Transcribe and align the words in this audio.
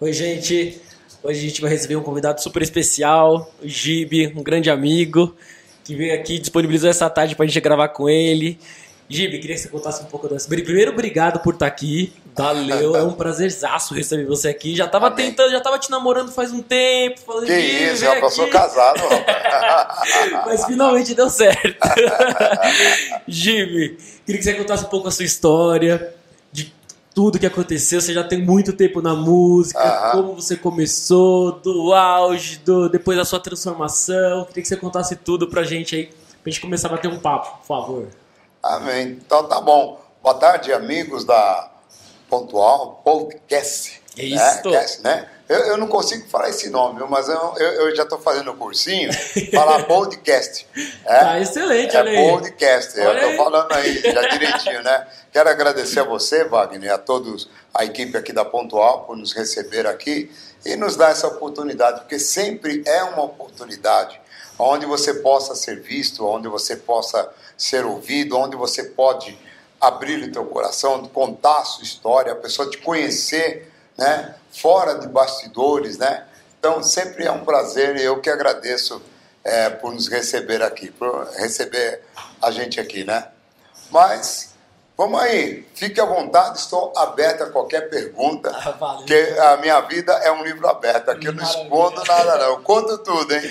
Oi, 0.00 0.12
gente. 0.12 0.80
Hoje 1.22 1.38
a 1.38 1.42
gente 1.48 1.60
vai 1.60 1.70
receber 1.70 1.96
um 1.96 2.02
convidado 2.02 2.42
super 2.42 2.60
especial, 2.62 3.50
o 3.62 3.66
Gibe, 3.66 4.26
um 4.36 4.42
grande 4.42 4.68
amigo, 4.68 5.34
que 5.82 5.94
veio 5.94 6.14
aqui, 6.14 6.38
disponibilizou 6.38 6.90
essa 6.90 7.08
tarde 7.08 7.34
pra 7.34 7.46
gente 7.46 7.58
gravar 7.60 7.88
com 7.88 8.08
ele. 8.10 8.58
Gibe, 9.08 9.38
queria 9.38 9.56
que 9.56 9.62
você 9.62 9.68
contasse 9.68 10.02
um 10.02 10.06
pouco 10.06 10.28
dessa. 10.28 10.46
Primeiro, 10.48 10.90
obrigado 10.92 11.40
por 11.40 11.54
estar 11.54 11.66
aqui. 11.66 12.12
Valeu, 12.36 12.94
é 12.96 13.02
um 13.02 13.12
prazerzaço 13.14 13.94
receber 13.94 14.26
você 14.26 14.48
aqui. 14.48 14.74
Já 14.76 14.86
tava 14.86 15.06
Amém. 15.06 15.26
tentando, 15.30 15.50
já 15.50 15.60
tava 15.60 15.78
te 15.78 15.90
namorando 15.90 16.30
faz 16.32 16.50
um 16.52 16.60
tempo. 16.60 17.20
Falando, 17.20 17.46
Que 17.46 17.60
"Gibe, 17.60 17.84
isso, 17.92 18.00
vem 18.00 18.08
rapaz, 18.08 18.22
eu 18.24 18.30
sou 18.30 18.44
aqui." 18.44 18.52
casado. 18.52 19.00
Mas 20.46 20.64
finalmente 20.66 21.14
deu 21.14 21.30
certo. 21.30 21.78
Gibe, 23.28 23.96
queria 24.26 24.38
que 24.38 24.44
você 24.44 24.54
contasse 24.54 24.84
um 24.84 24.88
pouco 24.88 25.08
a 25.08 25.10
sua 25.10 25.24
história, 25.24 26.14
tudo 27.14 27.38
que 27.38 27.46
aconteceu. 27.46 28.00
Você 28.00 28.12
já 28.12 28.24
tem 28.24 28.42
muito 28.42 28.72
tempo 28.72 29.00
na 29.00 29.14
música, 29.14 29.80
Aham. 29.80 30.10
como 30.12 30.34
você 30.34 30.56
começou, 30.56 31.52
do 31.52 31.94
auge, 31.94 32.58
do, 32.58 32.88
depois 32.88 33.16
da 33.16 33.24
sua 33.24 33.38
transformação. 33.40 34.44
Queria 34.46 34.62
que 34.62 34.68
você 34.68 34.76
contasse 34.76 35.16
tudo 35.16 35.48
pra 35.48 35.62
gente 35.62 35.94
aí, 35.94 36.06
pra 36.42 36.50
gente 36.50 36.60
começar 36.60 36.88
a 36.88 36.90
bater 36.90 37.08
um 37.08 37.20
papo, 37.20 37.58
por 37.58 37.66
favor. 37.66 38.08
Amém. 38.62 39.20
Então 39.24 39.44
tá 39.44 39.60
bom. 39.60 40.00
Boa 40.22 40.34
tarde, 40.34 40.72
amigos 40.72 41.24
da 41.24 41.70
Pontual 42.28 43.00
Podcast. 43.04 44.02
É 44.16 44.22
né? 44.22 44.28
isso. 44.28 44.70
Cast, 44.70 45.02
né? 45.02 45.28
Eu, 45.48 45.58
eu 45.60 45.76
não 45.76 45.86
consigo 45.86 46.26
falar 46.28 46.48
esse 46.48 46.70
nome, 46.70 47.02
mas 47.08 47.28
eu, 47.28 47.54
eu, 47.58 47.88
eu 47.88 47.96
já 47.96 48.04
estou 48.04 48.18
fazendo 48.18 48.50
o 48.50 48.56
cursinho. 48.56 49.10
Falar 49.52 49.84
podcast. 49.86 50.66
É? 51.04 51.18
Tá 51.20 51.40
excelente, 51.40 51.94
olha 51.96 52.10
É 52.10 52.16
aí. 52.18 52.30
podcast, 52.30 52.98
eu 52.98 53.08
Olha 53.08 53.22
aí. 53.24 53.30
estou 53.30 53.44
falando 53.44 53.72
aí 53.72 54.00
já 54.00 54.28
direitinho, 54.28 54.82
né? 54.82 55.06
Quero 55.30 55.50
agradecer 55.50 56.00
a 56.00 56.04
você, 56.04 56.44
Wagner, 56.44 56.84
e 56.84 56.90
a 56.90 56.96
todos, 56.96 57.48
a 57.74 57.84
equipe 57.84 58.16
aqui 58.16 58.32
da 58.32 58.44
Pontual, 58.44 59.04
por 59.04 59.16
nos 59.16 59.32
receber 59.34 59.86
aqui 59.86 60.30
e 60.64 60.76
nos 60.76 60.96
dar 60.96 61.10
essa 61.10 61.26
oportunidade, 61.28 62.00
porque 62.00 62.18
sempre 62.18 62.82
é 62.86 63.02
uma 63.02 63.24
oportunidade 63.24 64.18
onde 64.58 64.86
você 64.86 65.12
possa 65.14 65.54
ser 65.54 65.80
visto, 65.80 66.24
onde 66.26 66.48
você 66.48 66.76
possa 66.76 67.28
ser 67.56 67.84
ouvido, 67.84 68.38
onde 68.38 68.56
você 68.56 68.84
pode 68.84 69.36
abrir 69.80 70.22
o 70.22 70.32
teu 70.32 70.46
coração, 70.46 71.06
contar 71.08 71.58
a 71.58 71.64
sua 71.64 71.84
história, 71.84 72.32
a 72.32 72.36
pessoa 72.36 72.70
te 72.70 72.78
conhecer, 72.78 73.70
né? 73.96 74.34
Fora 74.52 74.98
de 74.98 75.08
bastidores, 75.08 75.98
né? 75.98 76.24
Então 76.58 76.82
sempre 76.82 77.26
é 77.26 77.30
um 77.30 77.44
prazer 77.44 77.96
e 77.96 78.02
eu 78.02 78.20
que 78.20 78.30
agradeço 78.30 79.02
é, 79.44 79.68
por 79.68 79.92
nos 79.92 80.08
receber 80.08 80.62
aqui, 80.62 80.90
por 80.90 81.28
receber 81.36 82.00
a 82.40 82.50
gente 82.50 82.80
aqui, 82.80 83.04
né? 83.04 83.28
Mas 83.90 84.54
vamos 84.96 85.20
aí, 85.20 85.66
fique 85.74 86.00
à 86.00 86.04
vontade, 86.04 86.58
estou 86.58 86.92
aberto 86.96 87.42
a 87.42 87.50
qualquer 87.50 87.90
pergunta, 87.90 88.50
Ah, 88.50 88.72
porque 88.72 89.14
a 89.14 89.56
minha 89.58 89.80
vida 89.82 90.12
é 90.12 90.32
um 90.32 90.42
livro 90.42 90.66
aberto, 90.66 91.10
aqui 91.10 91.26
eu 91.26 91.32
não 91.32 91.44
escondo 91.44 92.02
nada 92.04 92.38
não, 92.38 92.46
eu 92.46 92.60
conto 92.60 92.96
tudo, 92.98 93.34
hein? 93.34 93.42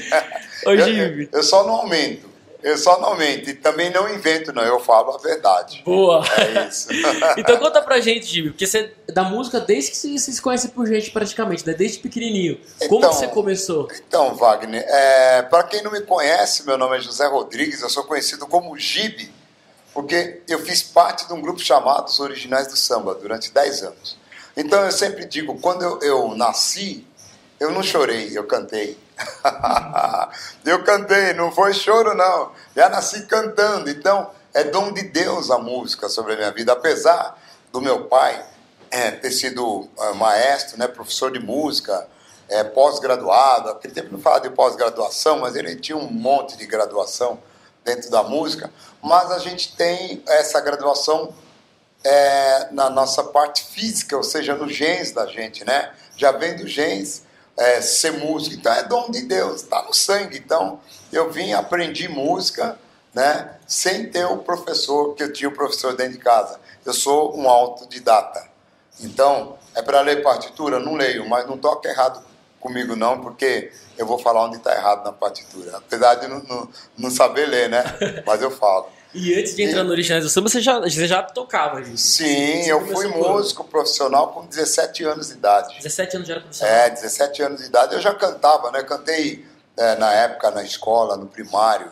Ô, 0.66 0.72
eu, 0.74 1.28
eu 1.32 1.44
só 1.44 1.64
não 1.66 1.76
aumento, 1.76 2.28
eu 2.64 2.78
só 2.78 3.00
não 3.00 3.10
aumento 3.10 3.50
e 3.50 3.54
também 3.54 3.92
não 3.92 4.10
invento 4.14 4.54
não, 4.54 4.64
eu 4.64 4.80
falo 4.80 5.12
a 5.12 5.18
verdade. 5.18 5.82
Boa! 5.86 6.24
É 6.38 6.68
isso. 6.68 6.88
Então 7.38 7.58
conta 7.58 7.82
pra 7.82 8.00
gente, 8.00 8.26
Gibe, 8.26 8.52
porque 8.52 8.66
você 8.66 8.94
da 9.08 9.24
música 9.24 9.60
desde 9.60 9.92
que 9.92 9.98
você 9.98 10.32
se 10.32 10.42
conhece 10.42 10.70
por 10.70 10.88
gente 10.88 11.12
praticamente, 11.12 11.66
né? 11.68 11.74
desde 11.74 12.00
pequenininho. 12.00 12.60
Como 12.88 13.00
Então, 13.00 13.12
você 13.12 13.28
começou? 13.28 13.88
Então, 14.08 14.36
Wagner, 14.36 14.84
é, 14.88 15.42
para 15.42 15.64
quem 15.64 15.84
não 15.84 15.92
me 15.92 16.02
conhece, 16.02 16.66
meu 16.66 16.78
nome 16.78 16.98
é 16.98 17.02
José 17.02 17.28
Rodrigues, 17.28 17.82
eu 17.82 17.90
sou 17.90 18.04
conhecido 18.04 18.46
como 18.48 18.78
Gibe, 18.78 19.32
porque 19.94 20.42
eu 20.48 20.60
fiz 20.60 20.82
parte 20.82 21.28
de 21.28 21.34
um 21.34 21.42
grupo 21.42 21.60
chamado 21.60 22.08
Os 22.08 22.20
Originais 22.20 22.68
do 22.68 22.78
Samba 22.78 23.14
durante 23.16 23.52
10 23.52 23.84
anos. 23.84 24.18
Então 24.56 24.84
eu 24.86 24.92
sempre 24.92 25.26
digo, 25.26 25.60
quando 25.60 25.84
eu, 25.84 26.00
eu 26.02 26.36
nasci, 26.36 27.06
eu 27.60 27.72
não 27.72 27.84
chorei, 27.84 28.32
eu 28.38 28.44
cantei. 28.46 28.98
eu 30.66 30.84
cantei, 30.84 31.34
não 31.34 31.52
foi 31.52 31.74
choro 31.74 32.16
não, 32.16 32.52
já 32.76 32.90
nasci 32.90 33.26
cantando. 33.26 33.90
Então 33.90 34.30
é 34.54 34.64
dom 34.64 34.92
de 34.92 35.04
Deus 35.04 35.50
a 35.50 35.58
música 35.58 36.10
sobre 36.10 36.34
a 36.34 36.36
minha 36.36 36.52
vida, 36.52 36.74
apesar 36.74 37.38
do 37.72 37.82
meu 37.82 38.06
pai 38.06 38.46
é, 38.92 39.12
ter 39.12 39.32
sido 39.32 39.90
é, 40.00 40.14
maestro, 40.14 40.78
né, 40.78 40.88
professor 40.88 41.32
de 41.32 41.40
música, 41.40 42.08
é, 42.48 42.64
pós-graduado. 42.64 43.70
Aquele 43.70 43.94
tempo 43.94 44.12
não 44.12 44.20
fala 44.20 44.40
de 44.40 44.50
pós-graduação, 44.52 45.40
mas 45.40 45.56
ele 45.56 45.76
tinha 45.76 45.98
um 45.98 46.12
monte 46.12 46.56
de 46.56 46.66
graduação 46.68 47.40
dentro 47.84 48.12
da 48.12 48.22
música. 48.24 48.72
Mas 49.02 49.32
a 49.32 49.40
gente 49.40 49.76
tem 49.76 50.24
essa 50.28 50.62
graduação 50.62 51.34
é, 52.04 52.68
na 52.72 52.90
nossa 52.90 53.24
parte 53.24 53.64
física, 53.64 54.16
ou 54.16 54.24
seja, 54.24 54.56
nos 54.56 54.74
genes 54.74 55.12
da 55.12 55.26
gente, 55.26 55.66
né? 55.66 55.92
Já 56.16 56.32
vem 56.32 56.56
dos 56.56 56.70
genes 56.70 57.23
é, 57.58 57.82
ser 57.82 58.14
músico. 58.14 58.56
Então 58.56 58.74
é 58.74 58.84
dom 58.84 59.10
de 59.10 59.22
Deus, 59.24 59.62
está 59.62 59.82
no 59.84 59.94
sangue. 59.94 60.38
Então 60.38 60.80
eu 61.12 61.32
vim, 61.32 61.54
aprendi 61.54 62.08
música, 62.08 62.78
né? 63.14 63.56
Sem 63.68 64.10
ter 64.10 64.26
o 64.26 64.38
professor, 64.38 65.16
que 65.16 65.24
eu 65.24 65.32
tinha 65.32 65.50
o 65.50 65.54
professor 65.54 65.96
dentro 65.96 66.14
de 66.14 66.20
casa. 66.20 66.60
Eu 66.86 66.94
sou 66.94 67.38
um 67.38 67.50
autodidata. 67.50 68.52
Então, 69.00 69.58
é 69.76 69.82
para 69.82 70.02
ler 70.02 70.22
partitura? 70.22 70.80
Não 70.80 70.96
leio, 70.96 71.28
mas 71.28 71.48
não 71.48 71.58
toca 71.58 71.90
errado 71.90 72.24
comigo 72.60 72.96
não, 72.96 73.20
porque 73.20 73.72
eu 73.98 74.06
vou 74.06 74.18
falar 74.18 74.46
onde 74.46 74.58
está 74.58 74.74
errado 74.74 75.04
na 75.04 75.12
partitura. 75.12 75.78
Apesar 75.78 76.16
de 76.16 76.28
não, 76.28 76.40
não, 76.44 76.70
não 76.98 77.12
saber 77.12 77.46
ler, 77.46 77.70
né? 77.70 77.84
Mas 78.26 78.42
eu 78.42 78.50
falo. 78.50 78.88
E 79.14 79.34
antes 79.40 79.56
de 79.56 79.62
entrar 79.64 79.84
no 79.84 79.92
Originais 79.92 80.24
do 80.24 80.30
Samba, 80.30 80.50
você 80.50 80.60
já, 80.60 80.80
você 80.80 81.08
já 81.08 81.22
tocava, 81.22 81.84
Gibe? 81.84 81.98
Sim, 82.00 82.64
Você 82.64 82.72
eu 82.72 82.86
fui 82.88 83.08
quando? 83.12 83.30
músico 83.30 83.64
profissional 83.64 84.30
com 84.34 84.46
17 84.48 85.04
anos 85.04 85.28
de 85.28 85.34
idade. 85.34 85.76
17 85.78 86.16
anos 86.16 86.28
já 86.28 86.34
era 86.36 86.42
profissional. 86.42 86.74
É, 86.76 86.90
17 86.90 87.42
anos 87.44 87.62
de 87.62 87.68
idade. 87.68 87.94
Eu 87.94 88.02
já 88.02 88.14
cantava, 88.16 88.72
né? 88.72 88.82
Cantei 88.84 89.46
é, 89.78 89.96
na 89.98 90.12
época 90.14 90.50
na 90.52 90.64
escola, 90.64 91.16
no 91.16 91.28
primário. 91.28 91.92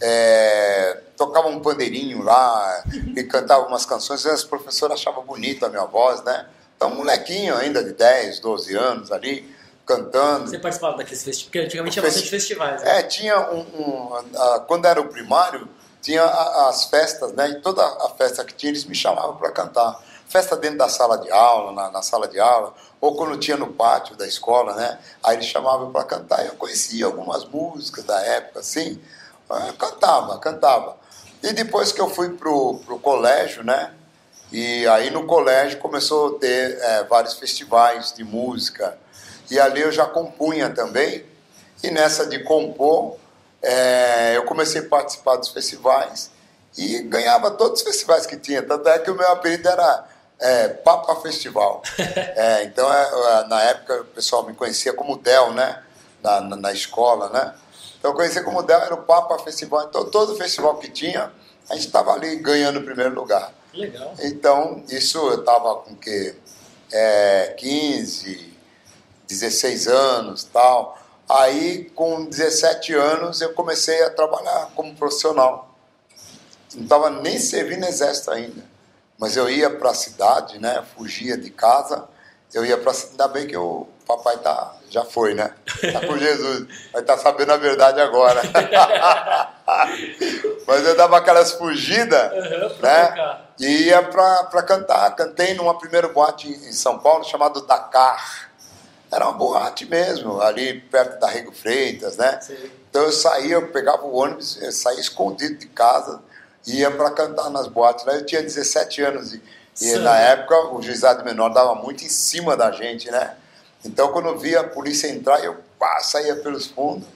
É, 0.00 1.00
tocava 1.16 1.48
um 1.48 1.60
pandeirinho 1.60 2.22
lá 2.22 2.84
e 3.16 3.22
cantava 3.24 3.66
umas 3.66 3.84
canções. 3.86 4.24
E 4.24 4.28
as 4.30 4.44
professoras 4.44 5.00
achavam 5.00 5.24
bonita 5.24 5.66
a 5.66 5.68
minha 5.68 5.84
voz, 5.84 6.22
né? 6.22 6.46
Então, 6.76 6.90
molequinho 6.94 7.56
ainda 7.56 7.82
de 7.82 7.92
10, 7.92 8.38
12 8.40 8.76
anos 8.76 9.10
ali, 9.10 9.52
cantando. 9.84 10.48
Você 10.48 10.58
participava 10.58 10.96
daqueles 10.98 11.24
festivais? 11.24 11.44
Porque 11.44 11.58
antigamente 11.58 11.94
tinha 11.94 12.02
Festi- 12.04 12.20
bastante 12.20 12.30
festivais. 12.30 12.82
Né? 12.82 12.98
É, 12.98 13.02
tinha 13.02 13.40
um. 13.50 13.60
um 13.60 14.14
a- 14.36 14.60
quando 14.60 14.84
era 14.84 15.00
o 15.00 15.08
primário, 15.08 15.68
tinha 16.08 16.24
as 16.24 16.84
festas, 16.84 17.34
né? 17.34 17.50
E 17.50 17.60
toda 17.60 17.84
a 17.84 18.08
festa 18.16 18.42
que 18.42 18.54
tinha, 18.54 18.72
eles 18.72 18.86
me 18.86 18.94
chamavam 18.94 19.36
para 19.36 19.50
cantar. 19.50 20.02
Festa 20.26 20.56
dentro 20.56 20.78
da 20.78 20.88
sala 20.88 21.18
de 21.18 21.30
aula, 21.30 21.72
na, 21.72 21.90
na 21.90 22.00
sala 22.00 22.26
de 22.26 22.40
aula, 22.40 22.72
ou 22.98 23.14
quando 23.14 23.36
tinha 23.36 23.58
no 23.58 23.74
pátio 23.74 24.16
da 24.16 24.26
escola, 24.26 24.74
né? 24.74 24.98
Aí 25.22 25.36
eles 25.36 25.44
chamavam 25.44 25.92
para 25.92 26.04
cantar. 26.04 26.46
Eu 26.46 26.54
conhecia 26.54 27.04
algumas 27.04 27.44
músicas 27.44 28.04
da 28.04 28.18
época, 28.22 28.60
assim. 28.60 28.98
Eu 29.50 29.74
cantava, 29.74 30.38
cantava. 30.38 30.96
E 31.42 31.52
depois 31.52 31.92
que 31.92 32.00
eu 32.00 32.08
fui 32.08 32.30
pro, 32.30 32.80
pro 32.86 32.98
colégio, 32.98 33.62
né? 33.62 33.92
E 34.50 34.86
aí 34.88 35.10
no 35.10 35.26
colégio 35.26 35.78
começou 35.78 36.36
a 36.36 36.38
ter 36.38 36.78
é, 36.80 37.04
vários 37.04 37.34
festivais 37.34 38.14
de 38.14 38.24
música. 38.24 38.96
E 39.50 39.60
ali 39.60 39.82
eu 39.82 39.92
já 39.92 40.06
compunha 40.06 40.70
também. 40.70 41.26
E 41.82 41.90
nessa 41.90 42.26
de 42.26 42.38
compor, 42.44 43.18
é, 43.62 44.36
eu 44.36 44.44
comecei 44.44 44.80
a 44.80 44.84
participar 44.84 45.36
dos 45.36 45.48
festivais 45.48 46.30
e 46.76 47.02
ganhava 47.02 47.50
todos 47.50 47.80
os 47.80 47.86
festivais 47.86 48.26
que 48.26 48.36
tinha. 48.36 48.62
Tanto 48.62 48.88
é 48.88 48.98
que 48.98 49.10
o 49.10 49.16
meu 49.16 49.28
apelido 49.32 49.68
era 49.68 50.06
é, 50.38 50.68
Papa 50.68 51.16
Festival. 51.16 51.82
É, 52.40 52.64
então, 52.64 52.92
é, 52.92 53.02
é, 53.02 53.48
na 53.48 53.62
época, 53.62 54.02
o 54.02 54.04
pessoal 54.04 54.46
me 54.46 54.54
conhecia 54.54 54.92
como 54.92 55.16
Del, 55.16 55.52
né? 55.52 55.82
Na, 56.22 56.40
na, 56.40 56.56
na 56.56 56.72
escola, 56.72 57.28
né? 57.30 57.54
Então, 57.98 58.12
eu 58.12 58.14
conhecia 58.14 58.42
como 58.44 58.62
Del, 58.62 58.80
era 58.80 58.94
o 58.94 59.02
Papa 59.02 59.38
Festival. 59.40 59.86
Então, 59.88 60.08
todo 60.08 60.36
festival 60.36 60.76
que 60.76 60.88
tinha, 60.88 61.32
a 61.68 61.74
gente 61.74 61.86
estava 61.86 62.12
ali 62.12 62.36
ganhando 62.36 62.78
o 62.78 62.84
primeiro 62.84 63.14
lugar. 63.14 63.52
Legal. 63.74 64.14
Então, 64.20 64.84
isso 64.88 65.18
eu 65.18 65.40
estava 65.40 65.76
com 65.76 65.96
que 65.96 66.34
é, 66.92 67.54
15, 67.58 68.56
16 69.26 69.88
anos 69.88 70.44
tal. 70.44 70.97
Aí, 71.28 71.90
com 71.94 72.24
17 72.24 72.94
anos, 72.94 73.40
eu 73.40 73.52
comecei 73.52 74.02
a 74.02 74.10
trabalhar 74.10 74.70
como 74.74 74.94
profissional. 74.94 75.74
Não 76.74 76.82
estava 76.84 77.10
nem 77.10 77.38
servindo 77.38 77.84
exército 77.84 78.30
ainda. 78.30 78.62
Mas 79.18 79.36
eu 79.36 79.50
ia 79.50 79.68
para 79.68 79.90
a 79.90 79.94
cidade, 79.94 80.58
né? 80.58 80.82
Fugia 80.96 81.36
de 81.36 81.50
casa. 81.50 82.04
Eu 82.54 82.64
ia 82.64 82.78
para 82.78 82.92
a 82.92 82.94
cidade. 82.94 83.12
Ainda 83.12 83.28
bem 83.28 83.46
que 83.46 83.56
o 83.56 83.86
papai 84.06 84.38
tá, 84.38 84.74
já 84.88 85.04
foi, 85.04 85.34
né? 85.34 85.52
Tá 85.92 86.06
com 86.06 86.16
Jesus. 86.16 86.66
Vai 86.92 87.02
estar 87.02 87.18
sabendo 87.18 87.52
a 87.52 87.56
verdade 87.56 88.00
agora. 88.00 88.40
Mas 90.66 90.86
eu 90.86 90.96
dava 90.96 91.18
aquelas 91.18 91.52
fugidas, 91.52 92.32
Uhum, 92.32 92.76
né? 92.80 93.38
E 93.60 93.66
ia 93.86 94.02
para 94.02 94.62
cantar. 94.62 95.14
Cantei 95.16 95.52
numa 95.54 95.76
primeira 95.76 96.08
boate 96.08 96.48
em 96.48 96.72
São 96.72 96.98
Paulo 96.98 97.24
chamado 97.24 97.60
Dakar. 97.66 98.47
Era 99.10 99.26
uma 99.28 99.38
boate 99.38 99.86
mesmo, 99.86 100.40
ali 100.40 100.80
perto 100.80 101.18
da 101.18 101.28
Rego 101.28 101.52
Freitas, 101.52 102.16
né? 102.16 102.40
Sim. 102.40 102.56
Então 102.90 103.02
eu 103.02 103.12
saía, 103.12 103.54
eu 103.54 103.68
pegava 103.68 104.04
o 104.04 104.14
ônibus, 104.14 104.60
eu 104.60 104.72
saía 104.72 105.00
escondido 105.00 105.58
de 105.58 105.66
casa, 105.66 106.20
ia 106.66 106.90
para 106.90 107.10
cantar 107.10 107.50
nas 107.50 107.66
boates. 107.66 108.04
Lá 108.04 108.14
eu 108.14 108.26
tinha 108.26 108.42
17 108.42 109.02
anos 109.02 109.34
e, 109.34 109.42
e 109.80 109.96
na 109.96 110.16
época 110.18 110.74
o 110.74 110.82
juizado 110.82 111.24
menor 111.24 111.48
dava 111.50 111.74
muito 111.74 112.04
em 112.04 112.08
cima 112.08 112.56
da 112.56 112.70
gente, 112.70 113.10
né? 113.10 113.34
Então, 113.84 114.12
quando 114.12 114.28
eu 114.28 114.38
via 114.38 114.60
a 114.60 114.64
polícia 114.64 115.08
entrar, 115.08 115.42
eu 115.42 115.56
pá, 115.78 116.00
saía 116.00 116.36
pelos 116.36 116.66
fundos. 116.66 117.06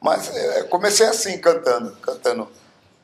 Mas 0.00 0.34
é, 0.34 0.62
comecei 0.64 1.06
assim, 1.06 1.38
cantando, 1.38 1.92
cantando 1.96 2.48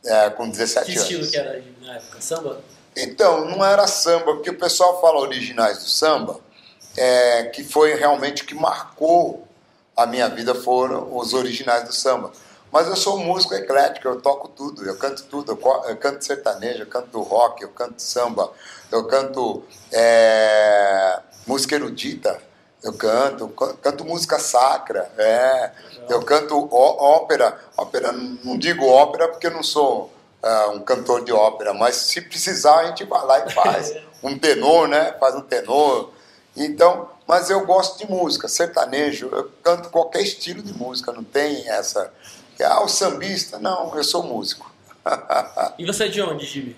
é, 0.05 0.31
com 0.31 0.49
17 0.49 0.87
que 0.87 0.99
anos. 0.99 1.09
Que 1.09 1.15
estilo 1.15 1.31
que 1.31 1.37
era 1.37 1.62
na 1.83 1.97
época? 1.97 2.21
Samba? 2.21 2.61
Então, 2.97 3.44
não 3.44 3.65
era 3.65 3.87
samba, 3.87 4.35
porque 4.35 4.50
o 4.50 4.59
pessoal 4.59 5.00
fala 5.00 5.21
originais 5.21 5.79
do 5.79 5.88
samba, 5.88 6.41
é, 6.96 7.44
que 7.44 7.62
foi 7.64 7.94
realmente 7.94 8.43
o 8.43 8.46
que 8.46 8.54
marcou 8.54 9.46
a 9.96 10.06
minha 10.06 10.28
vida, 10.28 10.54
foram 10.54 11.16
os 11.16 11.32
originais 11.32 11.84
do 11.84 11.94
samba. 11.94 12.32
Mas 12.70 12.87
eu 12.88 12.96
sou 12.96 13.16
um 13.16 13.25
músico 13.25 13.54
eclético, 13.54 14.08
eu 14.08 14.20
toco 14.20 14.48
tudo, 14.48 14.84
eu 14.84 14.96
canto 14.96 15.25
tudo, 15.25 15.52
eu, 15.52 15.84
eu 15.88 15.96
canto 15.96 16.25
sertanejo, 16.25 16.82
eu 16.82 16.87
canto 16.87 17.22
rock, 17.22 17.62
eu 17.62 17.70
canto 17.70 18.02
samba, 18.02 18.50
eu 18.90 19.06
canto 19.06 19.62
é, 19.93 21.20
música 21.46 21.75
erudita, 21.75 22.40
eu 22.82 22.93
canto, 22.93 23.49
canto 23.81 24.04
música 24.04 24.38
sacra, 24.38 25.10
é, 25.16 25.70
eu 26.08 26.22
canto 26.22 26.69
ópera, 26.72 27.58
ópera, 27.76 28.12
não 28.12 28.58
digo 28.58 28.87
ópera 28.87 29.28
porque 29.28 29.46
eu 29.46 29.52
não 29.52 29.62
sou 29.62 30.12
uh, 30.42 30.70
um 30.70 30.81
cantor 30.81 31.25
de 31.25 31.32
ópera, 31.32 31.72
mas 31.72 31.96
se 31.96 32.20
precisar 32.20 32.81
a 32.81 32.87
gente 32.87 33.04
vai 33.04 33.25
lá 33.25 33.46
e 33.46 33.50
faz. 33.52 33.94
Um 34.22 34.37
tenor, 34.37 34.88
né? 34.88 35.14
Faz 35.20 35.34
um 35.37 35.42
tenor. 35.42 36.10
Então, 36.56 37.11
mas 37.26 37.50
eu 37.50 37.67
gosto 37.67 37.99
de 37.99 38.11
música, 38.11 38.49
sertanejo, 38.49 39.29
eu 39.31 39.50
canto 39.62 39.91
qualquer 39.91 40.23
estilo 40.23 40.62
de 40.62 40.73
música, 40.73 41.12
não 41.12 41.25
tem 41.25 41.69
essa. 41.69 42.12
Ah, 42.62 42.82
o 42.82 42.88
sambista, 42.88 43.58
não, 43.58 43.94
eu 43.94 44.03
sou 44.03 44.23
músico. 44.23 44.73
e 45.79 45.85
você 45.85 46.05
é 46.05 46.08
de 46.08 46.23
onde, 46.23 46.47
Jimmy? 46.47 46.76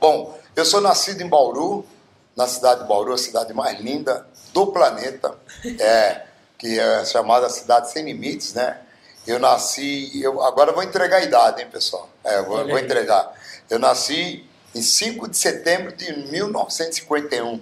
Bom, 0.00 0.38
eu 0.56 0.64
sou 0.64 0.80
nascido 0.80 1.22
em 1.22 1.28
Bauru, 1.28 1.86
na 2.34 2.48
cidade 2.48 2.82
de 2.82 2.88
Bauru, 2.88 3.12
a 3.12 3.18
cidade 3.18 3.52
mais 3.54 3.80
linda 3.80 4.26
do 4.52 4.66
planeta, 4.66 5.34
é, 5.78 6.22
que 6.58 6.78
é 6.78 7.04
chamada 7.04 7.48
Cidade 7.48 7.90
Sem 7.90 8.04
Limites, 8.04 8.54
né? 8.54 8.80
Eu 9.26 9.38
nasci, 9.38 10.10
eu 10.22 10.42
agora 10.42 10.72
vou 10.72 10.82
entregar 10.82 11.18
a 11.18 11.22
idade, 11.22 11.60
hein, 11.60 11.68
pessoal? 11.70 12.08
É, 12.22 12.40
vou, 12.42 12.66
vou 12.66 12.78
entregar. 12.78 13.32
Eu 13.68 13.78
nasci 13.78 14.48
em 14.74 14.82
5 14.82 15.28
de 15.28 15.36
setembro 15.36 15.92
de 15.94 16.12
1951. 16.30 17.60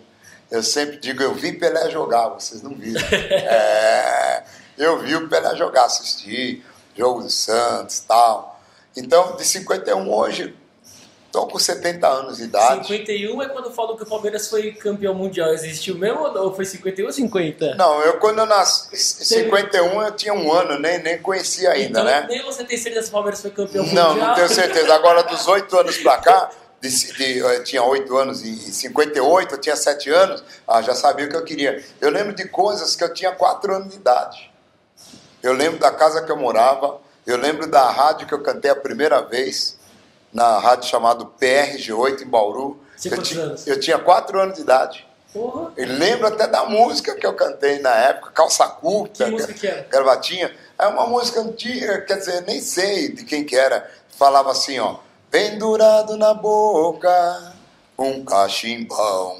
Eu 0.54 0.62
sempre 0.62 0.98
digo, 0.98 1.20
eu 1.20 1.34
vi 1.34 1.52
Pelé 1.52 1.90
jogar, 1.90 2.28
vocês 2.28 2.62
não 2.62 2.72
viram. 2.72 3.02
é, 3.10 4.44
eu 4.78 5.00
vi 5.00 5.16
o 5.16 5.28
Pelé 5.28 5.56
jogar, 5.56 5.86
assisti, 5.86 6.62
jogo 6.96 7.22
do 7.22 7.30
Santos 7.30 7.98
tal. 8.00 8.60
Então, 8.96 9.34
de 9.34 9.44
51 9.44 10.08
hoje, 10.08 10.54
Estou 11.34 11.48
com 11.48 11.58
70 11.58 12.06
anos 12.06 12.36
de 12.36 12.44
idade. 12.44 12.86
51 12.86 13.42
é 13.42 13.48
quando 13.48 13.68
falou 13.72 13.96
que 13.96 14.04
o 14.04 14.06
Palmeiras 14.06 14.48
foi 14.48 14.70
campeão 14.70 15.12
mundial. 15.12 15.52
Existiu 15.52 15.98
mesmo 15.98 16.20
ou 16.20 16.54
foi 16.54 16.64
51 16.64 17.06
ou 17.06 17.12
50? 17.12 17.74
Não, 17.74 18.00
eu 18.02 18.20
quando 18.20 18.38
eu 18.38 18.46
nasci, 18.46 18.96
51 18.96 20.00
eu 20.00 20.12
tinha 20.12 20.32
um 20.32 20.52
ano, 20.52 20.78
nem, 20.78 21.02
nem 21.02 21.18
conhecia 21.20 21.70
ainda, 21.70 21.88
então, 21.88 22.04
né? 22.04 22.26
Nem 22.28 22.40
você 22.44 22.62
tem 22.62 22.78
certeza 22.78 23.06
que 23.06 23.08
o 23.08 23.12
Palmeiras 23.14 23.42
foi 23.42 23.50
campeão 23.50 23.84
não, 23.84 23.88
mundial? 23.90 24.14
Não, 24.14 24.26
não 24.28 24.34
tenho 24.36 24.48
certeza. 24.48 24.94
Agora, 24.94 25.24
dos 25.24 25.48
8 25.48 25.76
anos 25.76 25.98
para 25.98 26.18
cá, 26.18 26.50
de, 26.88 27.12
de, 27.14 27.38
eu 27.38 27.64
tinha 27.64 27.82
8 27.82 28.16
anos 28.16 28.42
e 28.42 28.54
58, 28.54 29.54
eu 29.54 29.60
tinha 29.60 29.76
7 29.76 30.10
anos, 30.10 30.44
ah, 30.68 30.82
já 30.82 30.94
sabia 30.94 31.26
o 31.26 31.28
que 31.28 31.36
eu 31.36 31.44
queria. 31.44 31.82
Eu 32.00 32.10
lembro 32.10 32.34
de 32.34 32.46
coisas 32.46 32.94
que 32.94 33.02
eu 33.02 33.12
tinha 33.12 33.32
4 33.32 33.74
anos 33.74 33.90
de 33.90 33.96
idade. 33.96 34.50
Eu 35.42 35.52
lembro 35.52 35.78
da 35.78 35.90
casa 35.90 36.22
que 36.22 36.30
eu 36.30 36.36
morava, 36.36 37.00
eu 37.26 37.36
lembro 37.36 37.66
da 37.66 37.90
rádio 37.90 38.26
que 38.26 38.34
eu 38.34 38.42
cantei 38.42 38.70
a 38.70 38.76
primeira 38.76 39.22
vez 39.22 39.78
na 40.32 40.58
rádio 40.58 40.88
chamada 40.88 41.24
PRG8 41.24 42.22
em 42.22 42.26
Bauru. 42.26 42.78
eu, 43.04 43.22
tinha, 43.22 43.54
eu 43.66 43.80
tinha 43.80 43.98
quatro 43.98 44.38
anos 44.38 44.56
de 44.56 44.62
idade. 44.62 45.06
Porra. 45.32 45.72
Eu 45.76 45.88
lembro 45.88 46.26
até 46.26 46.46
da 46.46 46.64
música 46.64 47.14
que 47.14 47.26
eu 47.26 47.34
cantei 47.34 47.80
na 47.80 47.94
época, 47.94 48.30
Calça 48.30 48.66
Curta, 48.68 49.24
que 49.24 49.30
música 49.30 49.52
que 49.52 49.66
era? 49.66 49.86
Gravatinha. 49.90 50.54
É 50.78 50.86
uma 50.86 51.06
música 51.06 51.40
antiga, 51.40 52.00
quer 52.02 52.18
dizer, 52.18 52.42
nem 52.42 52.60
sei 52.60 53.10
de 53.10 53.24
quem 53.24 53.44
que 53.44 53.56
era. 53.56 53.90
Falava 54.16 54.52
assim, 54.52 54.78
ó. 54.78 54.98
Pendurado 55.34 56.16
na 56.16 56.32
boca, 56.32 57.54
um 57.98 58.24
cachimbão, 58.24 59.36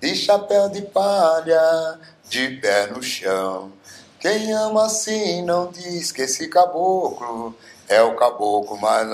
de 0.00 0.14
chapéu 0.14 0.70
de 0.70 0.80
palha, 0.80 2.00
de 2.30 2.56
pé 2.56 2.86
no 2.86 3.02
chão. 3.02 3.70
Quem 4.18 4.50
ama 4.54 4.86
assim 4.86 5.42
não 5.42 5.70
diz 5.70 6.12
que 6.12 6.22
esse 6.22 6.48
caboclo 6.48 7.54
é 7.86 8.00
o 8.00 8.16
caboclo 8.16 8.78
mais 8.78 9.06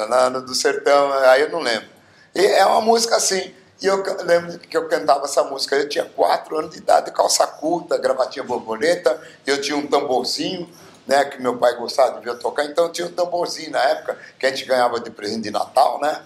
do 0.45 0.55
sertão, 0.55 1.13
aí 1.15 1.41
eu 1.43 1.51
não 1.51 1.59
lembro. 1.59 1.89
E 2.33 2.47
é 2.47 2.65
uma 2.65 2.81
música 2.81 3.17
assim. 3.17 3.53
E 3.83 3.87
eu 3.87 4.01
lembro 4.23 4.57
que 4.61 4.77
eu 4.77 4.87
cantava 4.87 5.25
essa 5.25 5.43
música. 5.43 5.75
Eu 5.75 5.89
tinha 5.89 6.05
quatro 6.05 6.57
anos 6.57 6.71
de 6.71 6.79
idade, 6.79 7.11
calça 7.11 7.45
curta, 7.45 7.99
gravatinha 7.99 8.45
borboleta. 8.45 9.21
Eu 9.45 9.61
tinha 9.61 9.77
um 9.77 9.89
tamborzinho, 9.89 10.71
né, 11.07 11.25
que 11.25 11.41
meu 11.41 11.57
pai 11.57 11.75
gostava 11.77 12.19
de 12.19 12.25
ver 12.25 12.39
tocar. 12.39 12.65
Então 12.65 12.91
tinha 12.91 13.07
um 13.07 13.13
tamborzinho 13.13 13.71
na 13.71 13.83
época 13.83 14.19
que 14.39 14.47
a 14.47 14.51
gente 14.51 14.65
ganhava 14.65 15.01
de 15.01 15.11
presente 15.11 15.43
de 15.43 15.51
Natal, 15.51 16.01
né? 16.01 16.23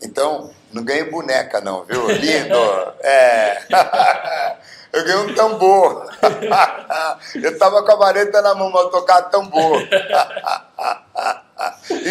Então, 0.00 0.50
não 0.72 0.82
ganhei 0.82 1.04
boneca 1.04 1.60
não, 1.60 1.84
viu? 1.84 2.10
Lindo. 2.10 2.56
É. 3.04 3.62
Eu 4.92 5.04
ganhei 5.04 5.22
um 5.22 5.34
tambor. 5.34 6.06
Eu 7.34 7.58
tava 7.58 7.82
com 7.82 7.92
a 7.92 7.96
vareta 7.96 8.42
na 8.42 8.54
mão 8.54 8.70
para 8.70 8.90
tocar 8.90 9.22
tambor. 9.22 9.82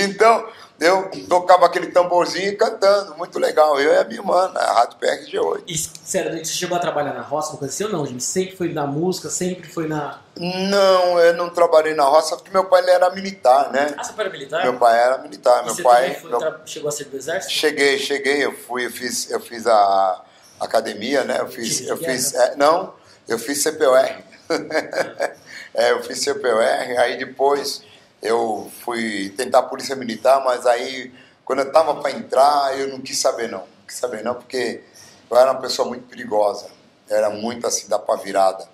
Então, 0.04 0.50
eu 0.82 1.12
tocava 1.30 1.68
aquele 1.68 1.92
tamborzinho 1.92 2.58
cantando, 2.58 3.16
muito 3.16 3.38
legal. 3.38 3.80
Eu 3.80 3.94
e 3.94 3.98
a 3.98 4.04
minha 4.04 4.20
irmã, 4.20 4.50
na 4.50 4.62
Rádio 4.62 4.98
PRG8. 4.98 5.64
E, 5.68 5.78
sério, 5.78 6.44
você 6.44 6.52
chegou 6.52 6.76
a 6.76 6.80
trabalhar 6.80 7.14
na 7.14 7.22
roça, 7.22 7.52
uma 7.52 7.60
coisa 7.60 7.72
assim 7.72 7.84
ou 7.84 7.92
não, 7.92 8.04
Jimmy? 8.04 8.20
Sempre 8.20 8.58
foi 8.58 8.74
na 8.74 8.88
música, 8.88 9.30
sempre 9.30 9.70
foi 9.70 9.88
na... 9.88 10.20
Não, 10.36 11.20
eu 11.20 11.36
não 11.36 11.52
trabalhei 11.52 11.94
na 11.94 12.06
roça 12.06 12.36
porque 12.36 12.50
meu 12.50 12.66
pai 12.66 12.84
era 12.90 13.12
militar, 13.12 13.72
né? 13.72 13.94
Ah, 13.96 14.04
seu 14.04 14.16
pai 14.16 14.26
era 14.26 14.34
militar? 14.34 14.64
Meu 14.64 14.80
pai 14.80 15.00
era 15.00 15.18
militar. 15.20 15.62
E 15.62 15.66
meu 15.66 15.76
você 15.76 15.84
pai 15.84 16.16
foi, 16.16 16.32
meu... 16.32 16.56
chegou 16.66 16.90
a 16.90 16.92
ser 16.92 17.04
do 17.04 17.16
exército? 17.16 17.54
Cheguei, 17.54 18.00
cheguei. 18.00 18.44
Eu 18.44 18.54
fui, 18.54 18.88
eu 18.88 18.92
fiz, 18.92 19.30
eu 19.30 19.40
fiz 19.40 19.68
a 19.68 20.24
academia, 20.60 21.24
né? 21.24 21.42
Eu 21.42 21.48
fiz, 21.48 21.88
eu 21.88 21.96
fiz, 21.96 22.34
é, 22.34 22.56
não, 22.56 22.96
eu 23.28 23.38
fiz 23.38 23.62
CPOR. 23.62 24.10
é, 25.76 25.92
eu 25.92 26.02
fiz 26.02 26.24
CPOR, 26.24 26.64
aí 26.98 27.20
depois 27.20 27.84
eu 28.22 28.72
fui 28.84 29.30
tentar 29.36 29.60
a 29.60 29.64
polícia 29.64 29.96
militar, 29.96 30.44
mas 30.44 30.66
aí 30.66 31.12
quando 31.44 31.60
eu 31.60 31.68
estava 31.68 31.96
para 31.96 32.12
entrar, 32.12 32.80
eu 32.80 32.88
não 32.90 33.02
quis 33.02 33.18
saber 33.18 33.50
não, 33.50 33.60
não 33.60 33.86
quis 33.88 33.98
saber 33.98 34.24
não, 34.24 34.36
porque 34.36 34.84
eu 35.30 35.38
era 35.38 35.52
uma 35.52 35.62
pessoa 35.62 35.88
muito 35.88 36.08
perigosa, 36.08 36.70
era 37.10 37.30
muito 37.30 37.66
assim 37.68 37.88
da 37.88 38.00
pá 38.00 38.16
virada. 38.16 38.68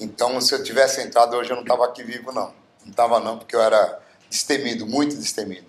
Então, 0.00 0.40
se 0.40 0.54
eu 0.54 0.62
tivesse 0.62 1.00
entrado 1.02 1.36
hoje, 1.36 1.50
eu 1.50 1.56
não 1.56 1.62
estava 1.62 1.84
aqui 1.84 2.02
vivo 2.02 2.32
não, 2.32 2.52
não 2.82 2.90
estava 2.90 3.20
não, 3.20 3.38
porque 3.38 3.54
eu 3.54 3.60
era 3.60 4.00
destemido, 4.30 4.86
muito 4.86 5.16
destemido. 5.16 5.66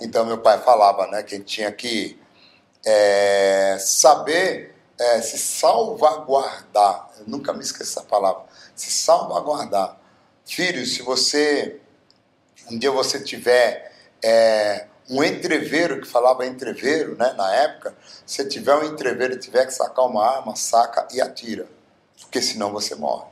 Então, 0.00 0.24
meu 0.26 0.38
pai 0.38 0.58
falava, 0.60 1.06
né, 1.06 1.22
que 1.22 1.34
a 1.34 1.38
gente 1.38 1.46
tinha 1.46 1.72
que 1.72 2.20
é, 2.84 3.76
saber 3.80 4.74
é, 4.98 5.20
se 5.20 5.38
salvaguardar. 5.38 7.10
Eu 7.18 7.24
nunca 7.26 7.52
me 7.52 7.60
esqueço 7.60 7.98
essa 7.98 8.02
palavra. 8.02 8.42
Se 8.74 8.90
salvaguardar. 8.90 9.96
Filho, 10.44 10.84
se 10.86 11.02
você 11.02 11.80
um 12.70 12.78
dia 12.78 12.90
você 12.90 13.20
tiver 13.20 13.92
é, 14.22 14.86
um 15.08 15.22
entreveiro, 15.22 16.00
que 16.00 16.06
falava 16.06 16.46
entreveiro 16.46 17.16
né, 17.16 17.34
na 17.36 17.54
época, 17.54 17.94
se 18.24 18.44
tiver 18.48 18.74
um 18.74 18.84
entreveiro 18.84 19.34
e 19.34 19.38
tiver 19.38 19.66
que 19.66 19.74
sacar 19.74 20.06
uma 20.06 20.24
arma, 20.24 20.56
saca 20.56 21.06
e 21.12 21.20
atira, 21.20 21.66
porque 22.20 22.40
senão 22.40 22.72
você 22.72 22.94
morre. 22.94 23.26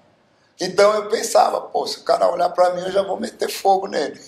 Então 0.60 0.94
eu 0.94 1.08
pensava, 1.08 1.60
pô, 1.60 1.86
se 1.86 1.98
o 1.98 2.02
cara 2.02 2.30
olhar 2.30 2.50
para 2.50 2.74
mim, 2.74 2.82
eu 2.82 2.92
já 2.92 3.02
vou 3.02 3.18
meter 3.18 3.48
fogo 3.48 3.86
nele. 3.86 4.20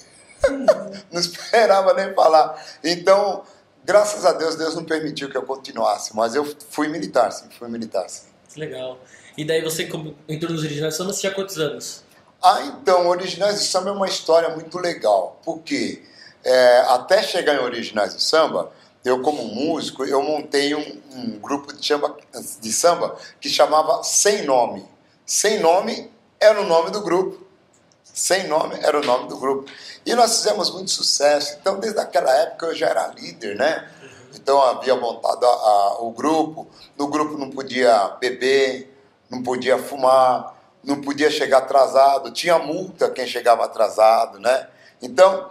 não 1.13 1.21
esperava 1.21 1.93
nem 1.95 2.15
falar. 2.15 2.65
Então, 2.83 3.45
graças 3.85 4.25
a 4.25 4.33
Deus, 4.33 4.57
Deus 4.57 4.75
não 4.75 4.85
permitiu 4.85 5.29
que 5.29 5.37
eu 5.37 5.43
continuasse, 5.43 6.17
mas 6.17 6.35
eu 6.35 6.45
fui 6.71 6.89
militar, 6.89 7.31
sim, 7.31 7.49
fui 7.59 7.69
militar, 7.69 8.09
sim. 8.09 8.27
Legal. 8.57 8.99
E 9.37 9.45
daí 9.45 9.63
você 9.63 9.89
entrou 10.29 10.53
nos 10.53 10.63
samba, 10.95 11.13
você 11.13 11.21
tinha 11.21 11.33
quantos 11.33 11.59
anos? 11.59 12.03
Ah, 12.43 12.63
então, 12.63 13.07
Originais 13.07 13.61
do 13.61 13.65
Samba 13.65 13.91
é 13.91 13.93
uma 13.93 14.09
história 14.09 14.49
muito 14.49 14.77
legal, 14.77 15.41
porque 15.45 16.03
é, 16.43 16.79
até 16.89 17.23
chegar 17.23 17.55
em 17.55 17.61
Originais 17.61 18.15
do 18.15 18.21
Samba, 18.21 18.73
eu 19.05 19.23
como 19.23 19.45
músico, 19.45 20.05
eu 20.05 20.21
montei 20.21 20.75
um, 20.75 21.03
um 21.15 21.39
grupo 21.39 21.73
de 21.73 21.87
samba, 21.87 22.17
de 22.61 22.73
samba 22.73 23.17
que 23.41 23.49
chamava 23.49 24.03
Sem 24.03 24.45
Nome. 24.45 24.85
Sem 25.25 25.61
Nome 25.61 26.11
era 26.41 26.61
o 26.61 26.67
nome 26.67 26.91
do 26.91 27.01
grupo. 27.01 27.47
Sem 28.03 28.49
Nome 28.49 28.77
era 28.83 28.99
o 28.99 29.05
nome 29.05 29.29
do 29.29 29.37
grupo. 29.37 29.71
E 30.05 30.13
nós 30.15 30.39
fizemos 30.39 30.69
muito 30.73 30.91
sucesso. 30.91 31.57
Então, 31.61 31.79
desde 31.79 32.01
aquela 32.01 32.33
época, 32.39 32.67
eu 32.67 32.75
já 32.75 32.89
era 32.89 33.07
líder, 33.09 33.57
né? 33.57 33.89
Então, 34.35 34.61
havia 34.61 34.97
montado 34.97 35.45
a, 35.47 35.49
a, 35.49 36.03
o 36.03 36.11
grupo. 36.11 36.67
No 36.99 37.07
grupo 37.07 37.39
não 37.39 37.51
podia 37.51 38.17
beber, 38.21 38.93
não 39.31 39.43
podia 39.43 39.79
fumar, 39.79 40.62
não 40.83 41.01
podia 41.01 41.31
chegar 41.31 41.59
atrasado, 41.59 42.31
tinha 42.33 42.59
multa 42.59 43.11
quem 43.11 43.27
chegava 43.27 43.65
atrasado, 43.65 44.39
né? 44.39 44.69
Então, 45.01 45.51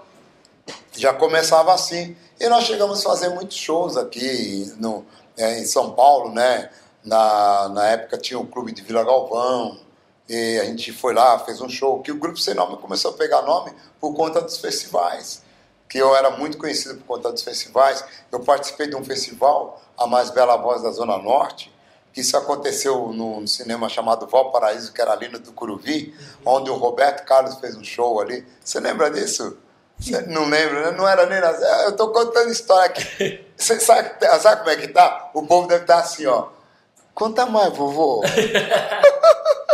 já 0.94 1.14
começava 1.14 1.74
assim. 1.74 2.16
E 2.40 2.48
nós 2.48 2.66
chegamos 2.66 3.00
a 3.00 3.10
fazer 3.10 3.30
muitos 3.30 3.58
shows 3.58 3.98
aqui 3.98 4.74
no, 4.78 5.06
é, 5.38 5.60
em 5.60 5.66
São 5.66 5.92
Paulo, 5.94 6.34
né? 6.34 6.70
Na, 7.04 7.70
na 7.70 7.88
época 7.90 8.18
tinha 8.18 8.40
o 8.40 8.46
Clube 8.46 8.72
de 8.72 8.82
Vila 8.82 9.04
Galvão, 9.04 9.80
E 10.30 10.60
a 10.60 10.66
gente 10.66 10.92
foi 10.92 11.14
lá, 11.14 11.40
fez 11.40 11.62
um 11.62 11.70
show, 11.70 12.02
que 12.02 12.12
o 12.12 12.18
Grupo 12.18 12.38
Sem 12.38 12.54
Nome 12.54 12.78
começou 12.78 13.12
a 13.12 13.14
pegar 13.14 13.42
nome 13.42 13.74
por 14.00 14.14
conta 14.14 14.42
dos 14.42 14.58
festivais. 14.58 15.42
Que 15.90 15.98
eu 15.98 16.16
era 16.16 16.30
muito 16.32 16.58
conhecido 16.58 16.96
por 17.00 17.18
conta 17.18 17.32
dos 17.32 17.44
festivais. 17.44 18.04
Eu 18.32 18.40
participei 18.42 18.88
de 18.88 18.96
um 18.96 19.04
festival, 19.04 19.82
A 19.98 20.08
Mais 20.08 20.30
Bela 20.30 20.56
Voz 20.58 20.82
da 20.82 20.92
Zona 20.92 21.18
Norte, 21.18 21.71
que 22.13 22.22
isso 22.22 22.36
aconteceu 22.36 23.12
no, 23.13 23.48
cinema 23.48 23.88
chamado 23.88 24.27
Valparaíso, 24.27 24.91
que 24.91 25.01
era 25.01 25.13
ali 25.13 25.27
no 25.30 25.39
Tucuruvi, 25.39 26.13
onde 26.46 26.70
o 26.70 26.75
Roberto 26.75 27.25
Carlos 27.25 27.56
fez 27.56 27.75
um 27.75 27.84
show 27.84 28.20
ali. 28.20 28.46
Você 28.63 28.80
lembra 28.80 29.10
disso? 29.10 29.58
Você 29.98 30.20
não 30.24 30.46
lembra, 30.46 30.91
né? 30.91 30.98
Não 30.98 31.08
era 31.08 31.25
nem... 31.25 31.39
Eu 31.84 31.91
estou 31.91 32.10
contando 32.12 32.51
história 32.51 32.86
aqui. 32.86 33.46
Você 33.56 33.80
sabe, 33.80 34.10
sabe 34.39 34.62
como 34.62 34.70
é 34.72 34.75
que 34.75 34.88
tá? 34.88 35.30
O 35.34 35.46
povo 35.46 35.68
deve 35.68 35.84
estar 35.84 36.00
assim, 36.00 36.25
ó. 36.25 36.48
Conta 37.13 37.46
mais, 37.46 37.75
vovô. 37.75 38.24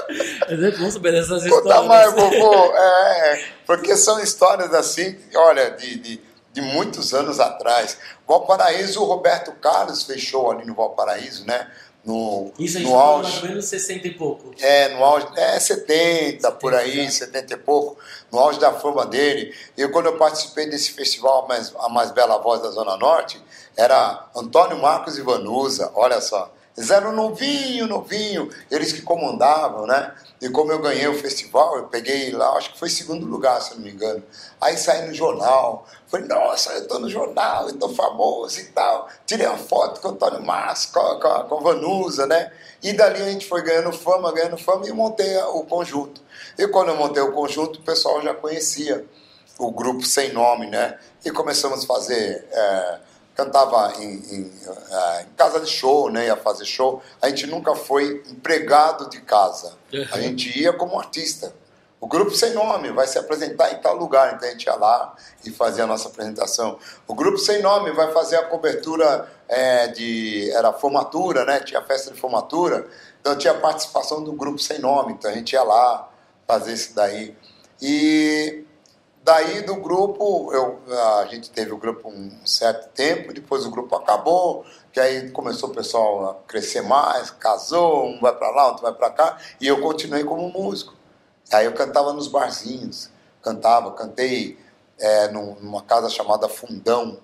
É 0.09 0.71
bom 0.71 0.89
saber 0.89 1.11
dessas 1.11 1.43
histórias. 1.43 1.63
Conta 1.63 1.81
mais, 1.83 2.13
vovô. 2.13 2.73
É, 2.73 3.45
porque 3.65 3.95
são 3.97 4.19
histórias 4.21 4.73
assim, 4.73 5.17
olha, 5.35 5.71
de, 5.71 5.99
de, 5.99 6.21
de 6.53 6.61
muitos 6.61 7.13
anos 7.13 7.41
atrás. 7.41 7.97
Valparaíso, 8.25 9.01
o 9.01 9.05
Roberto 9.05 9.51
Carlos 9.53 10.03
fechou 10.03 10.51
ali 10.51 10.65
no 10.65 10.73
Valparaíso, 10.73 11.45
né? 11.45 11.69
No, 12.07 12.53
Isso 12.57 12.77
a 12.77 12.79
gente 12.79 12.89
no 12.89 12.97
auge. 12.97 13.29
mais 13.31 13.43
ou 13.43 13.49
menos 13.49 13.65
60 13.65 14.07
e 14.07 14.13
pouco. 14.13 14.55
É, 14.61 14.95
no 14.95 15.03
auge, 15.03 15.27
é 15.35 15.59
70, 15.59 16.47
70 16.47 16.51
por 16.53 16.73
aí, 16.73 17.03
já. 17.03 17.11
70 17.11 17.53
e 17.53 17.57
pouco, 17.57 17.97
no 18.31 18.39
auge 18.39 18.57
da 18.61 18.71
fama 18.71 19.05
dele. 19.05 19.53
Eu, 19.77 19.91
quando 19.91 20.05
eu 20.05 20.17
participei 20.17 20.69
desse 20.69 20.93
festival, 20.93 21.43
a 21.43 21.47
mais, 21.49 21.73
a 21.77 21.89
mais 21.89 22.11
Bela 22.11 22.37
Voz 22.37 22.61
da 22.61 22.69
Zona 22.71 22.95
Norte, 22.95 23.41
era 23.75 24.25
Antônio 24.33 24.81
Marcos 24.81 25.17
e 25.17 25.21
Vanusa, 25.21 25.91
olha 25.95 26.21
só. 26.21 26.49
Eles 26.77 26.91
eram 26.91 27.11
novinho, 27.11 27.87
novinho, 27.87 28.49
eles 28.69 28.93
que 28.93 29.01
comandavam, 29.01 29.87
né? 29.87 30.13
E 30.39 30.47
como 30.47 30.71
eu 30.71 30.79
ganhei 30.79 31.07
o 31.07 31.17
festival, 31.17 31.75
eu 31.77 31.87
peguei 31.87 32.31
lá, 32.31 32.51
acho 32.51 32.73
que 32.73 32.77
foi 32.77 32.87
segundo 32.87 33.25
lugar, 33.25 33.59
se 33.63 33.73
não 33.73 33.81
me 33.81 33.89
engano. 33.89 34.23
Aí 34.61 34.77
saí 34.77 35.07
no 35.07 35.13
jornal, 35.13 35.87
falei, 36.07 36.27
nossa, 36.27 36.71
eu 36.73 36.87
tô 36.87 36.99
no 36.99 37.09
jornal, 37.09 37.67
eu 37.67 37.73
tô 37.79 37.89
famoso 37.89 38.59
e 38.59 38.65
tal. 38.65 39.09
Tirei 39.25 39.47
uma 39.47 39.57
foto 39.57 39.99
com 39.99 40.09
o 40.09 40.11
Antônio 40.11 40.45
Márcio, 40.45 40.91
com, 40.93 41.19
com, 41.19 41.43
com 41.45 41.55
a 41.57 41.61
Vanusa, 41.61 42.27
né? 42.27 42.51
E 42.83 42.93
dali 42.93 43.23
a 43.23 43.25
gente 43.25 43.47
foi 43.47 43.63
ganhando 43.63 43.91
fama, 43.91 44.31
ganhando 44.31 44.57
fama 44.57 44.87
e 44.87 44.91
montei 44.91 45.35
o 45.37 45.63
conjunto. 45.63 46.21
E 46.59 46.67
quando 46.67 46.89
eu 46.89 46.95
montei 46.95 47.23
o 47.23 47.31
conjunto, 47.31 47.79
o 47.79 47.83
pessoal 47.83 48.21
já 48.21 48.35
conhecia 48.35 49.03
o 49.57 49.71
grupo 49.71 50.05
sem 50.05 50.31
nome, 50.31 50.67
né? 50.67 50.99
E 51.25 51.31
começamos 51.31 51.83
a 51.83 51.87
fazer. 51.87 52.47
É, 52.51 53.06
cantava 53.37 53.93
em, 54.01 54.15
em, 54.15 54.51
eh, 54.89 55.21
em, 55.21 55.35
casa 55.35 55.59
de 55.59 55.69
show, 55.69 56.09
né? 56.09 56.25
Ia 56.25 56.35
fazer 56.35 56.65
show. 56.65 57.03
A 57.21 57.29
gente 57.29 57.45
nunca 57.45 57.75
foi 57.75 58.23
empregado 58.31 59.07
de 59.11 59.21
casa. 59.21 59.73
Uhum. 59.93 60.05
A 60.11 60.19
gente 60.19 60.59
ia 60.59 60.73
como 60.73 60.99
artista. 60.99 61.53
O 62.01 62.07
grupo 62.07 62.31
sem 62.31 62.53
nome 62.53 62.91
vai 62.91 63.05
se 63.05 63.17
apresentar 63.17 63.71
em 63.73 63.77
tal 63.77 63.95
lugar, 63.95 64.33
então 64.33 64.47
a 64.47 64.51
gente 64.51 64.65
ia 64.65 64.75
lá 64.75 65.15
e 65.45 65.51
fazia 65.51 65.83
a 65.83 65.87
nossa 65.87 66.07
apresentação. 66.07 66.79
O 67.07 67.13
grupo 67.13 67.37
sem 67.37 67.61
nome 67.61 67.91
vai 67.91 68.11
fazer 68.11 68.37
a 68.37 68.43
cobertura 68.43 69.31
é, 69.47 69.87
de. 69.87 70.49
Era 70.51 70.73
formatura, 70.73 71.45
né? 71.45 71.59
Tinha 71.59 71.81
festa 71.83 72.11
de 72.11 72.19
formatura, 72.19 72.87
então 73.21 73.35
tinha 73.37 73.53
a 73.53 73.59
participação 73.59 74.23
do 74.23 74.31
grupo 74.31 74.57
sem 74.57 74.79
nome, 74.79 75.13
então 75.13 75.29
a 75.29 75.33
gente 75.33 75.53
ia 75.53 75.63
lá 75.63 76.09
fazer 76.47 76.73
isso 76.73 76.95
daí. 76.95 77.35
E 77.81 78.63
Daí 79.27 79.61
do 79.61 79.75
grupo, 79.75 80.53
eu, 80.53 80.79
a 81.19 81.25
gente 81.25 81.51
teve 81.51 81.73
o 81.73 81.77
grupo 81.77 82.07
um 82.07 82.31
certo 82.45 82.87
tempo, 82.93 83.33
depois 83.33 83.65
o 83.65 83.69
grupo 83.69 83.93
acabou, 83.93 84.63
que 84.93 85.01
aí 85.01 85.29
começou 85.31 85.67
o 85.67 85.73
pessoal 85.73 86.29
a 86.29 86.33
crescer 86.47 86.81
mais, 86.81 87.29
casou, 87.31 88.05
um 88.05 88.21
vai 88.21 88.33
para 88.33 88.49
lá, 88.51 88.67
outro 88.67 88.83
vai 88.83 88.93
para 88.93 89.09
cá, 89.09 89.37
e 89.59 89.67
eu 89.67 89.81
continuei 89.81 90.23
como 90.23 90.49
músico. 90.49 90.93
Aí 91.51 91.65
eu 91.65 91.73
cantava 91.73 92.13
nos 92.13 92.29
barzinhos, 92.29 93.09
cantava, 93.41 93.91
cantei 93.91 94.57
é, 94.97 95.27
numa 95.27 95.81
casa 95.81 96.09
chamada 96.09 96.47
Fundão. 96.47 97.19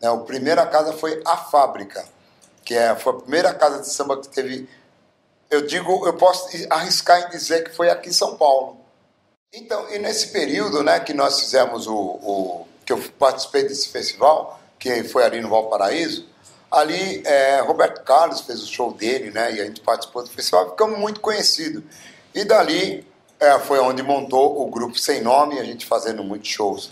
Né? 0.00 0.08
A 0.08 0.16
primeira 0.18 0.64
casa 0.64 0.92
foi 0.92 1.20
a 1.26 1.36
Fábrica, 1.36 2.04
que 2.64 2.72
é, 2.72 2.94
foi 2.94 3.14
a 3.14 3.16
primeira 3.16 3.52
casa 3.52 3.80
de 3.80 3.88
samba 3.88 4.16
que 4.20 4.28
teve. 4.28 4.68
Eu 5.50 5.66
digo, 5.66 6.06
eu 6.06 6.16
posso 6.16 6.50
arriscar 6.70 7.26
em 7.26 7.30
dizer 7.30 7.64
que 7.64 7.74
foi 7.74 7.90
aqui 7.90 8.10
em 8.10 8.12
São 8.12 8.36
Paulo. 8.36 8.78
Então, 9.52 9.88
e 9.90 9.98
nesse 9.98 10.28
período, 10.28 10.82
né, 10.82 11.00
que 11.00 11.14
nós 11.14 11.40
fizemos 11.40 11.86
o, 11.86 11.94
o 11.94 12.68
que 12.84 12.92
eu 12.92 13.02
participei 13.18 13.62
desse 13.62 13.88
festival, 13.88 14.60
que 14.78 15.02
foi 15.04 15.24
ali 15.24 15.40
no 15.40 15.48
Valparaíso, 15.48 16.26
ali 16.70 17.22
é, 17.24 17.60
Roberto 17.60 18.04
Carlos 18.04 18.42
fez 18.42 18.62
o 18.62 18.66
show 18.66 18.92
dele, 18.92 19.30
né, 19.30 19.54
e 19.54 19.60
a 19.60 19.64
gente 19.64 19.80
participou 19.80 20.22
do 20.22 20.28
festival, 20.28 20.70
ficamos 20.70 20.98
muito 20.98 21.20
conhecidos. 21.20 21.82
E 22.34 22.44
dali 22.44 23.06
é, 23.40 23.58
foi 23.58 23.78
onde 23.78 24.02
montou 24.02 24.60
o 24.60 24.70
grupo 24.70 24.98
Sem 24.98 25.22
Nome, 25.22 25.58
a 25.58 25.64
gente 25.64 25.86
fazendo 25.86 26.22
muitos 26.22 26.50
shows. 26.50 26.90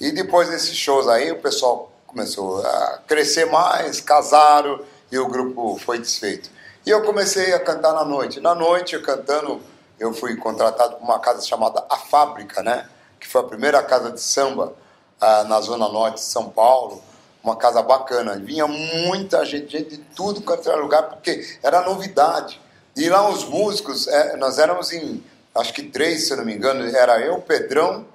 E 0.00 0.12
depois 0.12 0.48
desses 0.48 0.76
shows 0.76 1.08
aí, 1.08 1.32
o 1.32 1.40
pessoal 1.40 1.90
começou 2.06 2.64
a 2.64 3.00
crescer 3.08 3.46
mais, 3.46 4.00
casaram 4.00 4.80
e 5.10 5.18
o 5.18 5.26
grupo 5.26 5.76
foi 5.84 5.98
desfeito. 5.98 6.50
E 6.84 6.90
eu 6.90 7.02
comecei 7.02 7.52
a 7.52 7.58
cantar 7.58 7.92
na 7.92 8.04
noite. 8.04 8.38
Na 8.38 8.54
noite, 8.54 8.94
eu 8.94 9.02
cantando 9.02 9.60
eu 9.98 10.12
fui 10.12 10.36
contratado 10.36 10.96
por 10.96 11.04
uma 11.04 11.18
casa 11.18 11.42
chamada 11.42 11.84
A 11.88 11.96
Fábrica, 11.96 12.62
né? 12.62 12.88
Que 13.18 13.26
foi 13.26 13.40
a 13.40 13.44
primeira 13.44 13.82
casa 13.82 14.10
de 14.10 14.20
samba 14.20 14.72
ah, 15.20 15.44
na 15.44 15.60
zona 15.60 15.88
norte 15.88 16.16
de 16.16 16.24
São 16.24 16.48
Paulo. 16.50 17.02
Uma 17.42 17.56
casa 17.56 17.82
bacana. 17.82 18.36
Vinha 18.36 18.66
muita 18.66 19.44
gente, 19.44 19.70
gente 19.70 19.96
de 19.96 19.98
tudo 19.98 20.42
quanto 20.42 20.68
era 20.68 20.80
lugar, 20.80 21.04
porque 21.04 21.46
era 21.62 21.82
novidade. 21.82 22.60
E 22.96 23.08
lá 23.08 23.28
os 23.28 23.44
músicos, 23.44 24.08
é, 24.08 24.36
nós 24.36 24.58
éramos 24.58 24.92
em, 24.92 25.22
acho 25.54 25.72
que 25.72 25.82
três, 25.82 26.26
se 26.26 26.32
eu 26.32 26.38
não 26.38 26.44
me 26.44 26.54
engano, 26.54 26.84
era 26.96 27.20
eu, 27.20 27.40
Pedrão, 27.40 28.06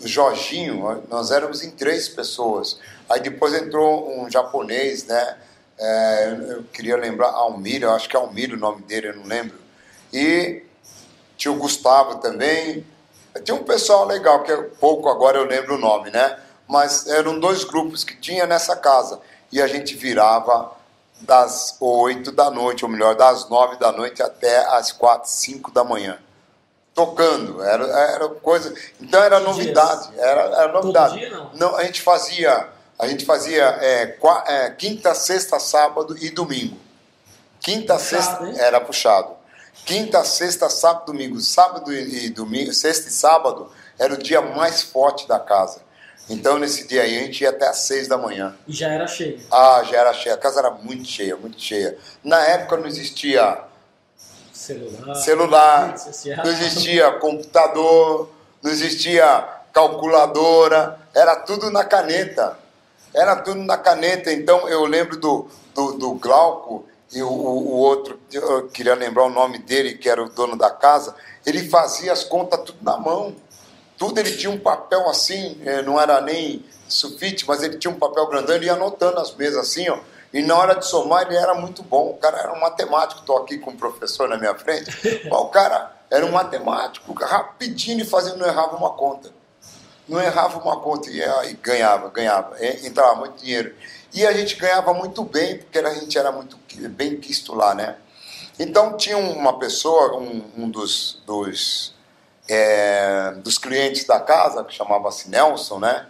o 0.00 0.06
Jorginho, 0.06 1.02
nós 1.08 1.30
éramos 1.30 1.62
em 1.62 1.70
três 1.70 2.08
pessoas. 2.08 2.78
Aí 3.08 3.20
depois 3.20 3.54
entrou 3.54 4.20
um 4.20 4.30
japonês, 4.30 5.04
né? 5.04 5.36
É, 5.78 6.36
eu 6.50 6.64
queria 6.64 6.96
lembrar, 6.96 7.28
Almir, 7.28 7.82
eu 7.82 7.90
acho 7.92 8.08
que 8.08 8.16
é 8.16 8.20
Almir 8.20 8.52
o 8.54 8.56
nome 8.56 8.82
dele, 8.82 9.08
eu 9.08 9.16
não 9.16 9.24
lembro. 9.24 9.58
E 10.12 10.62
tinha 11.36 11.52
o 11.52 11.56
Gustavo 11.56 12.16
também. 12.16 12.84
Tinha 13.44 13.54
um 13.54 13.64
pessoal 13.64 14.06
legal, 14.06 14.42
que 14.42 14.50
é 14.50 14.56
pouco 14.56 15.08
agora 15.08 15.38
eu 15.38 15.44
lembro 15.44 15.74
o 15.74 15.78
nome, 15.78 16.10
né? 16.10 16.38
Mas 16.66 17.06
eram 17.06 17.38
dois 17.38 17.64
grupos 17.64 18.02
que 18.02 18.16
tinha 18.16 18.46
nessa 18.46 18.74
casa. 18.74 19.20
E 19.52 19.60
a 19.60 19.66
gente 19.66 19.94
virava 19.94 20.72
das 21.20 21.76
oito 21.80 22.30
da 22.32 22.50
noite, 22.50 22.84
ou 22.84 22.90
melhor, 22.90 23.14
das 23.14 23.48
nove 23.48 23.76
da 23.76 23.92
noite 23.92 24.22
até 24.22 24.58
as 24.76 24.92
quatro, 24.92 25.30
cinco 25.30 25.70
da 25.70 25.84
manhã. 25.84 26.18
Tocando, 26.94 27.62
era, 27.62 27.84
era 27.84 28.28
coisa. 28.28 28.74
Então 29.00 29.22
era 29.22 29.38
novidade. 29.38 30.10
Era, 30.16 30.40
era 30.40 30.72
novidade. 30.72 31.18
Dia, 31.18 31.30
não? 31.30 31.50
não? 31.54 31.76
a 31.76 31.84
gente 31.84 32.00
fazia, 32.00 32.68
a 32.98 33.06
gente 33.06 33.24
fazia 33.24 33.64
é, 33.80 34.18
é, 34.46 34.70
quinta, 34.70 35.14
sexta, 35.14 35.60
sábado 35.60 36.16
e 36.18 36.30
domingo. 36.30 36.78
Quinta, 37.60 37.94
puxado, 37.94 38.24
sexta, 38.24 38.46
hein? 38.46 38.54
era 38.58 38.80
puxado. 38.80 39.36
Quinta, 39.84 40.24
sexta, 40.24 40.68
sábado, 40.68 41.06
domingo. 41.06 41.40
Sábado 41.40 41.92
e 41.92 42.28
domingo, 42.30 42.72
sexta 42.72 43.08
e 43.08 43.12
sábado 43.12 43.70
era 43.98 44.14
o 44.14 44.18
dia 44.18 44.40
mais 44.40 44.82
forte 44.82 45.26
da 45.28 45.38
casa. 45.38 45.80
Então, 46.28 46.58
nesse 46.58 46.86
dia 46.88 47.02
aí, 47.02 47.18
a 47.18 47.20
gente 47.20 47.42
ia 47.42 47.50
até 47.50 47.68
às 47.68 47.78
seis 47.78 48.08
da 48.08 48.18
manhã. 48.18 48.56
E 48.66 48.72
já 48.72 48.88
era 48.88 49.06
cheia? 49.06 49.38
Ah, 49.50 49.82
já 49.88 49.98
era 49.98 50.12
cheia. 50.12 50.34
A 50.34 50.38
casa 50.38 50.58
era 50.58 50.70
muito 50.70 51.06
cheia, 51.06 51.36
muito 51.36 51.60
cheia. 51.60 51.96
Na 52.22 52.40
época 52.46 52.76
não 52.76 52.86
existia 52.86 53.60
celular, 54.52 55.14
celular 55.14 55.94
não 56.44 56.50
existia 56.50 57.12
computador, 57.12 58.30
não 58.60 58.70
existia 58.70 59.24
calculadora, 59.72 60.98
era 61.14 61.36
tudo 61.36 61.70
na 61.70 61.84
caneta. 61.84 62.58
Era 63.14 63.36
tudo 63.36 63.62
na 63.62 63.78
caneta. 63.78 64.32
Então, 64.32 64.68
eu 64.68 64.84
lembro 64.84 65.16
do, 65.16 65.48
do, 65.74 65.92
do 65.92 66.14
Glauco, 66.14 66.86
e 67.12 67.22
o, 67.22 67.28
o, 67.28 67.76
outro, 67.76 68.18
eu 68.32 68.68
queria 68.68 68.94
lembrar 68.94 69.24
o 69.24 69.30
nome 69.30 69.58
dele, 69.58 69.96
que 69.96 70.08
era 70.08 70.22
o 70.22 70.28
dono 70.28 70.56
da 70.56 70.70
casa, 70.70 71.14
ele 71.44 71.68
fazia 71.68 72.12
as 72.12 72.24
contas 72.24 72.60
tudo 72.60 72.78
na 72.82 72.96
mão. 72.96 73.34
Tudo 73.96 74.18
ele 74.18 74.36
tinha 74.36 74.50
um 74.50 74.58
papel 74.58 75.08
assim, 75.08 75.60
é, 75.64 75.82
não 75.82 76.00
era 76.00 76.20
nem 76.20 76.64
sulfite, 76.88 77.46
mas 77.46 77.62
ele 77.62 77.78
tinha 77.78 77.90
um 77.90 77.98
papel 77.98 78.26
grandão, 78.26 78.54
ele 78.54 78.66
ia 78.66 78.74
anotando 78.74 79.18
as 79.18 79.34
mesas 79.34 79.58
assim, 79.58 79.88
ó. 79.88 79.98
E 80.32 80.42
na 80.42 80.56
hora 80.56 80.74
de 80.74 80.84
somar 80.86 81.26
ele 81.26 81.36
era 81.36 81.54
muito 81.54 81.82
bom. 81.82 82.10
O 82.10 82.16
cara 82.18 82.38
era 82.38 82.52
um 82.52 82.60
matemático, 82.60 83.20
estou 83.20 83.38
aqui 83.38 83.56
com 83.56 83.70
um 83.70 83.76
professor 83.76 84.28
na 84.28 84.36
minha 84.36 84.54
frente. 84.54 84.90
O 85.30 85.46
cara 85.46 85.96
era 86.10 86.26
um 86.26 86.32
matemático, 86.32 87.12
rapidinho 87.14 88.02
e 88.02 88.04
fazendo, 88.04 88.38
não 88.38 88.46
errava 88.46 88.76
uma 88.76 88.90
conta. 88.90 89.30
Não 90.08 90.20
errava 90.20 90.58
uma 90.58 90.80
conta 90.80 91.10
e, 91.10 91.54
ganhava, 91.54 92.08
ganhava. 92.10 92.56
Entrava 92.64 93.16
muito 93.16 93.42
dinheiro. 93.42 93.74
E 94.12 94.26
a 94.26 94.32
gente 94.32 94.56
ganhava 94.56 94.94
muito 94.94 95.24
bem, 95.24 95.58
porque 95.58 95.78
a 95.78 95.94
gente 95.94 96.16
era 96.16 96.30
muito 96.30 96.58
bem 96.90 97.16
quisto 97.16 97.54
lá, 97.54 97.74
né? 97.74 97.96
Então 98.58 98.96
tinha 98.96 99.18
uma 99.18 99.58
pessoa, 99.58 100.16
um, 100.16 100.42
um 100.56 100.70
dos, 100.70 101.20
dos, 101.26 101.94
é, 102.48 103.32
dos 103.42 103.58
clientes 103.58 104.04
da 104.04 104.18
casa, 104.20 104.64
que 104.64 104.74
chamava-se 104.74 105.28
Nelson, 105.28 105.80
né? 105.80 106.06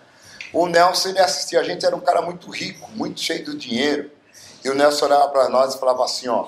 O 0.52 0.66
Nelson, 0.66 1.08
ele 1.08 1.18
assistia 1.18 1.60
a 1.60 1.64
gente, 1.64 1.84
era 1.84 1.96
um 1.96 2.00
cara 2.00 2.22
muito 2.22 2.48
rico, 2.50 2.88
muito 2.92 3.20
cheio 3.20 3.44
de 3.44 3.56
dinheiro. 3.56 4.10
E 4.64 4.70
o 4.70 4.74
Nelson 4.74 5.06
olhava 5.06 5.28
para 5.28 5.48
nós 5.48 5.74
e 5.74 5.78
falava 5.78 6.04
assim, 6.04 6.28
ó, 6.28 6.46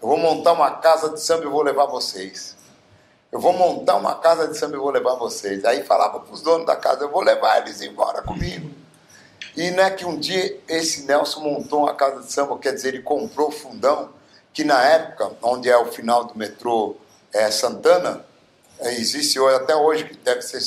eu 0.00 0.08
vou 0.08 0.16
montar 0.16 0.52
uma 0.52 0.70
casa 0.70 1.10
de 1.10 1.20
samba 1.20 1.44
e 1.44 1.48
vou 1.48 1.62
levar 1.62 1.86
vocês. 1.86 2.56
Eu 3.32 3.38
vou 3.38 3.52
montar 3.52 3.96
uma 3.96 4.16
casa 4.16 4.48
de 4.48 4.58
samba 4.58 4.76
e 4.76 4.80
vou 4.80 4.90
levar 4.90 5.14
vocês. 5.14 5.64
Aí 5.64 5.84
falava 5.84 6.18
para 6.20 6.34
os 6.34 6.42
donos 6.42 6.66
da 6.66 6.74
casa, 6.74 7.04
eu 7.04 7.10
vou 7.10 7.22
levar 7.22 7.58
eles 7.58 7.80
embora 7.80 8.22
comigo. 8.22 8.70
E 9.56 9.70
não 9.70 9.84
é 9.84 9.90
que 9.90 10.04
um 10.04 10.18
dia 10.18 10.58
esse 10.68 11.04
Nelson 11.06 11.40
montou 11.40 11.80
uma 11.80 11.94
casa 11.94 12.22
de 12.22 12.32
samba, 12.32 12.58
quer 12.58 12.72
dizer, 12.72 12.88
ele 12.94 13.02
comprou 13.02 13.48
o 13.48 13.52
fundão, 13.52 14.10
que 14.52 14.64
na 14.64 14.82
época, 14.82 15.30
onde 15.42 15.68
é 15.68 15.76
o 15.76 15.86
final 15.86 16.24
do 16.24 16.36
metrô 16.36 16.96
é, 17.32 17.50
Santana, 17.50 18.24
é, 18.80 18.94
existe 18.94 19.38
hoje, 19.38 19.56
até 19.56 19.76
hoje, 19.76 20.04
que 20.04 20.16
deve, 20.16 20.42
ser, 20.42 20.60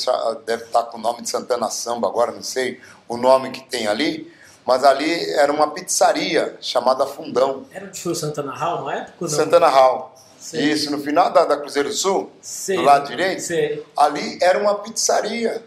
deve 0.46 0.64
estar 0.64 0.84
com 0.84 0.96
o 0.96 1.00
nome 1.00 1.22
de 1.22 1.28
Santana 1.28 1.68
Samba, 1.70 2.08
agora 2.08 2.32
não 2.32 2.42
sei 2.42 2.80
o 3.08 3.16
nome 3.16 3.50
que 3.50 3.62
tem 3.68 3.86
ali, 3.86 4.32
mas 4.64 4.84
ali 4.84 5.30
era 5.32 5.52
uma 5.52 5.70
pizzaria 5.70 6.56
chamada 6.60 7.06
Fundão. 7.06 7.66
Era 7.70 7.86
onde 7.86 8.00
foi 8.00 8.12
o 8.12 8.14
Santana 8.14 8.54
Hall 8.54 8.84
na 8.84 8.94
época? 8.94 9.28
Santana 9.28 9.68
Hall. 9.68 10.13
Sei. 10.44 10.60
Isso, 10.60 10.90
no 10.90 10.98
final 10.98 11.32
da, 11.32 11.46
da 11.46 11.56
Cruzeiro 11.56 11.90
Sul, 11.90 12.30
Sei. 12.42 12.76
do 12.76 12.82
lado 12.82 13.08
direito, 13.08 13.40
Sei. 13.40 13.82
ali 13.96 14.38
era 14.42 14.58
uma 14.58 14.74
pizzaria. 14.74 15.64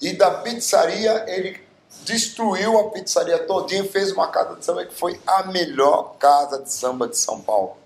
E 0.00 0.14
da 0.14 0.30
pizzaria 0.30 1.26
ele 1.28 1.60
destruiu 2.04 2.78
a 2.78 2.90
pizzaria 2.90 3.38
todinha 3.40 3.82
e 3.82 3.88
fez 3.88 4.10
uma 4.10 4.28
casa 4.28 4.56
de 4.56 4.64
samba 4.64 4.86
que 4.86 4.94
foi 4.94 5.20
a 5.26 5.42
melhor 5.48 6.14
casa 6.18 6.58
de 6.62 6.72
samba 6.72 7.06
de 7.06 7.18
São 7.18 7.42
Paulo. 7.42 7.76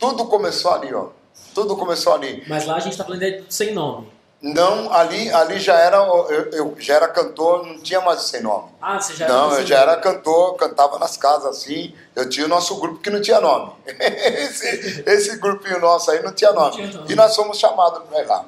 Tudo 0.00 0.24
começou 0.24 0.72
ali, 0.72 0.94
ó. 0.94 1.08
Tudo 1.54 1.76
começou 1.76 2.14
ali. 2.14 2.42
Mas 2.48 2.64
lá 2.64 2.76
a 2.76 2.80
gente 2.80 2.92
está 2.92 3.04
falando 3.04 3.20
de 3.20 3.44
sem 3.50 3.74
nome. 3.74 4.08
Não, 4.42 4.92
ali, 4.92 5.30
ali 5.30 5.60
já 5.60 5.78
era 5.78 5.98
eu, 5.98 6.50
eu, 6.50 6.74
já 6.76 6.96
era 6.96 7.06
cantor, 7.06 7.64
não 7.64 7.78
tinha 7.78 8.00
mais 8.00 8.22
sem 8.22 8.42
nome. 8.42 8.70
Ah, 8.82 9.00
você 9.00 9.14
já 9.14 9.28
Não, 9.28 9.52
eu 9.52 9.64
já 9.64 9.78
era 9.78 9.96
cantor, 9.98 10.56
cantava 10.56 10.98
nas 10.98 11.16
casas 11.16 11.58
assim. 11.58 11.94
Eu 12.16 12.28
tinha 12.28 12.44
o 12.46 12.48
nosso 12.48 12.74
grupo 12.80 12.98
que 12.98 13.08
não 13.08 13.22
tinha 13.22 13.40
nome. 13.40 13.72
esse, 13.86 15.04
esse 15.06 15.36
grupinho 15.36 15.78
nosso 15.78 16.10
aí 16.10 16.20
não 16.24 16.32
tinha 16.32 16.52
nome. 16.52 16.70
Não 16.70 16.72
tinha 16.72 16.92
nome. 16.92 17.12
E 17.12 17.14
nós 17.14 17.36
fomos 17.36 17.56
chamados 17.56 18.02
para 18.08 18.26
lá. 18.26 18.44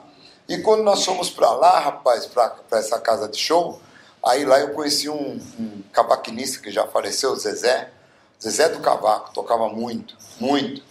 E 0.48 0.58
quando 0.58 0.82
nós 0.82 1.04
fomos 1.04 1.30
para 1.30 1.52
lá, 1.52 1.78
rapaz, 1.78 2.26
para 2.26 2.56
essa 2.72 2.98
casa 2.98 3.28
de 3.28 3.38
show, 3.38 3.80
aí 4.20 4.44
lá 4.44 4.58
eu 4.58 4.70
conheci 4.70 5.08
um, 5.08 5.40
um 5.60 5.82
cavaquinista 5.92 6.60
que 6.60 6.72
já 6.72 6.88
faleceu, 6.88 7.30
o 7.30 7.36
Zezé. 7.36 7.90
Zezé 8.42 8.68
do 8.68 8.80
Cavaco, 8.80 9.32
tocava 9.32 9.68
muito, 9.68 10.16
muito. 10.40 10.82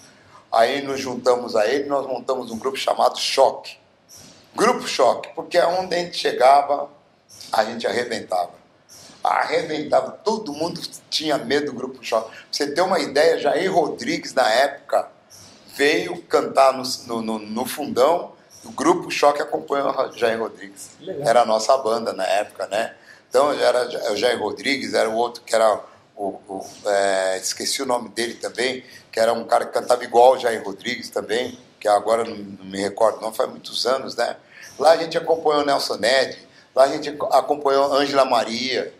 Aí 0.50 0.82
nos 0.82 1.02
juntamos 1.02 1.58
a 1.58 1.68
ele, 1.68 1.90
nós 1.90 2.08
montamos 2.08 2.52
um 2.52 2.58
grupo 2.58 2.78
chamado 2.78 3.20
Choque 3.20 3.83
Grupo 4.56 4.88
Choque, 4.88 5.30
porque 5.36 5.58
aonde 5.58 5.96
a 5.96 6.00
gente 6.00 6.18
chegava, 6.18 6.90
a 7.52 7.66
gente 7.66 7.88
arrebentava. 7.88 8.52
Arrebentava, 9.24 10.12
todo 10.24 10.54
mundo 10.54 10.82
tinha 11.10 11.38
medo 11.38 11.68
do 11.68 11.74
Grupo 11.74 12.04
Choque. 12.04 12.30
Pra 12.30 12.46
você 12.52 12.72
ter 12.72 12.82
uma 12.82 13.00
ideia, 13.00 13.40
Jair 13.40 13.74
Rodrigues, 13.74 14.34
na 14.34 14.50
época, 14.50 15.08
veio 15.76 16.22
cantar 16.24 16.74
no, 16.74 17.22
no, 17.22 17.40
no 17.40 17.66
fundão, 17.66 18.34
o 18.64 18.72
Grupo 18.72 19.10
Choque 19.12 19.42
acompanhou 19.42 19.94
Jair 20.16 20.40
Rodrigues. 20.40 20.92
Legal. 21.00 21.28
Era 21.28 21.42
a 21.42 21.46
nossa 21.46 21.78
banda 21.78 22.14
na 22.14 22.26
época, 22.26 22.68
né? 22.68 22.96
Então 23.30 23.52
era 23.52 24.12
o 24.12 24.16
Jair 24.16 24.40
Rodrigues, 24.40 24.94
era 24.94 25.10
o 25.10 25.16
outro 25.16 25.42
que 25.44 25.56
era 25.56 25.82
o, 26.16 26.40
o 26.48 26.66
é, 26.86 27.38
esqueci 27.38 27.82
o 27.82 27.86
nome 27.86 28.10
dele 28.10 28.36
também, 28.36 28.84
que 29.12 29.20
era 29.20 29.34
um 29.34 29.44
cara 29.44 29.66
que 29.66 29.74
cantava 29.74 30.04
igual 30.04 30.34
o 30.34 30.38
Jair 30.38 30.64
Rodrigues 30.64 31.10
também, 31.10 31.58
que 31.84 31.88
agora 31.90 32.24
não, 32.24 32.38
me 32.38 32.80
recordo, 32.80 33.20
não 33.20 33.34
faz 33.34 33.50
muitos 33.50 33.86
anos, 33.86 34.16
né? 34.16 34.38
Lá 34.80 34.92
a 34.92 34.96
gente 34.96 35.18
acompanhou 35.18 35.66
Nelson 35.66 35.98
Ned, 35.98 36.40
lá 36.74 36.86
a 36.86 36.88
gente 36.88 37.10
acompanhou 37.30 37.94
Ângela 37.94 38.24
Maria. 38.24 38.94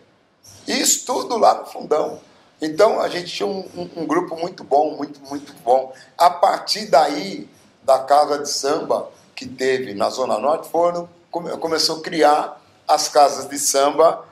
Isso 0.68 1.06
tudo 1.06 1.38
lá 1.38 1.54
no 1.54 1.64
fundão. 1.64 2.20
Então 2.60 3.00
a 3.00 3.08
gente 3.08 3.32
tinha 3.32 3.46
um, 3.46 3.60
um, 3.74 4.02
um, 4.02 4.06
grupo 4.06 4.36
muito 4.36 4.62
bom, 4.62 4.98
muito, 4.98 5.18
muito 5.20 5.54
bom. 5.64 5.94
A 6.18 6.28
partir 6.28 6.90
daí, 6.90 7.48
da 7.82 8.00
casa 8.00 8.38
de 8.38 8.50
samba 8.50 9.08
que 9.34 9.48
teve 9.48 9.94
na 9.94 10.10
Zona 10.10 10.38
Norte, 10.38 10.68
foram, 10.68 11.08
come, 11.30 11.56
começou 11.56 12.00
a 12.00 12.02
criar 12.02 12.60
as 12.86 13.08
casas 13.08 13.48
de 13.48 13.58
samba 13.58 14.26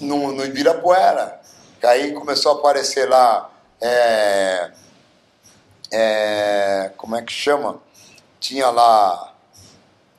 no, 0.00 0.30
no 0.30 0.44
Ibirapuera. 0.44 1.40
Que 1.80 1.86
aí 1.88 2.12
começou 2.12 2.52
a 2.52 2.54
aparecer 2.54 3.08
lá. 3.08 3.50
É, 3.80 4.70
é, 5.92 6.90
como 6.96 7.14
é 7.14 7.22
que 7.22 7.32
chama? 7.32 7.78
Tinha 8.40 8.70
lá 8.70 9.34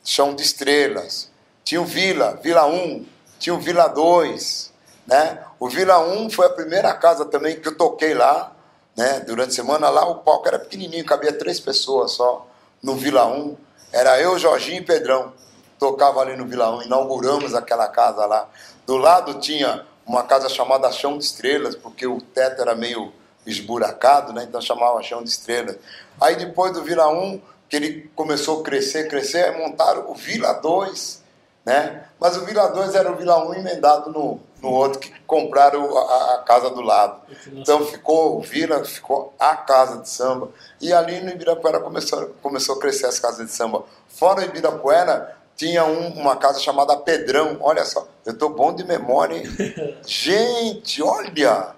Chão 0.04 0.34
de 0.34 0.42
Estrelas, 0.42 1.30
tinha 1.64 1.82
o 1.82 1.84
Vila, 1.84 2.38
Vila 2.42 2.66
1, 2.66 3.04
tinha 3.38 3.54
o 3.54 3.58
Vila 3.58 3.88
2, 3.88 4.72
né? 5.06 5.42
O 5.58 5.68
Vila 5.68 5.98
1 5.98 6.30
foi 6.30 6.46
a 6.46 6.50
primeira 6.50 6.94
casa 6.94 7.24
também 7.24 7.60
que 7.60 7.66
eu 7.66 7.76
toquei 7.76 8.14
lá, 8.14 8.52
né? 8.96 9.20
Durante 9.20 9.50
a 9.50 9.54
semana 9.54 9.88
lá 9.88 10.06
o 10.06 10.16
palco 10.16 10.46
era 10.46 10.58
pequenininho, 10.58 11.04
cabia 11.04 11.32
três 11.32 11.58
pessoas 11.58 12.12
só 12.12 12.46
no 12.82 12.94
Vila 12.94 13.26
1. 13.26 13.56
Era 13.92 14.20
eu, 14.20 14.38
Jorginho 14.38 14.78
e 14.78 14.84
Pedrão. 14.84 15.32
Tocava 15.78 16.20
ali 16.20 16.36
no 16.36 16.46
Vila 16.46 16.70
1, 16.76 16.82
inauguramos 16.82 17.54
aquela 17.54 17.88
casa 17.88 18.24
lá. 18.26 18.48
Do 18.86 18.96
lado 18.96 19.40
tinha 19.40 19.84
uma 20.06 20.22
casa 20.22 20.48
chamada 20.48 20.92
Chão 20.92 21.18
de 21.18 21.24
Estrelas, 21.24 21.74
porque 21.74 22.06
o 22.06 22.20
teto 22.20 22.62
era 22.62 22.74
meio 22.74 23.12
esburacado, 23.46 24.32
né? 24.32 24.44
então 24.48 24.60
chamava 24.60 25.02
Chão 25.02 25.22
de 25.22 25.30
Estrelas. 25.30 25.76
Aí 26.20 26.36
depois 26.36 26.72
do 26.72 26.82
Vila 26.82 27.08
1, 27.08 27.40
que 27.68 27.76
ele 27.76 28.10
começou 28.14 28.60
a 28.60 28.62
crescer, 28.62 29.08
crescer, 29.08 29.56
montaram 29.56 30.10
o 30.10 30.14
Vila 30.14 30.52
2, 30.54 31.22
né? 31.64 32.04
Mas 32.20 32.36
o 32.36 32.44
Vila 32.44 32.68
2 32.68 32.94
era 32.94 33.10
o 33.10 33.16
Vila 33.16 33.48
1 33.48 33.54
emendado 33.54 34.10
no, 34.10 34.40
no 34.62 34.70
outro, 34.70 35.00
que 35.00 35.12
compraram 35.26 35.96
a, 35.96 36.34
a 36.34 36.38
casa 36.38 36.70
do 36.70 36.80
lado. 36.80 37.20
Então 37.52 37.84
ficou 37.86 38.38
o 38.38 38.40
Vila, 38.40 38.84
ficou 38.84 39.32
a 39.38 39.56
casa 39.56 39.98
de 40.00 40.08
samba. 40.08 40.50
E 40.80 40.92
ali 40.92 41.20
no 41.20 41.30
Ibirapuera 41.30 41.80
começou, 41.80 42.34
começou 42.42 42.76
a 42.76 42.80
crescer 42.80 43.06
as 43.06 43.18
casas 43.18 43.46
de 43.46 43.52
samba. 43.52 43.82
Fora 44.08 44.40
o 44.40 44.44
Ibirapuera, 44.44 45.36
tinha 45.56 45.84
um, 45.84 46.08
uma 46.20 46.36
casa 46.36 46.60
chamada 46.60 46.96
Pedrão. 46.96 47.56
Olha 47.60 47.84
só, 47.84 48.06
eu 48.26 48.32
estou 48.32 48.50
bom 48.50 48.74
de 48.74 48.84
memória, 48.84 49.36
hein? 49.36 49.44
Gente, 50.06 51.02
olha! 51.02 51.73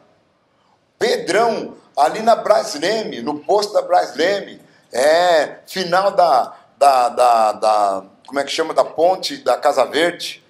Pedrão, 0.98 1.76
ali 1.96 2.20
na 2.20 2.36
Brasleme, 2.36 3.20
no 3.20 3.40
posto 3.40 3.72
da 3.72 3.82
Brasleme, 3.82 4.60
é, 4.92 5.56
final 5.66 6.10
da, 6.10 6.54
da, 6.78 7.08
da, 7.08 7.52
da, 7.52 8.04
como 8.26 8.40
é 8.40 8.44
que 8.44 8.50
chama, 8.50 8.74
da 8.74 8.84
ponte 8.84 9.38
da 9.38 9.56
Casa 9.56 9.84
Verde, 9.84 10.44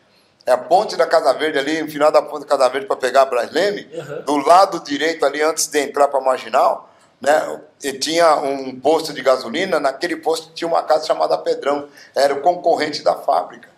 é 0.44 0.52
a 0.52 0.58
ponte 0.58 0.96
da 0.96 1.06
Casa 1.06 1.32
Verde 1.34 1.58
ali, 1.58 1.82
no 1.82 1.90
final 1.90 2.12
da 2.12 2.22
ponte 2.22 2.42
da 2.42 2.46
Casa 2.46 2.68
Verde 2.68 2.86
para 2.86 2.96
pegar 2.96 3.22
a 3.22 3.26
Brasleme, 3.26 3.88
uhum. 3.92 4.22
do 4.22 4.36
lado 4.36 4.80
direito 4.80 5.26
ali, 5.26 5.42
antes 5.42 5.66
de 5.66 5.80
entrar 5.80 6.08
para 6.08 6.20
a 6.20 6.22
Marginal, 6.22 6.88
né, 7.20 7.60
e 7.82 7.92
tinha 7.94 8.36
um 8.36 8.78
posto 8.78 9.12
de 9.12 9.22
gasolina, 9.22 9.80
naquele 9.80 10.16
posto 10.16 10.52
tinha 10.52 10.68
uma 10.68 10.82
casa 10.82 11.06
chamada 11.06 11.36
Pedrão, 11.38 11.88
era 12.14 12.34
o 12.34 12.40
concorrente 12.40 13.02
da 13.02 13.14
fábrica. 13.14 13.68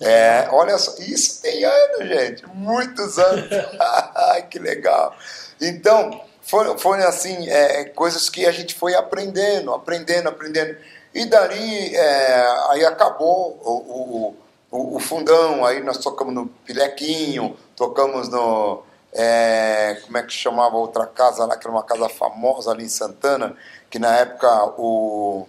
É, 0.00 0.48
olha 0.50 0.78
só, 0.78 0.96
isso 0.98 1.42
tem 1.42 1.62
anos, 1.62 2.08
gente, 2.08 2.46
muitos 2.54 3.18
anos. 3.18 3.48
que 4.48 4.58
legal. 4.58 5.14
Então, 5.60 6.20
foram, 6.42 6.78
foram 6.78 7.06
assim, 7.06 7.48
é, 7.48 7.84
coisas 7.84 8.28
que 8.28 8.46
a 8.46 8.52
gente 8.52 8.74
foi 8.74 8.94
aprendendo, 8.94 9.72
aprendendo, 9.72 10.28
aprendendo. 10.28 10.76
E 11.14 11.24
dali, 11.26 11.94
é, 11.94 12.66
aí 12.70 12.84
acabou 12.84 13.58
o, 13.62 13.70
o, 13.70 14.36
o, 14.70 14.96
o, 14.96 15.00
fundão, 15.00 15.64
aí 15.64 15.82
nós 15.82 15.98
tocamos 15.98 16.32
no 16.32 16.46
Pilequinho, 16.46 17.56
tocamos 17.76 18.28
no. 18.28 18.82
É, 19.12 20.00
como 20.04 20.18
é 20.18 20.22
que 20.22 20.32
chamava 20.32 20.76
outra 20.76 21.04
casa 21.04 21.44
lá, 21.44 21.56
que 21.56 21.66
era 21.66 21.74
uma 21.74 21.82
casa 21.82 22.08
famosa 22.08 22.70
ali 22.70 22.84
em 22.84 22.88
Santana, 22.88 23.56
que 23.90 23.98
na 23.98 24.16
época 24.16 24.72
o 24.78 25.48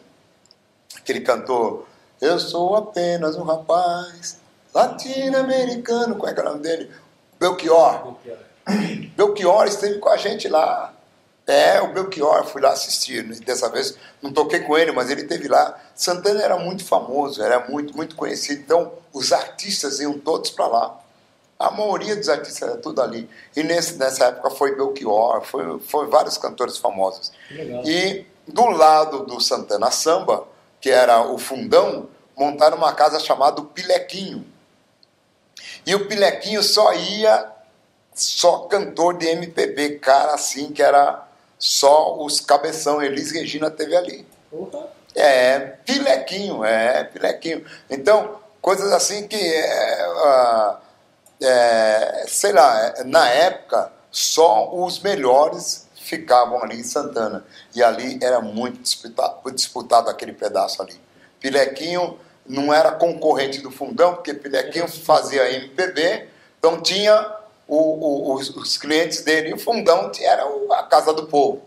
aquele 0.98 1.22
cantor 1.22 1.86
Eu 2.20 2.40
sou 2.40 2.76
apenas 2.76 3.36
um 3.36 3.44
rapaz 3.44 4.40
latino-americano, 4.74 6.16
qual 6.16 6.32
é 6.32 6.34
que 6.34 6.40
é 6.40 6.44
o 6.44 6.46
nome 6.48 6.62
dele? 6.62 6.92
Belchior. 7.40 8.04
Belchior. 8.04 8.51
Belchior 9.16 9.66
esteve 9.68 10.00
com 10.00 10.10
a 10.10 10.18
gente 10.18 10.48
lá. 10.48 10.94
É, 11.48 11.82
o 11.82 11.92
Belchior, 11.92 12.46
fui 12.46 12.62
lá 12.62 12.70
assistir. 12.70 13.24
Né? 13.24 13.36
Dessa 13.46 13.70
vez 13.70 13.98
não 14.22 14.32
toquei 14.32 14.62
com 14.62 14.78
ele, 14.78 14.92
mas 14.92 15.10
ele 15.10 15.22
esteve 15.22 15.48
lá. 15.48 15.78
Santana 15.96 16.42
era 16.42 16.58
muito 16.58 16.84
famoso, 16.86 17.42
era 17.42 17.68
muito, 17.68 17.96
muito 17.96 18.16
conhecido. 18.16 18.62
Então, 18.62 18.92
os 19.12 19.32
artistas 19.34 20.00
iam 20.00 20.18
todos 20.18 20.52
para 20.52 20.68
lá. 20.68 21.00
A 21.60 21.70
maioria 21.70 22.16
dos 22.16 22.30
artistas 22.30 22.62
era 22.62 22.78
tudo 22.78 23.02
ali. 23.02 23.30
E 23.56 23.64
nesse, 23.64 23.96
nessa 23.96 24.26
época 24.26 24.50
foi 24.50 24.76
Belchior, 24.76 25.42
foi, 25.42 25.80
foi 25.80 26.08
vários 26.08 26.38
cantores 26.38 26.78
famosos. 26.78 27.32
E 27.86 28.26
do 28.48 28.66
lado 28.68 29.26
do 29.26 29.40
Santana 29.40 29.92
Samba, 29.92 30.48
que 30.80 30.90
era 30.90 31.22
o 31.22 31.38
fundão, 31.38 32.08
montaram 32.36 32.78
uma 32.78 32.94
casa 32.94 33.20
chamada 33.20 33.62
Pilequinho. 33.62 34.46
E 35.86 35.94
o 35.94 36.08
Pilequinho 36.08 36.64
só 36.64 36.94
ia 36.94 37.52
só 38.22 38.60
cantor 38.60 39.18
de 39.18 39.28
MPB, 39.28 40.00
cara 40.00 40.34
assim, 40.34 40.72
que 40.72 40.82
era 40.82 41.28
só 41.58 42.18
os 42.22 42.40
cabeção. 42.40 43.02
Elis 43.02 43.32
Regina 43.32 43.70
teve 43.72 43.96
ali. 43.96 44.28
Uhum. 44.52 44.88
É, 45.16 45.60
pilequinho, 45.60 46.64
é, 46.64 47.04
pilequinho. 47.04 47.66
Então, 47.90 48.40
coisas 48.62 48.92
assim 48.92 49.28
que, 49.28 49.36
é, 49.36 50.08
uh, 50.08 50.78
é, 51.42 52.26
sei 52.28 52.54
lá, 52.54 52.94
na 53.06 53.28
época, 53.30 53.92
só 54.10 54.74
os 54.74 55.00
melhores 55.00 55.88
ficavam 55.96 56.62
ali 56.64 56.80
em 56.80 56.84
Santana. 56.84 57.46
E 57.76 57.84
ali 57.84 58.20
era 58.22 58.40
muito 58.40 58.82
disputado, 58.82 59.52
disputado 59.52 60.10
aquele 60.10 60.34
pedaço 60.34 60.82
ali. 60.82 61.00
Pilequinho 61.40 62.20
não 62.46 62.74
era 62.74 62.92
concorrente 62.92 63.60
do 63.62 63.72
Fundão, 63.72 64.16
porque 64.16 64.34
Pilequinho 64.34 64.88
fazia 64.88 65.52
MPB, 65.52 66.28
então 66.60 66.82
tinha 66.82 67.41
o, 67.72 67.78
o, 67.78 68.34
os, 68.36 68.50
os, 68.50 68.78
clientes 68.78 69.22
dele. 69.22 69.54
O 69.54 69.58
Fundão 69.58 70.12
era 70.20 70.44
a 70.72 70.84
Casa 70.84 71.14
do 71.14 71.26
Povo, 71.28 71.62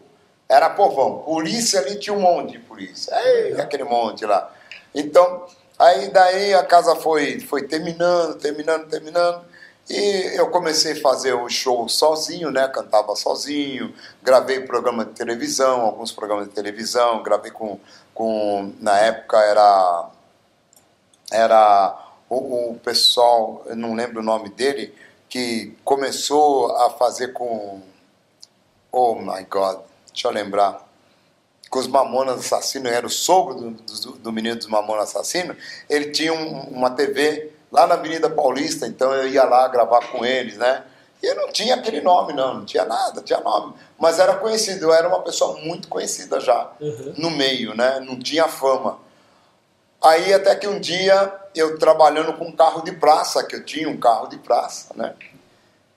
era 0.46 0.68
povão. 0.68 1.20
Polícia 1.20 1.80
ali 1.80 1.98
tinha 1.98 2.14
um 2.14 2.20
monte 2.20 2.52
de 2.52 2.58
polícia, 2.58 3.10
Ei, 3.24 3.58
aquele 3.58 3.84
monte 3.84 4.26
lá. 4.26 4.52
Então, 4.94 5.46
aí 5.78 6.08
daí 6.08 6.52
a 6.52 6.62
casa 6.62 6.94
foi, 6.94 7.40
foi 7.40 7.62
terminando, 7.62 8.34
terminando, 8.34 8.86
terminando. 8.86 9.46
E 9.88 10.36
eu 10.36 10.50
comecei 10.50 10.92
a 10.92 11.00
fazer 11.00 11.32
o 11.32 11.48
show 11.48 11.88
sozinho, 11.88 12.50
né? 12.50 12.68
Cantava 12.68 13.16
sozinho, 13.16 13.94
gravei 14.22 14.60
programa 14.60 15.06
de 15.06 15.12
televisão, 15.12 15.80
alguns 15.80 16.12
programas 16.12 16.48
de 16.48 16.54
televisão, 16.54 17.22
gravei 17.22 17.50
com, 17.50 17.80
com 18.14 18.72
na 18.78 18.98
época 18.98 19.38
era 19.38 20.10
era 21.32 21.98
o, 22.28 22.72
o 22.72 22.78
pessoal, 22.78 23.62
eu 23.66 23.76
não 23.76 23.94
lembro 23.94 24.20
o 24.20 24.24
nome 24.24 24.50
dele, 24.50 24.94
que 25.34 25.76
começou 25.84 26.76
a 26.76 26.90
fazer 26.90 27.32
com 27.32 27.82
Oh 28.92 29.16
my 29.16 29.44
God, 29.50 29.80
deixa 30.12 30.28
eu 30.28 30.30
lembrar. 30.30 30.88
Com 31.68 31.80
os 31.80 31.88
Mamonas 31.88 32.38
Assassinos, 32.38 32.92
era 32.92 33.04
o 33.04 33.10
sogro 33.10 33.56
do, 33.56 33.70
do, 33.72 34.12
do 34.12 34.32
menino 34.32 34.54
dos 34.54 34.68
Mamonas 34.68 35.08
Assassinos. 35.08 35.56
Ele 35.90 36.12
tinha 36.12 36.32
um, 36.32 36.60
uma 36.68 36.90
TV 36.90 37.50
lá 37.72 37.84
na 37.84 37.94
Avenida 37.94 38.30
Paulista, 38.30 38.86
então 38.86 39.12
eu 39.12 39.26
ia 39.26 39.42
lá 39.42 39.66
gravar 39.66 40.06
com 40.12 40.24
eles, 40.24 40.56
né? 40.56 40.84
E 41.20 41.26
eu 41.26 41.34
não 41.34 41.50
tinha 41.50 41.74
aquele 41.74 42.00
nome, 42.00 42.32
não, 42.32 42.54
não 42.54 42.64
tinha 42.64 42.84
nada, 42.84 43.20
tinha 43.20 43.40
nome. 43.40 43.74
Mas 43.98 44.20
era 44.20 44.36
conhecido, 44.36 44.84
eu 44.84 44.94
era 44.94 45.08
uma 45.08 45.22
pessoa 45.22 45.58
muito 45.62 45.88
conhecida 45.88 46.38
já 46.38 46.70
uhum. 46.80 47.14
no 47.18 47.30
meio, 47.32 47.74
né? 47.74 47.98
Não 47.98 48.16
tinha 48.20 48.46
fama. 48.46 49.00
Aí 50.04 50.34
até 50.34 50.54
que 50.54 50.68
um 50.68 50.78
dia, 50.78 51.32
eu 51.54 51.78
trabalhando 51.78 52.34
com 52.34 52.44
um 52.44 52.52
carro 52.54 52.82
de 52.82 52.92
praça, 52.92 53.42
que 53.42 53.56
eu 53.56 53.64
tinha 53.64 53.88
um 53.88 53.96
carro 53.96 54.26
de 54.26 54.36
praça, 54.36 54.92
né? 54.94 55.14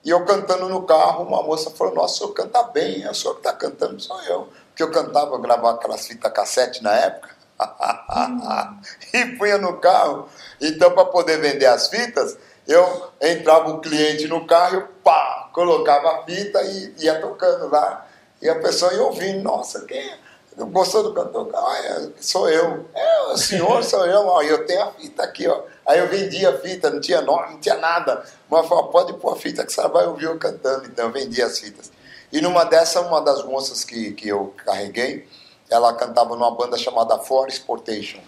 E 0.06 0.10
eu 0.10 0.24
cantando 0.24 0.70
no 0.70 0.84
carro, 0.84 1.26
uma 1.26 1.43
moça 1.43 1.70
falou, 1.72 1.93
nossa, 1.93 2.13
o 2.13 2.17
senhor 2.20 2.34
canta 2.34 2.63
bem, 2.63 3.04
é 3.04 3.12
o 3.12 3.13
senhor 3.13 3.34
que 3.34 3.41
está 3.41 3.52
cantando, 3.52 4.00
sou 4.00 4.22
eu. 4.24 4.48
Porque 4.70 4.82
eu 4.82 4.91
cantava, 4.91 5.36
eu 5.36 5.39
gravava 5.39 5.76
aquelas 5.76 6.08
fitas 6.08 6.32
cassete 6.32 6.82
na 6.82 6.93
época. 6.93 7.36
e 9.13 9.26
punha 9.38 9.58
no 9.58 9.78
carro. 9.78 10.30
Então, 10.62 10.91
para 10.91 11.04
poder 11.04 11.41
vender 11.41 11.65
as 11.65 11.89
fitas, 11.89 12.38
eu 12.65 13.12
entrava 13.20 13.72
o 13.72 13.82
cliente 13.82 14.26
no 14.30 14.48
carro, 14.48 14.76
eu 14.76 14.88
pá, 15.04 15.50
colocava 15.52 16.20
a 16.20 16.24
fita 16.24 16.62
e 16.62 16.93
ia 17.00 17.20
tocando 17.20 17.70
lá. 17.70 18.08
E 18.41 18.48
a 18.48 18.56
pessoa 18.56 18.93
ia 18.93 19.04
ouvindo, 19.04 19.43
nossa, 19.43 19.84
quem 19.86 20.00
é? 20.00 20.27
Gostou 20.65 21.04
do 21.04 21.13
cantor? 21.13 21.52
Ah, 21.54 21.78
é, 21.78 22.10
sou 22.20 22.50
eu. 22.50 22.89
É, 22.96 23.22
o 23.32 23.38
senhor 23.38 23.84
sou 23.84 24.06
eu. 24.08 24.26
Ó, 24.26 24.41
eu 24.41 24.65
tenho 24.65 24.82
a 24.82 24.91
fita 24.91 25.24
aqui, 25.24 25.48
ó. 25.48 25.62
Aí 25.86 26.00
eu 26.00 26.08
vendia 26.08 26.50
a 26.50 26.58
fita, 26.58 26.89
não 26.89 27.00
tinha 27.00 27.22
nome, 27.22 27.54
não 27.54 27.60
tinha 27.60 27.76
nada. 27.76 28.24
Mas 28.50 28.67
falou, 28.67 28.88
pode 28.88 29.13
pôr 29.13 29.34
a 29.34 29.36
fita 29.36 29.63
que 29.63 29.72
você 29.72 29.88
vai 29.88 30.08
ouvir 30.08 30.26
eu 30.26 30.38
cantando. 30.39 30.88
Então 30.88 31.06
eu 31.06 31.12
vendia 31.12 31.46
as 31.46 31.60
fitas. 31.60 31.91
E 32.32 32.41
numa 32.41 32.63
dessa, 32.63 33.02
uma 33.02 33.22
das 33.22 33.43
moças 33.43 33.84
que, 33.84 34.13
que 34.13 34.28
eu 34.28 34.54
carreguei, 34.65 35.28
ela 35.70 35.93
cantava 35.93 36.36
numa 36.36 36.50
banda 36.50 36.76
chamada 36.76 37.20
For 37.20 37.48
Sportation. 37.50 38.20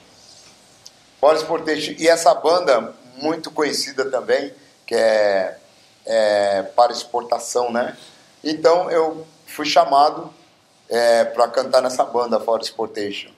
For 1.20 1.36
Sportation. 1.36 1.96
E 1.98 2.08
essa 2.08 2.34
banda, 2.36 2.94
muito 3.18 3.50
conhecida 3.50 4.06
também, 4.06 4.54
que 4.86 4.94
é, 4.94 5.58
é 6.06 6.62
para 6.62 6.92
exportação, 6.92 7.72
né? 7.72 7.98
Então 8.44 8.90
eu 8.92 9.26
fui 9.48 9.66
chamado 9.66 10.32
é, 10.90 11.24
para 11.24 11.48
cantar 11.48 11.82
nessa 11.82 12.04
banda, 12.04 12.40
For 12.40 12.62
Sportation. 12.62 13.30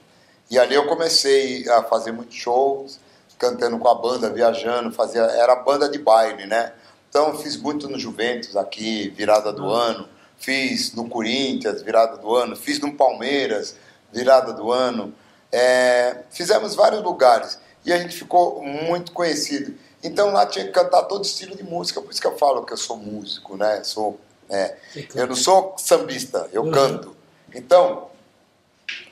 E 0.50 0.58
ali 0.58 0.76
eu 0.76 0.88
comecei 0.88 1.68
a 1.70 1.84
fazer 1.84 2.12
muitos 2.12 2.36
shows, 2.36 3.00
cantando 3.38 3.78
com 3.80 3.88
a 3.88 3.96
banda, 3.96 4.30
viajando, 4.30 4.92
fazia, 4.92 5.22
era 5.22 5.56
banda 5.56 5.90
de 5.90 5.98
baile, 5.98 6.46
né? 6.46 6.74
Então 7.10 7.38
fiz 7.38 7.58
muito 7.58 7.90
no 7.90 8.00
Juventus 8.00 8.56
aqui, 8.56 9.10
virada 9.10 9.52
do 9.52 9.70
ano, 9.70 10.08
fiz 10.38 10.94
no 10.94 11.10
Corinthians, 11.10 11.82
virada 11.82 12.18
do 12.18 12.36
ano, 12.36 12.56
fiz 12.56 12.80
no 12.80 12.94
Palmeiras, 12.96 13.76
virada 14.12 14.54
do 14.54 14.72
ano. 14.72 15.14
É, 15.52 16.18
fizemos 16.30 16.76
vários 16.76 17.02
lugares 17.04 17.60
e 17.86 17.92
a 17.92 17.98
gente 17.98 18.16
ficou 18.16 18.62
muito 18.62 19.12
conhecido. 19.12 19.74
Então 20.04 20.32
lá 20.32 20.46
tinha 20.46 20.66
que 20.66 20.72
cantar 20.72 21.04
todo 21.04 21.26
estilo 21.26 21.56
de 21.56 21.64
música, 21.64 22.02
por 22.02 22.12
isso 22.12 22.22
que 22.22 22.28
eu 22.28 22.38
falo 22.38 22.66
que 22.66 22.74
eu 22.74 22.78
sou 22.78 22.98
músico, 22.98 23.58
né? 23.58 23.84
Sou, 23.84 24.20
é, 24.50 24.76
eu 25.16 25.28
não 25.28 25.36
sou 25.36 25.76
sambista, 25.78 26.50
eu 26.52 26.64
uhum. 26.64 26.72
canto. 26.72 27.21
Então, 27.54 28.10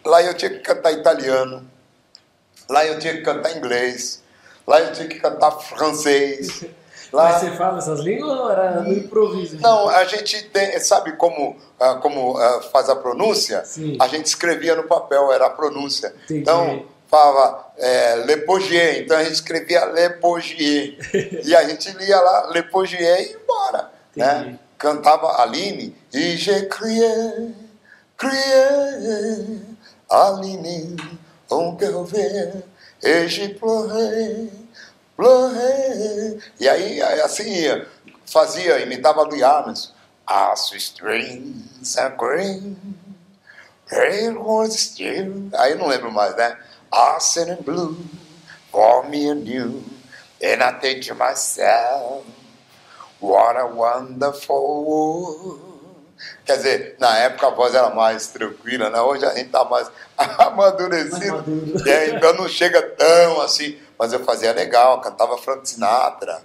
lá 0.05 0.21
eu 0.23 0.33
tinha 0.33 0.51
que 0.51 0.59
cantar 0.59 0.91
italiano, 0.91 1.65
lá 2.69 2.85
eu 2.85 2.99
tinha 2.99 3.13
que 3.13 3.21
cantar 3.21 3.55
inglês, 3.55 4.23
lá 4.65 4.79
eu 4.81 4.93
tinha 4.93 5.07
que 5.07 5.19
cantar 5.19 5.51
francês. 5.51 6.65
Lá... 7.11 7.23
Mas 7.23 7.41
você 7.41 7.51
fala 7.53 7.79
essas 7.79 8.01
línguas 8.01 8.37
ou 8.37 8.51
era 8.51 8.81
no 8.81 8.93
improviso? 8.93 9.59
Não, 9.59 9.89
a 9.89 10.05
gente 10.05 10.43
tem, 10.49 10.79
sabe 10.79 11.13
como, 11.13 11.57
ah, 11.79 11.95
como 11.95 12.37
ah, 12.37 12.61
faz 12.71 12.87
a 12.87 12.95
pronúncia? 12.95 13.65
Sim. 13.65 13.97
A 13.99 14.07
gente 14.07 14.27
escrevia 14.27 14.75
no 14.75 14.83
papel, 14.83 15.31
era 15.31 15.47
a 15.47 15.49
pronúncia. 15.49 16.13
Entendi. 16.25 16.41
Então, 16.41 16.85
falava 17.09 17.65
é, 17.77 18.15
Lepogier, 18.15 18.99
então 18.99 19.17
a 19.17 19.23
gente 19.23 19.33
escrevia 19.33 19.85
Lepogier. 19.85 20.97
e 21.43 21.55
a 21.55 21.67
gente 21.67 21.89
lia 21.97 22.19
lá 22.19 22.49
Lepogier 22.51 23.01
e 23.01 23.31
ia 23.31 23.37
embora. 23.37 23.91
Né? 24.15 24.59
Cantava 24.77 25.41
Aline, 25.41 25.95
e 26.13 26.37
je 26.37 26.67
criei, 26.67 27.53
criei, 28.19 29.61
Aline, 30.09 30.97
on 31.49 31.77
ver, 32.05 32.63
et 33.01 33.29
je 33.29 33.47
pleurei, 33.53 34.51
pleurei. 35.15 36.39
E 36.59 36.67
aí, 36.67 37.01
assim 37.23 37.49
ia, 37.49 37.87
fazia, 38.25 38.79
imitava 38.79 39.23
Louis 39.23 39.41
Armstrong. 39.41 39.97
As 40.31 40.71
strings 40.73 41.97
are 41.97 42.15
green, 42.15 42.77
rain 43.89 44.37
was 44.37 44.79
still. 44.79 45.49
Aí 45.55 45.73
não 45.73 45.87
lembro 45.87 46.11
mais, 46.11 46.35
né? 46.35 46.55
Arsen 46.91 47.49
and 47.49 47.63
blue, 47.65 47.97
for 48.71 49.09
me 49.09 49.27
and 49.27 49.47
you. 49.47 49.83
And 50.39 50.61
I 50.61 50.73
think 50.79 51.03
to 51.07 51.15
myself, 51.15 52.25
what 53.19 53.57
a 53.57 53.65
wonderful 53.65 54.85
world. 54.85 55.68
Quer 56.45 56.57
dizer, 56.57 56.95
na 56.99 57.17
época 57.17 57.47
a 57.47 57.51
voz 57.51 57.73
era 57.75 57.89
mais 57.89 58.27
tranquila, 58.27 58.89
né? 58.89 58.99
Hoje 59.01 59.25
a 59.25 59.33
gente 59.35 59.49
tá 59.49 59.63
mais 59.65 59.89
amadurecido. 60.17 61.43
É, 61.87 62.09
então 62.09 62.33
não 62.33 62.47
chega 62.47 62.81
tão 62.81 63.41
assim. 63.41 63.77
Mas 63.97 64.13
eu 64.13 64.23
fazia 64.23 64.53
legal, 64.53 65.01
cantava 65.01 65.37
Frank 65.37 65.67
Sinatra. 65.67 66.41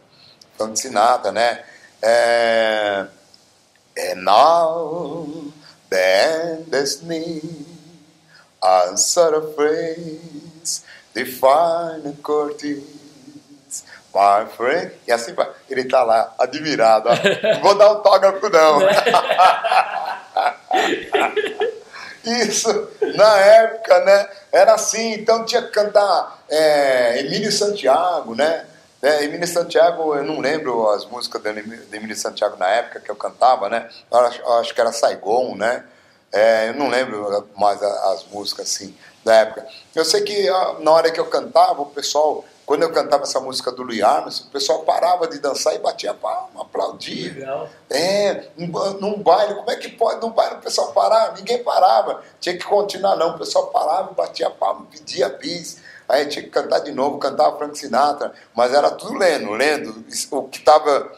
Frank 0.56 0.78
Sinatra, 0.78 1.32
né? 1.32 1.64
É... 2.02 3.06
And 3.96 4.24
now 4.24 5.52
the 5.88 6.58
endless 6.58 7.00
answer 8.64 9.34
a 9.34 9.42
phrase, 9.54 10.82
define 11.12 12.06
a 12.06 12.12
Curtis, 12.22 12.82
my 14.14 14.46
friend. 14.56 14.92
E 15.06 15.12
assim 15.12 15.32
vai. 15.34 15.50
Ele 15.68 15.82
está 15.82 16.02
lá, 16.04 16.32
admirado. 16.38 17.08
Não 17.42 17.60
vou 17.60 17.74
dar 17.74 17.86
autógrafo, 17.86 18.48
não. 18.48 18.78
Isso, 22.24 22.88
na 23.16 23.38
época, 23.38 24.00
né? 24.00 24.28
Era 24.50 24.74
assim, 24.74 25.12
então 25.12 25.44
tinha 25.44 25.60
que 25.60 25.68
cantar 25.68 26.42
é, 26.48 27.20
Emílio 27.20 27.52
Santiago, 27.52 28.34
né? 28.34 28.66
É, 29.02 29.24
Emílio 29.24 29.46
Santiago, 29.46 30.14
eu 30.14 30.24
não 30.24 30.40
lembro 30.40 30.88
as 30.88 31.04
músicas 31.04 31.42
de 31.42 31.50
Emílio 31.94 32.16
Santiago 32.16 32.56
na 32.56 32.68
época 32.68 33.00
que 33.00 33.10
eu 33.10 33.16
cantava, 33.16 33.68
né? 33.68 33.90
Eu 34.10 34.18
acho, 34.18 34.40
eu 34.40 34.52
acho 34.54 34.74
que 34.74 34.80
era 34.80 34.92
Saigon, 34.92 35.54
né? 35.54 35.84
É, 36.32 36.70
eu 36.70 36.74
não 36.74 36.88
lembro 36.88 37.46
mais 37.54 37.82
as 37.82 38.24
músicas 38.28 38.66
assim 38.68 38.96
da 39.22 39.34
época. 39.34 39.66
Eu 39.94 40.04
sei 40.04 40.22
que 40.22 40.48
na 40.80 40.90
hora 40.90 41.10
que 41.10 41.20
eu 41.20 41.26
cantava, 41.26 41.82
o 41.82 41.86
pessoal, 41.86 42.44
quando 42.66 42.82
eu 42.82 42.92
cantava 42.92 43.24
essa 43.24 43.40
música 43.40 43.70
do 43.70 43.82
Louis 43.82 44.02
Armstrong, 44.02 44.48
o 44.48 44.52
pessoal 44.52 44.82
parava 44.84 45.28
de 45.28 45.38
dançar 45.38 45.74
e 45.74 45.78
batia 45.78 46.14
palma, 46.14 46.62
aplaudia. 46.62 47.32
Legal. 47.32 47.68
É, 47.90 48.48
num 48.56 49.22
baile, 49.22 49.54
como 49.54 49.70
é 49.70 49.76
que 49.76 49.90
pode 49.90 50.20
num 50.20 50.30
baile 50.30 50.56
o 50.56 50.60
pessoal 50.60 50.92
parar? 50.92 51.34
Ninguém 51.34 51.62
parava, 51.62 52.22
tinha 52.40 52.56
que 52.56 52.64
continuar 52.64 53.16
não, 53.16 53.34
o 53.34 53.38
pessoal 53.38 53.66
parava 53.66 54.12
e 54.12 54.14
batia 54.14 54.48
palma, 54.48 54.86
pedia 54.90 55.28
bis. 55.28 55.82
Aí 56.08 56.26
tinha 56.26 56.42
que 56.42 56.50
cantar 56.50 56.80
de 56.80 56.92
novo, 56.92 57.18
cantava 57.18 57.56
Frank 57.56 57.78
Sinatra, 57.78 58.32
mas 58.54 58.72
era 58.72 58.90
tudo 58.90 59.14
lendo, 59.14 59.52
lendo, 59.52 60.04
o 60.32 60.48
que 60.48 60.58
estava, 60.58 61.12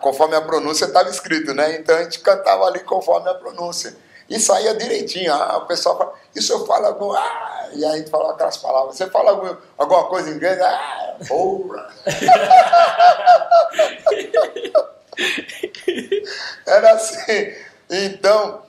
conforme 0.00 0.34
a 0.36 0.40
pronúncia 0.40 0.86
estava 0.86 1.08
escrito, 1.08 1.52
né? 1.54 1.76
Então 1.76 1.96
a 1.96 2.02
gente 2.02 2.20
cantava 2.20 2.64
ali 2.64 2.80
conforme 2.80 3.28
a 3.28 3.34
pronúncia. 3.34 3.94
E 4.28 4.40
saía 4.40 4.74
direitinho. 4.74 5.32
Ah, 5.32 5.58
o 5.58 5.66
pessoal 5.66 5.98
fala, 5.98 6.14
isso 6.34 6.52
eu 6.52 6.66
falo 6.66 6.86
algum. 6.86 7.12
Ah, 7.12 7.68
e 7.74 7.84
a 7.84 7.96
gente 7.96 8.10
falava 8.10 8.34
aquelas 8.34 8.56
palavras. 8.56 8.96
Você 8.96 9.08
fala 9.10 9.30
algum, 9.30 9.56
alguma 9.78 10.04
coisa 10.04 10.30
em 10.30 10.34
inglês? 10.34 10.60
Ah, 10.60 11.16
porra! 11.28 11.88
Era 16.66 16.92
assim. 16.92 17.54
Então, 17.90 18.62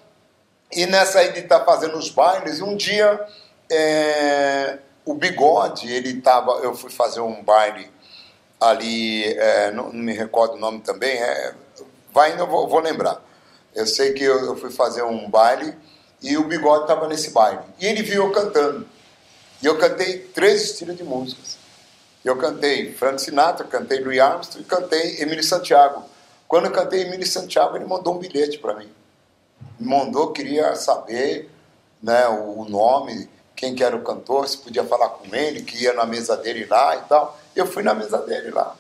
e 0.72 0.86
nessa 0.86 1.20
aí 1.20 1.32
de 1.32 1.40
estar 1.40 1.60
tá 1.60 1.66
fazendo 1.66 1.98
os 1.98 2.10
bailes, 2.10 2.62
um 2.62 2.76
dia 2.76 3.26
é, 3.72 4.78
o 5.06 5.14
Bigode, 5.14 5.92
ele 5.92 6.22
tava, 6.22 6.52
eu 6.64 6.76
fui 6.76 6.90
fazer 6.90 7.22
um 7.22 7.44
baile 7.44 7.90
ali, 8.60 9.26
é, 9.38 9.72
não, 9.72 9.92
não, 9.92 9.94
me 9.94 10.14
recordo 10.14 10.56
o 10.56 10.60
nome 10.60 10.82
também, 10.82 11.18
é, 11.18 11.54
vai 12.12 12.32
ainda, 12.32 12.46
vou, 12.46 12.68
vou 12.68 12.80
lembrar. 12.80 13.22
Eu 13.76 13.88
sei 13.88 14.14
que 14.14 14.24
eu, 14.24 14.46
eu, 14.46 14.56
fui 14.56 14.70
fazer 14.70 15.04
um 15.04 15.30
baile 15.30 15.76
e 16.22 16.38
o 16.38 16.46
Bigode 16.46 16.84
estava 16.84 17.08
nesse 17.08 17.32
baile. 17.32 17.62
E 17.80 17.86
ele 17.86 18.02
viu 18.04 18.26
eu 18.26 18.32
cantando. 18.32 18.88
E 19.62 19.66
eu 19.66 19.78
cantei 19.78 20.20
três 20.20 20.64
estilos 20.64 20.96
de 20.96 21.04
músicas. 21.04 21.58
Eu 22.24 22.38
cantei 22.38 22.94
Frank 22.94 23.22
Sinatra, 23.22 23.66
cantei 23.66 24.00
Louis 24.00 24.20
Armstrong 24.20 24.62
e 24.62 24.68
cantei 24.68 25.22
Emílio 25.22 25.44
Santiago. 25.44 26.04
Quando 26.48 26.66
eu 26.66 26.72
cantei 26.72 27.02
Emílio 27.02 27.26
Santiago, 27.26 27.76
ele 27.76 27.86
mandou 27.86 28.16
um 28.16 28.20
bilhete 28.20 28.60
para 28.60 28.76
mim. 28.76 28.90
Me 29.80 29.88
mandou, 29.88 30.32
queria 30.32 30.76
saber 30.76 31.50
né, 32.02 32.28
o 32.28 32.66
nome, 32.66 33.30
quem 33.56 33.74
que 33.74 33.84
era 33.84 33.96
o 33.96 34.04
cantor, 34.04 34.48
se 34.48 34.58
podia 34.58 34.84
falar 34.84 35.10
com 35.10 35.34
ele, 35.36 35.64
que 35.64 35.84
ia 35.84 35.94
na 35.94 36.06
mesa 36.06 36.38
dele 36.38 36.66
lá 36.66 36.96
e 36.96 37.02
tal. 37.08 37.40
Eu 37.56 37.66
fui 37.66 37.84
na 37.84 37.94
mesa 37.94 38.18
dele 38.20 38.52
lá, 38.52 38.76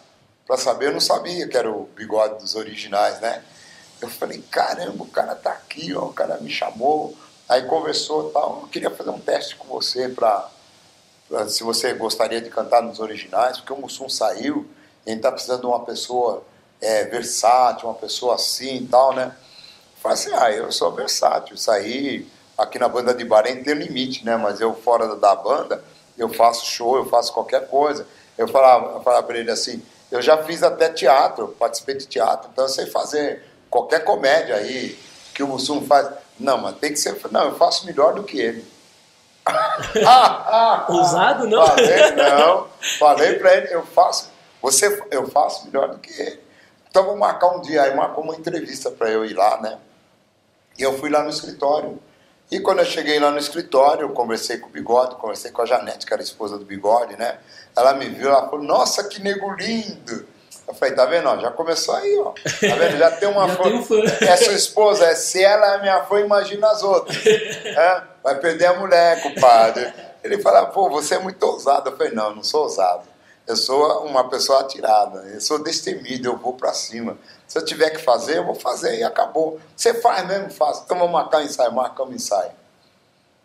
para 0.46 0.58
saber, 0.58 0.88
eu 0.88 0.94
não 0.94 1.00
sabia 1.00 1.48
que 1.48 1.58
era 1.58 1.72
o 1.72 1.90
bigode 1.96 2.40
dos 2.40 2.56
originais, 2.56 3.20
né? 3.22 3.44
Eu 4.04 4.10
falei, 4.10 4.44
caramba, 4.52 5.04
o 5.04 5.08
cara 5.08 5.34
tá 5.34 5.52
aqui, 5.52 5.94
ó, 5.96 6.06
o 6.06 6.14
cara 6.14 6.38
me 6.38 6.50
chamou, 6.50 7.16
aí 7.48 7.64
conversou 7.64 8.32
tal, 8.32 8.60
eu 8.64 8.68
queria 8.68 8.90
fazer 8.90 9.10
um 9.10 9.20
teste 9.20 9.56
com 9.56 9.68
você 9.68 10.10
para 10.10 10.50
se 11.48 11.64
você 11.64 11.94
gostaria 11.94 12.42
de 12.42 12.50
cantar 12.50 12.84
nos 12.84 13.00
originais, 13.00 13.58
porque 13.58 13.74
o 13.74 13.78
Mussum 13.78 14.10
saiu, 14.10 14.70
a 15.06 15.10
gente 15.10 15.22
tá 15.22 15.32
precisando 15.32 15.62
de 15.62 15.66
uma 15.68 15.80
pessoa 15.80 16.44
é, 16.82 17.06
versátil, 17.06 17.88
uma 17.88 17.96
pessoa 17.96 18.36
assim 18.36 18.76
e 18.78 18.88
tal, 18.88 19.14
né? 19.14 19.36
Eu 19.96 20.02
falei 20.02 20.18
assim, 20.18 20.32
ah, 20.34 20.52
eu 20.52 20.72
sou 20.72 20.92
versátil, 20.92 21.58
saí 21.58 22.28
aqui 22.58 22.78
na 22.78 22.88
banda 22.88 23.14
de 23.14 23.24
bar 23.24 23.44
tem 23.44 23.74
limite, 23.74 24.26
né? 24.26 24.36
Mas 24.36 24.60
eu 24.60 24.74
fora 24.76 25.16
da 25.16 25.34
banda, 25.34 25.84
eu 26.18 26.30
faço 26.30 26.66
show, 26.66 26.98
eu 26.98 27.06
faço 27.06 27.34
qualquer 27.34 27.68
coisa. 27.68 28.06
Eu 28.38 28.48
falava, 28.48 28.98
eu 28.98 29.02
falava 29.02 29.26
para 29.26 29.38
ele 29.38 29.50
assim, 29.50 29.82
eu 30.12 30.22
já 30.22 30.44
fiz 30.44 30.62
até 30.62 30.90
teatro, 30.90 31.56
participei 31.58 31.96
de 31.96 32.06
teatro, 32.06 32.50
então 32.52 32.66
eu 32.66 32.70
sei 32.70 32.86
fazer 32.88 33.44
qualquer 33.74 34.04
comédia 34.04 34.56
aí 34.56 35.00
que 35.34 35.42
o 35.42 35.48
Mussum 35.48 35.84
faz. 35.88 36.08
Não, 36.40 36.60
mas 36.60 36.78
tem 36.78 36.92
que 36.92 37.00
ser. 37.00 37.20
Não, 37.32 37.46
eu 37.46 37.56
faço 37.56 37.88
melhor 37.88 38.14
do 38.14 38.24
que 38.24 38.40
ele. 38.40 38.64
Ousado, 40.90 41.48
não? 41.48 41.66
Falei, 41.66 42.12
não. 42.12 42.68
Falei 43.00 43.34
para 43.40 43.56
ele, 43.56 43.74
eu 43.74 43.84
faço. 43.84 44.30
Você, 44.62 45.02
eu 45.10 45.28
faço 45.28 45.66
melhor 45.66 45.90
do 45.90 45.98
que 45.98 46.14
ele. 46.14 46.40
Então 46.88 47.04
vamos 47.04 47.20
marcar 47.20 47.48
um 47.48 47.62
dia. 47.62 47.82
Aí 47.82 47.96
marcou 47.96 48.24
uma 48.24 48.36
entrevista 48.36 48.92
para 48.92 49.10
eu 49.10 49.26
ir 49.26 49.34
lá, 49.34 49.60
né? 49.60 49.80
E 50.78 50.84
eu 50.84 50.98
fui 51.00 51.10
lá 51.10 51.24
no 51.24 51.30
escritório. 51.30 52.00
E 52.52 52.60
quando 52.60 52.80
eu 52.80 52.86
cheguei 52.86 53.20
lá 53.20 53.32
no 53.32 53.40
escritório, 53.40 54.04
eu 54.04 54.10
conversei 54.10 54.60
com 54.60 54.68
o 54.68 54.72
Bigode, 54.72 55.16
conversei 55.16 55.50
com 55.50 55.64
a 55.64 55.66
Janete, 55.66 56.06
que 56.06 56.14
era 56.14 56.22
a 56.22 56.24
esposa 56.24 56.60
do 56.60 56.66
Bigode, 56.66 57.18
né? 57.18 57.40
Ela 57.76 57.94
me 57.94 58.08
viu, 58.10 58.30
ela 58.30 58.48
falou, 58.48 58.64
nossa, 58.64 59.04
que 59.06 59.20
nego 59.20 59.52
lindo! 59.56 60.28
Eu 60.68 60.74
falei, 60.74 60.96
tá 60.96 61.06
vendo? 61.06 61.28
Ó, 61.28 61.38
já 61.38 61.52
começou 61.52 61.96
aí, 61.96 62.18
ó. 62.20 62.32
Tá 62.32 62.76
vendo? 62.76 62.98
Já 62.98 63.12
tem 63.12 63.28
uma 63.28 63.48
fã. 63.56 63.64
Um 63.70 63.84
fã. 63.84 63.96
É 64.22 64.38
sua 64.38 64.54
esposa, 64.54 65.06
é, 65.06 65.16
se 65.16 65.44
ela 65.44 65.76
é 65.76 65.82
minha 65.82 66.04
fã, 66.04 66.20
imagina 66.20 66.70
as 66.70 66.84
outras. 66.84 67.18
É? 67.26 68.04
Vai 68.24 68.40
perder 68.40 68.68
a 68.68 68.74
mulher, 68.74 69.22
compadre. 69.22 69.92
Ele 70.24 70.42
fala, 70.42 70.66
pô, 70.68 70.90
você 70.90 71.16
é 71.16 71.20
muito 71.20 71.44
ousado. 71.44 71.90
Eu 71.90 71.98
falei, 71.98 72.14
não, 72.14 72.30
eu 72.30 72.36
não 72.36 72.44
sou 72.44 72.64
ousado. 72.64 73.02
Eu 73.46 73.58
sou 73.58 74.06
uma 74.06 74.30
pessoa 74.30 74.62
atirada, 74.62 75.20
eu 75.34 75.42
sou 75.42 75.62
destemido, 75.62 76.30
eu 76.30 76.38
vou 76.38 76.54
para 76.54 76.72
cima. 76.74 77.18
Se 77.46 77.58
eu 77.58 77.66
tiver 77.66 77.90
que 77.90 77.98
fazer, 77.98 78.38
eu 78.38 78.46
vou 78.46 78.56
fazer 78.56 78.98
e 78.98 79.04
acabou. 79.04 79.60
Você 79.76 79.94
faz 79.96 80.26
mesmo, 80.26 80.50
faz. 80.50 80.82
Então 80.86 80.98
vamos 80.98 81.12
marcar 81.12 81.40
um 81.40 81.42
ensaio, 81.42 81.72
marcamos 81.74 82.14
um 82.14 82.16
ensaio. 82.16 82.52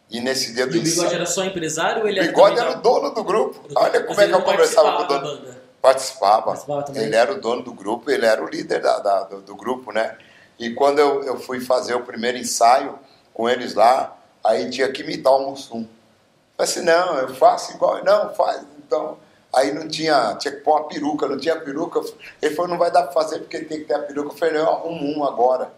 E 0.09 0.21
nesse 0.21 0.55
dia 0.55 0.67
do 0.67 0.77
e 0.77 0.79
o 0.79 0.83
Bigode 0.83 1.15
era 1.15 1.27
só 1.27 1.45
empresário 1.45 2.03
ou 2.03 2.09
ele 2.09 2.21
era 2.21 2.29
O 2.29 2.31
Bigode 2.31 2.59
era 2.59 2.71
o 2.71 2.81
dono 2.81 3.11
do 3.11 3.25
grupo. 3.25 3.61
Olha 3.75 4.01
como 4.05 4.21
é 4.21 4.29
que 4.29 4.35
eu 4.35 4.43
conversava 4.43 4.93
com 4.99 5.03
o 5.03 5.07
dono. 5.07 5.58
Participava. 5.81 6.47
Participava 6.47 6.99
ele 6.99 7.15
era 7.15 7.33
o 7.33 7.41
dono 7.41 7.63
do 7.63 7.73
grupo, 7.73 8.11
ele 8.11 8.27
era 8.27 8.43
o 8.43 8.49
líder 8.49 8.81
da, 8.81 8.99
da 8.99 9.23
do, 9.25 9.41
do, 9.41 9.57
grupo, 9.57 9.93
né? 9.93 10.17
E 10.59 10.75
quando 10.75 10.99
eu, 10.99 11.23
eu 11.23 11.39
fui 11.39 11.61
fazer 11.61 11.95
o 11.95 12.03
primeiro 12.03 12.37
ensaio 12.37 12.99
com 13.33 13.49
eles 13.49 13.75
lá, 13.75 14.17
aí 14.43 14.69
tinha 14.71 14.91
que 14.91 15.03
imitar 15.03 15.33
o 15.33 15.51
Mussum. 15.51 15.83
Eu 15.83 16.67
falei 16.67 16.73
assim, 16.73 16.83
não, 16.83 17.19
eu 17.19 17.35
faço 17.35 17.73
igual. 17.75 18.03
Não, 18.05 18.35
faz. 18.35 18.63
Então, 18.79 19.17
Aí 19.53 19.73
não 19.73 19.89
tinha, 19.89 20.35
tinha 20.39 20.53
que 20.53 20.61
pôr 20.61 20.73
uma 20.73 20.89
peruca, 20.89 21.27
não 21.27 21.39
tinha 21.39 21.57
peruca. 21.57 22.01
Ele 22.41 22.55
falou, 22.55 22.71
não 22.71 22.79
vai 22.79 22.91
dar 22.91 23.05
para 23.05 23.13
fazer 23.13 23.39
porque 23.41 23.61
tem 23.61 23.81
que 23.81 23.87
ter 23.87 23.95
a 23.95 24.01
peruca. 24.01 24.33
Eu 24.33 24.37
falei, 24.37 24.57
eu 24.57 24.69
arrumo 24.69 25.19
um 25.19 25.25
agora. 25.25 25.73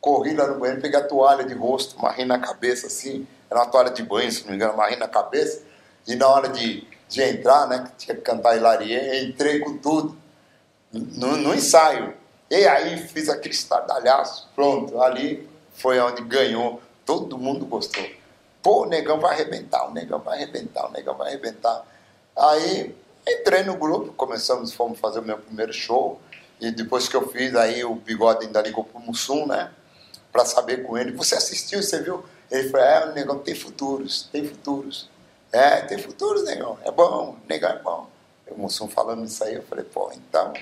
Corri 0.00 0.34
lá 0.34 0.48
no 0.48 0.58
banheiro, 0.58 0.82
peguei 0.82 0.98
a 0.98 1.06
toalha 1.06 1.44
de 1.44 1.54
rosto, 1.54 2.00
marrei 2.00 2.24
na 2.24 2.38
cabeça 2.38 2.88
assim. 2.88 3.26
Era 3.48 3.60
uma 3.60 3.66
toalha 3.66 3.90
de 3.90 4.02
banho, 4.02 4.32
se 4.32 4.42
não 4.42 4.50
me 4.50 4.56
engano, 4.56 4.76
marrei 4.76 4.96
na 4.96 5.06
cabeça. 5.06 5.62
E 6.06 6.16
na 6.16 6.26
hora 6.26 6.48
de, 6.48 6.84
de 7.12 7.22
entrar, 7.22 7.68
né, 7.68 7.84
que 7.84 8.04
tinha 8.04 8.16
que 8.16 8.22
cantar 8.22 8.56
Hilarie, 8.56 9.24
entrei 9.24 9.60
com 9.60 9.76
tudo. 9.76 10.16
No, 10.92 11.36
no 11.36 11.54
ensaio. 11.54 12.14
E 12.50 12.66
aí 12.66 12.98
fiz 13.08 13.28
aquele 13.28 13.54
estardalhaço. 13.54 14.48
Pronto, 14.54 15.00
ali 15.00 15.48
foi 15.74 15.98
onde 16.00 16.22
ganhou. 16.22 16.82
Todo 17.04 17.38
mundo 17.38 17.64
gostou. 17.64 18.04
Pô, 18.62 18.82
o 18.82 18.86
negão 18.86 19.18
vai 19.18 19.34
arrebentar, 19.34 19.88
o 19.88 19.92
negão 19.92 20.18
vai 20.18 20.36
arrebentar, 20.36 20.88
o 20.88 20.92
negão 20.92 21.16
vai 21.16 21.28
arrebentar. 21.28 21.84
Aí 22.36 22.94
Entrei 23.26 23.62
no 23.62 23.76
grupo, 23.76 24.12
começamos, 24.12 24.72
fomos 24.72 24.98
fazer 24.98 25.20
o 25.20 25.22
meu 25.22 25.38
primeiro 25.38 25.72
show. 25.72 26.20
E 26.60 26.70
depois 26.70 27.08
que 27.08 27.16
eu 27.16 27.28
fiz, 27.28 27.54
aí 27.54 27.84
o 27.84 27.94
Bigode 27.94 28.46
ainda 28.46 28.60
ligou 28.60 28.84
pro 28.84 29.00
Mussum, 29.00 29.46
né? 29.46 29.70
Pra 30.32 30.44
saber 30.44 30.78
com 30.84 30.98
ele. 30.98 31.12
Você 31.12 31.36
assistiu, 31.36 31.82
você 31.82 32.02
viu? 32.02 32.24
Ele 32.50 32.68
falou, 32.68 32.86
é, 32.86 33.06
o 33.08 33.12
negão 33.12 33.38
tem 33.38 33.54
futuros, 33.54 34.28
tem 34.32 34.46
futuros. 34.46 35.08
É, 35.52 35.82
tem 35.82 35.98
futuros, 35.98 36.44
negão. 36.44 36.78
É 36.84 36.90
bom, 36.90 37.36
negão 37.48 37.70
é 37.70 37.78
bom. 37.78 38.06
O 38.48 38.58
Mussum 38.58 38.88
falando 38.88 39.24
isso 39.24 39.42
aí, 39.44 39.54
eu 39.54 39.62
falei, 39.62 39.84
pô, 39.84 40.10
então... 40.14 40.52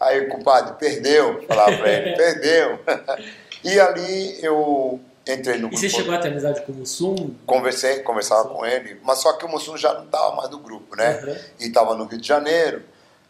Aí 0.00 0.20
o 0.26 0.28
compadre 0.28 0.74
perdeu, 0.74 1.44
falava 1.46 1.76
pra 1.76 1.88
ele, 1.88 2.16
perdeu. 2.18 2.80
e 3.62 3.78
ali 3.78 4.44
eu 4.44 5.00
Entrei 5.26 5.54
no 5.54 5.68
grupo. 5.68 5.74
E 5.76 5.78
você 5.78 5.88
chegou 5.88 6.14
a 6.14 6.18
ter 6.18 6.28
amizade 6.28 6.62
com 6.62 6.72
o 6.72 6.74
Mussum? 6.76 7.34
Conversei, 7.46 8.00
conversava 8.00 8.48
com 8.48 8.66
ele, 8.66 9.00
mas 9.04 9.18
só 9.18 9.32
que 9.34 9.44
o 9.44 9.48
Mussum 9.48 9.76
já 9.76 9.94
não 9.94 10.04
estava 10.04 10.34
mais 10.34 10.50
no 10.50 10.58
grupo, 10.58 10.96
né? 10.96 11.20
Uhum. 11.22 11.36
E 11.60 11.66
estava 11.68 11.94
no 11.94 12.04
Rio 12.06 12.20
de 12.20 12.26
Janeiro. 12.26 12.82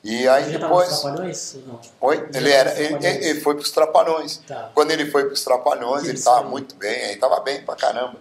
E 0.02 0.26
aí 0.26 0.44
ele 0.44 0.58
depois. 0.58 1.00
Trapalhões? 1.00 1.56
Não. 1.66 1.80
Oi? 2.00 2.28
Ele, 2.34 2.50
era, 2.50 2.80
ele, 2.80 3.06
ele, 3.06 3.40
foi 3.40 3.54
para 3.54 3.62
os 3.62 3.70
Trapalhões. 3.70 4.38
Tá. 4.38 4.70
Quando 4.74 4.90
ele 4.90 5.10
foi 5.10 5.24
para 5.24 5.34
os 5.34 5.44
Trapalhões, 5.44 6.04
ele 6.04 6.14
estava 6.14 6.48
muito 6.48 6.74
bem, 6.76 6.98
ele 7.02 7.12
estava 7.12 7.40
bem 7.40 7.62
pra 7.62 7.76
caramba. 7.76 8.16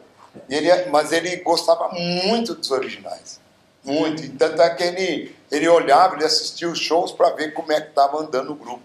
Ele, 0.49 0.85
mas 0.85 1.11
ele 1.11 1.37
gostava 1.37 1.89
muito 1.89 2.55
dos 2.55 2.71
originais. 2.71 3.39
Muito. 3.83 4.37
Tanto 4.37 4.61
é 4.61 4.69
que 4.75 4.83
ele, 4.83 5.35
ele 5.51 5.67
olhava, 5.67 6.15
ele 6.15 6.25
assistia 6.25 6.69
os 6.69 6.79
shows 6.79 7.11
para 7.11 7.31
ver 7.31 7.53
como 7.53 7.71
é 7.71 7.81
que 7.81 7.89
estava 7.89 8.17
andando 8.19 8.51
o 8.51 8.55
grupo. 8.55 8.83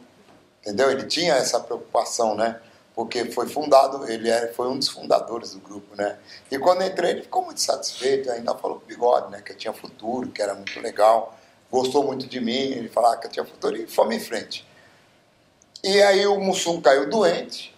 Entendeu? 0.62 0.90
Ele 0.90 1.04
tinha 1.04 1.34
essa 1.34 1.60
preocupação, 1.60 2.34
né? 2.34 2.60
porque 2.96 3.26
foi 3.26 3.46
fundado, 3.46 4.10
ele 4.10 4.30
é, 4.30 4.48
foi 4.54 4.68
um 4.68 4.78
dos 4.78 4.88
fundadores 4.88 5.52
do 5.52 5.60
grupo, 5.60 5.94
né? 5.94 6.18
E 6.50 6.58
quando 6.58 6.82
entrei, 6.82 7.10
ele 7.10 7.22
ficou 7.22 7.44
muito 7.44 7.60
satisfeito, 7.60 8.30
ainda 8.30 8.54
falou 8.54 8.78
com 8.78 8.86
o 8.86 8.88
Bigode, 8.88 9.30
né? 9.30 9.42
Que 9.42 9.52
eu 9.52 9.56
tinha 9.56 9.72
futuro, 9.74 10.30
que 10.30 10.40
era 10.40 10.54
muito 10.54 10.80
legal, 10.80 11.38
gostou 11.70 12.02
muito 12.02 12.26
de 12.26 12.40
mim, 12.40 12.72
ele 12.72 12.88
falava 12.88 13.18
que 13.18 13.26
eu 13.26 13.30
tinha 13.30 13.44
futuro 13.44 13.76
e 13.76 13.86
fomos 13.86 14.14
em 14.14 14.20
frente. 14.20 14.66
E 15.84 16.00
aí 16.00 16.26
o 16.26 16.40
Mussum 16.40 16.80
caiu 16.80 17.10
doente, 17.10 17.75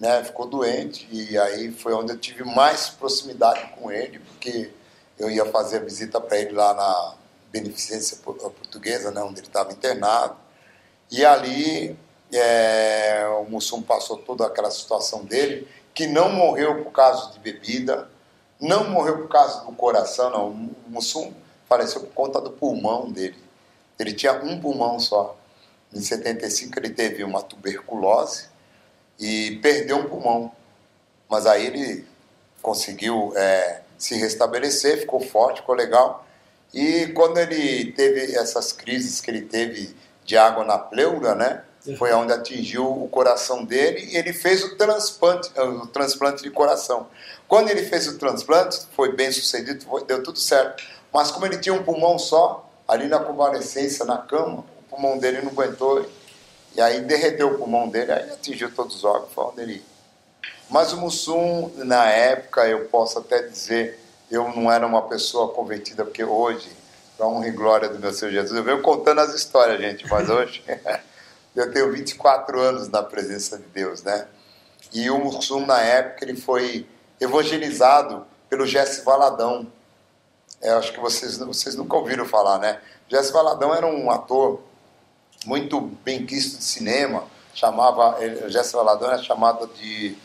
né? 0.00 0.24
Ficou 0.24 0.46
doente 0.46 1.06
e 1.12 1.38
aí 1.38 1.70
foi 1.70 1.92
onde 1.92 2.12
eu 2.12 2.18
tive 2.18 2.42
mais 2.42 2.88
proximidade 2.88 3.70
com 3.78 3.92
ele, 3.92 4.18
porque 4.18 4.72
eu 5.18 5.30
ia 5.30 5.44
fazer 5.44 5.76
a 5.76 5.80
visita 5.80 6.18
para 6.18 6.38
ele 6.38 6.52
lá 6.52 6.72
na 6.72 7.14
Beneficência 7.52 8.16
Portuguesa, 8.16 9.10
né? 9.10 9.22
Onde 9.22 9.40
ele 9.40 9.46
estava 9.46 9.72
internado. 9.72 10.36
E 11.10 11.24
ali 11.24 11.96
é, 12.32 13.26
o 13.40 13.44
Mussum 13.44 13.82
passou 13.82 14.16
toda 14.16 14.46
aquela 14.46 14.70
situação 14.70 15.24
dele, 15.24 15.68
que 15.92 16.06
não 16.06 16.32
morreu 16.32 16.82
por 16.82 16.92
causa 16.92 17.32
de 17.32 17.38
bebida, 17.38 18.08
não 18.58 18.88
morreu 18.88 19.18
por 19.18 19.28
causa 19.28 19.64
do 19.64 19.72
coração, 19.72 20.30
não. 20.30 20.50
O 20.50 20.90
Mussum 20.90 21.32
faleceu 21.68 22.02
por 22.02 22.14
conta 22.14 22.40
do 22.40 22.50
pulmão 22.50 23.10
dele. 23.10 23.36
Ele 23.98 24.14
tinha 24.14 24.32
um 24.32 24.58
pulmão 24.60 24.98
só. 24.98 25.36
Em 25.92 26.00
75 26.00 26.78
ele 26.78 26.90
teve 26.90 27.24
uma 27.24 27.42
tuberculose 27.42 28.49
e 29.20 29.58
perdeu 29.62 29.98
um 29.98 30.04
pulmão. 30.04 30.50
Mas 31.28 31.46
aí 31.46 31.66
ele 31.66 32.06
conseguiu 32.62 33.32
é, 33.36 33.82
se 33.98 34.16
restabelecer, 34.16 35.00
ficou 35.00 35.20
forte, 35.20 35.60
ficou 35.60 35.74
legal. 35.74 36.26
E 36.72 37.08
quando 37.08 37.38
ele 37.38 37.92
teve 37.92 38.34
essas 38.34 38.72
crises 38.72 39.20
que 39.20 39.30
ele 39.30 39.42
teve 39.42 39.94
de 40.24 40.36
água 40.36 40.64
na 40.64 40.78
pleura, 40.78 41.34
né? 41.34 41.62
Foi 41.96 42.12
onde 42.12 42.32
atingiu 42.32 42.86
o 42.86 43.08
coração 43.08 43.64
dele 43.64 44.10
e 44.12 44.16
ele 44.16 44.34
fez 44.34 44.62
o 44.62 44.76
transplante, 44.76 45.50
o 45.58 45.86
transplante 45.86 46.42
de 46.42 46.50
coração. 46.50 47.06
Quando 47.48 47.70
ele 47.70 47.82
fez 47.82 48.06
o 48.06 48.18
transplante, 48.18 48.80
foi 48.94 49.16
bem 49.16 49.32
sucedido, 49.32 49.84
foi, 49.84 50.04
deu 50.04 50.22
tudo 50.22 50.38
certo. 50.38 50.84
Mas 51.12 51.30
como 51.30 51.46
ele 51.46 51.58
tinha 51.58 51.74
um 51.74 51.82
pulmão 51.82 52.18
só, 52.18 52.70
ali 52.86 53.08
na 53.08 53.18
convalescência, 53.18 54.04
na 54.04 54.18
cama, 54.18 54.58
o 54.58 54.82
pulmão 54.90 55.18
dele 55.18 55.40
não 55.40 55.50
aguentou. 55.50 56.04
E 56.74 56.80
aí 56.80 57.00
derreteu 57.00 57.54
o 57.54 57.58
pulmão 57.58 57.88
dele, 57.88 58.12
aí 58.12 58.30
atingiu 58.30 58.72
todos 58.72 58.96
os 58.96 59.04
órgãos, 59.04 59.32
foi 59.32 59.44
onde 59.44 59.60
ele 59.60 59.84
Mas 60.68 60.92
o 60.92 60.96
Mussum, 60.96 61.70
na 61.76 62.06
época, 62.06 62.66
eu 62.66 62.86
posso 62.86 63.18
até 63.18 63.42
dizer, 63.42 63.98
eu 64.30 64.48
não 64.54 64.70
era 64.70 64.86
uma 64.86 65.02
pessoa 65.02 65.52
convertida, 65.52 66.04
porque 66.04 66.22
hoje, 66.22 66.70
para 67.16 67.26
honra 67.26 67.48
e 67.48 67.50
glória 67.50 67.88
do 67.88 67.98
meu 67.98 68.12
Senhor 68.12 68.30
Jesus, 68.30 68.56
eu 68.56 68.64
venho 68.64 68.80
contando 68.80 69.20
as 69.20 69.34
histórias, 69.34 69.80
gente, 69.80 70.06
mas 70.08 70.30
hoje 70.30 70.64
eu 71.56 71.72
tenho 71.72 71.92
24 71.92 72.60
anos 72.60 72.88
na 72.88 73.02
presença 73.02 73.58
de 73.58 73.64
Deus, 73.64 74.02
né? 74.02 74.28
E 74.92 75.10
o 75.10 75.18
Mussum, 75.18 75.66
na 75.66 75.80
época, 75.80 76.24
ele 76.24 76.36
foi 76.36 76.86
evangelizado 77.20 78.26
pelo 78.48 78.66
Jesse 78.66 79.02
Valadão. 79.04 79.66
É, 80.60 80.70
acho 80.70 80.92
que 80.92 81.00
vocês, 81.00 81.38
vocês 81.38 81.74
nunca 81.76 81.96
ouviram 81.96 82.24
falar, 82.24 82.58
né? 82.58 82.80
Jesse 83.08 83.32
Valadão 83.32 83.74
era 83.74 83.86
um 83.86 84.10
ator 84.10 84.60
muito 85.46 85.80
bem 85.80 86.26
quisto 86.26 86.58
de 86.58 86.64
cinema, 86.64 87.24
chamava, 87.54 88.18
Jesse 88.48 88.72
Valadão 88.72 89.10
era 89.10 89.22
chamado 89.22 89.66
de, 89.68 90.16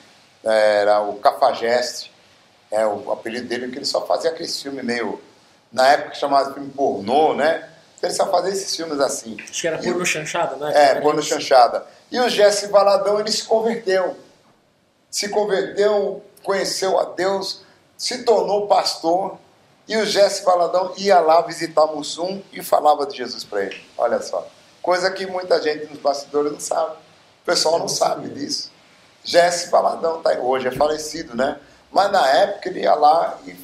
era 0.43 1.01
o 1.01 1.15
Cafajeste, 1.15 2.11
é, 2.71 2.85
o 2.85 3.11
apelido 3.11 3.47
dele, 3.47 3.71
que 3.71 3.77
ele 3.77 3.85
só 3.85 4.05
fazia 4.05 4.29
aqueles 4.29 4.61
filmes 4.61 4.83
meio, 4.83 5.21
na 5.71 5.87
época 5.87 6.15
chamava 6.15 6.53
filme 6.53 6.69
pornô, 6.69 7.33
né? 7.33 7.69
Então, 7.97 8.09
ele 8.09 8.13
só 8.13 8.29
fazia 8.29 8.51
esses 8.51 8.75
filmes 8.75 8.99
assim. 8.99 9.37
Acho 9.41 9.61
que 9.61 9.67
era 9.67 9.77
porno 9.77 10.05
chanchada, 10.05 10.55
né? 10.57 10.71
É, 10.75 11.01
porno 11.01 11.21
chanchada. 11.21 11.85
E 12.11 12.19
o 12.19 12.29
Jesse 12.29 12.67
Valadão, 12.67 13.19
ele 13.19 13.31
se 13.31 13.43
converteu. 13.43 14.17
Se 15.09 15.29
converteu, 15.29 16.23
conheceu 16.43 16.99
a 16.99 17.05
Deus, 17.05 17.61
se 17.97 18.23
tornou 18.23 18.67
pastor, 18.67 19.37
e 19.87 19.95
o 19.97 20.05
Jesse 20.05 20.43
Valadão 20.43 20.93
ia 20.97 21.19
lá 21.19 21.41
visitar 21.41 21.85
Mussum 21.87 22.41
e 22.51 22.63
falava 22.63 23.05
de 23.05 23.17
Jesus 23.17 23.43
para 23.43 23.63
ele. 23.63 23.81
Olha 23.97 24.21
só. 24.21 24.47
Coisa 24.85 25.09
que 25.09 25.25
muita 25.25 25.59
gente 25.63 25.87
nos 25.87 25.97
bastidores 25.97 26.51
não 26.51 26.59
sabe. 26.59 26.91
O 27.41 27.45
pessoal 27.45 27.79
não 27.79 27.87
sabe 27.87 28.29
disso. 28.29 28.71
Jesse 29.23 29.71
Valadão 29.71 30.21
tá, 30.21 30.33
hoje 30.33 30.67
é 30.67 30.71
falecido, 30.71 31.35
né? 31.35 31.59
Mas 31.91 32.11
na 32.11 32.29
época 32.29 32.69
ele 32.69 32.81
ia 32.81 32.93
lá 32.93 33.35
e 33.47 33.55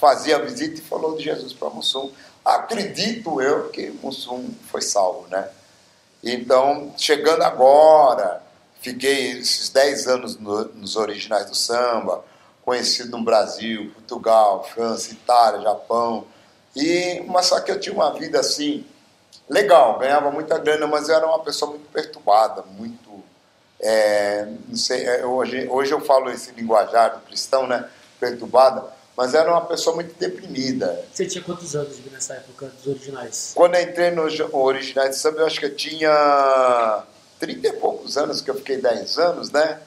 fazia 0.00 0.36
a 0.36 0.38
visita 0.38 0.80
e 0.80 0.82
falou 0.82 1.14
de 1.14 1.24
Jesus 1.24 1.52
para 1.52 1.68
Mussum. 1.68 2.10
Acredito 2.42 3.42
eu 3.42 3.68
que 3.68 3.90
Mussum 4.02 4.48
foi 4.70 4.80
salvo, 4.80 5.28
né? 5.28 5.46
Então, 6.24 6.94
chegando 6.96 7.42
agora, 7.42 8.42
fiquei 8.80 9.32
esses 9.32 9.68
10 9.68 10.06
anos 10.06 10.38
no, 10.38 10.64
nos 10.68 10.96
originais 10.96 11.44
do 11.44 11.54
samba, 11.54 12.24
conhecido 12.64 13.18
no 13.18 13.22
Brasil, 13.22 13.90
Portugal, 13.92 14.64
França, 14.72 15.12
Itália, 15.12 15.60
Japão. 15.60 16.24
E, 16.74 17.22
mas 17.28 17.44
só 17.44 17.60
que 17.60 17.70
eu 17.70 17.78
tinha 17.78 17.94
uma 17.94 18.14
vida 18.14 18.40
assim, 18.40 18.86
legal, 19.52 19.98
ganhava 19.98 20.30
muita 20.30 20.58
grana, 20.58 20.86
mas 20.86 21.08
eu 21.08 21.14
era 21.14 21.26
uma 21.26 21.40
pessoa 21.40 21.72
muito 21.72 21.86
perturbada, 21.90 22.62
muito. 22.62 23.22
É, 23.78 24.46
não 24.68 24.76
sei, 24.76 25.04
é, 25.04 25.26
hoje, 25.26 25.68
hoje 25.68 25.92
eu 25.92 26.00
falo 26.00 26.30
esse 26.30 26.52
linguajar 26.52 27.14
do 27.14 27.20
cristão, 27.26 27.66
né? 27.66 27.88
Perturbada, 28.18 28.84
mas 29.16 29.34
era 29.34 29.50
uma 29.50 29.66
pessoa 29.66 29.94
muito 29.94 30.18
deprimida. 30.18 31.04
Você 31.12 31.26
tinha 31.26 31.44
quantos 31.44 31.76
anos 31.76 31.98
nessa 32.10 32.34
época 32.34 32.66
dos 32.66 32.86
originais? 32.86 33.52
Quando 33.54 33.74
eu 33.74 33.82
entrei 33.82 34.10
no 34.10 34.22
Originais 34.52 35.10
de 35.10 35.16
Samba, 35.16 35.40
eu 35.40 35.46
acho 35.46 35.60
que 35.60 35.66
eu 35.66 35.76
tinha 35.76 37.04
30 37.38 37.68
e 37.68 37.72
poucos 37.74 38.16
anos, 38.16 38.40
que 38.40 38.50
eu 38.50 38.54
fiquei 38.54 38.78
10 38.78 39.18
anos, 39.18 39.50
né? 39.50 39.80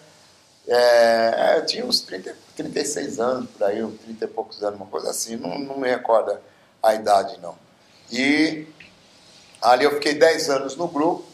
É, 0.67 1.55
eu 1.57 1.65
tinha 1.65 1.85
uns 1.85 2.01
30, 2.01 2.35
36 2.55 3.19
anos 3.19 3.49
por 3.49 3.65
aí, 3.65 3.83
uns 3.83 3.99
30 4.01 4.25
e 4.25 4.27
poucos 4.27 4.61
anos, 4.61 4.79
uma 4.79 4.87
coisa 4.87 5.09
assim, 5.09 5.37
não, 5.37 5.57
não 5.57 5.77
me 5.79 5.89
recordo 5.89 6.37
a 6.83 6.93
idade 6.93 7.39
não. 7.41 7.55
E 8.11 8.67
ali 9.65 9.83
eu 9.83 9.91
fiquei 9.93 10.13
10 10.13 10.49
anos 10.49 10.75
no 10.75 10.87
grupo, 10.87 11.25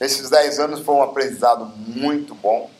esses 0.00 0.30
10 0.30 0.60
anos 0.60 0.80
foi 0.80 0.94
um 0.94 1.02
aprendizado 1.02 1.66
muito 1.76 2.34
bom. 2.34 2.70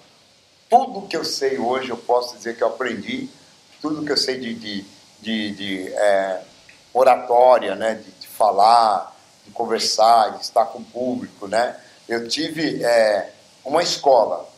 Tudo 0.69 1.07
que 1.07 1.17
eu 1.17 1.25
sei 1.25 1.59
hoje 1.59 1.91
eu 1.91 1.97
posso 1.97 2.37
dizer 2.37 2.57
que 2.57 2.63
eu 2.63 2.69
aprendi, 2.69 3.29
tudo 3.83 4.05
que 4.05 4.13
eu 4.13 4.17
sei 4.17 4.39
de, 4.39 4.55
de, 4.55 4.85
de, 5.21 5.55
de 5.55 5.89
é, 5.93 6.43
oratória, 6.95 7.75
né, 7.75 7.95
de, 7.95 8.11
de, 8.13 8.29
falar, 8.29 9.15
de 9.45 9.51
conversar, 9.51 10.39
de 10.39 10.45
estar 10.45 10.67
com 10.67 10.79
o 10.79 10.85
público, 10.85 11.47
né. 11.47 11.77
Eu 12.09 12.29
tive 12.29 12.83
é, 12.85 13.33
uma 13.65 13.83
escola 13.83 14.49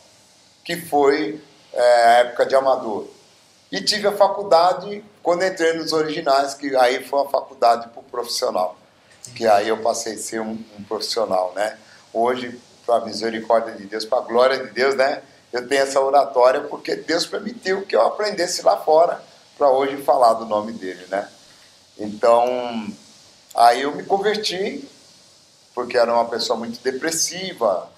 que 0.63 0.77
foi 0.77 1.41
é, 1.73 1.81
a 1.81 2.11
época 2.19 2.45
de 2.45 2.55
amador. 2.55 3.07
E 3.71 3.81
tive 3.81 4.07
a 4.07 4.11
faculdade 4.11 5.03
quando 5.21 5.43
entrei 5.43 5.73
nos 5.73 5.91
originais, 5.93 6.53
que 6.53 6.75
aí 6.75 7.03
foi 7.03 7.19
uma 7.19 7.29
faculdade 7.29 7.89
para 7.89 7.99
o 7.99 8.03
profissional. 8.03 8.77
Que 9.35 9.47
aí 9.47 9.67
eu 9.67 9.77
passei 9.77 10.15
a 10.15 10.17
ser 10.17 10.41
um, 10.41 10.57
um 10.77 10.83
profissional, 10.83 11.53
né? 11.55 11.77
Hoje, 12.11 12.59
para 12.85 12.97
a 12.97 13.05
misericórdia 13.05 13.73
de 13.73 13.85
Deus, 13.85 14.05
para 14.05 14.19
a 14.19 14.21
glória 14.21 14.57
de 14.57 14.71
Deus, 14.71 14.95
né? 14.95 15.21
Eu 15.51 15.67
tenho 15.67 15.81
essa 15.81 15.99
oratória 15.99 16.61
porque 16.61 16.95
Deus 16.95 17.25
permitiu 17.25 17.83
que 17.83 17.95
eu 17.95 18.01
aprendesse 18.01 18.63
lá 18.63 18.77
fora 18.77 19.23
para 19.57 19.69
hoje 19.69 19.97
falar 20.03 20.33
do 20.33 20.45
nome 20.45 20.73
dele, 20.73 21.05
né? 21.09 21.27
Então, 21.97 22.87
aí 23.55 23.81
eu 23.81 23.95
me 23.95 24.03
converti 24.03 24.87
porque 25.75 25.97
era 25.97 26.13
uma 26.13 26.25
pessoa 26.25 26.57
muito 26.57 26.79
depressiva, 26.81 27.91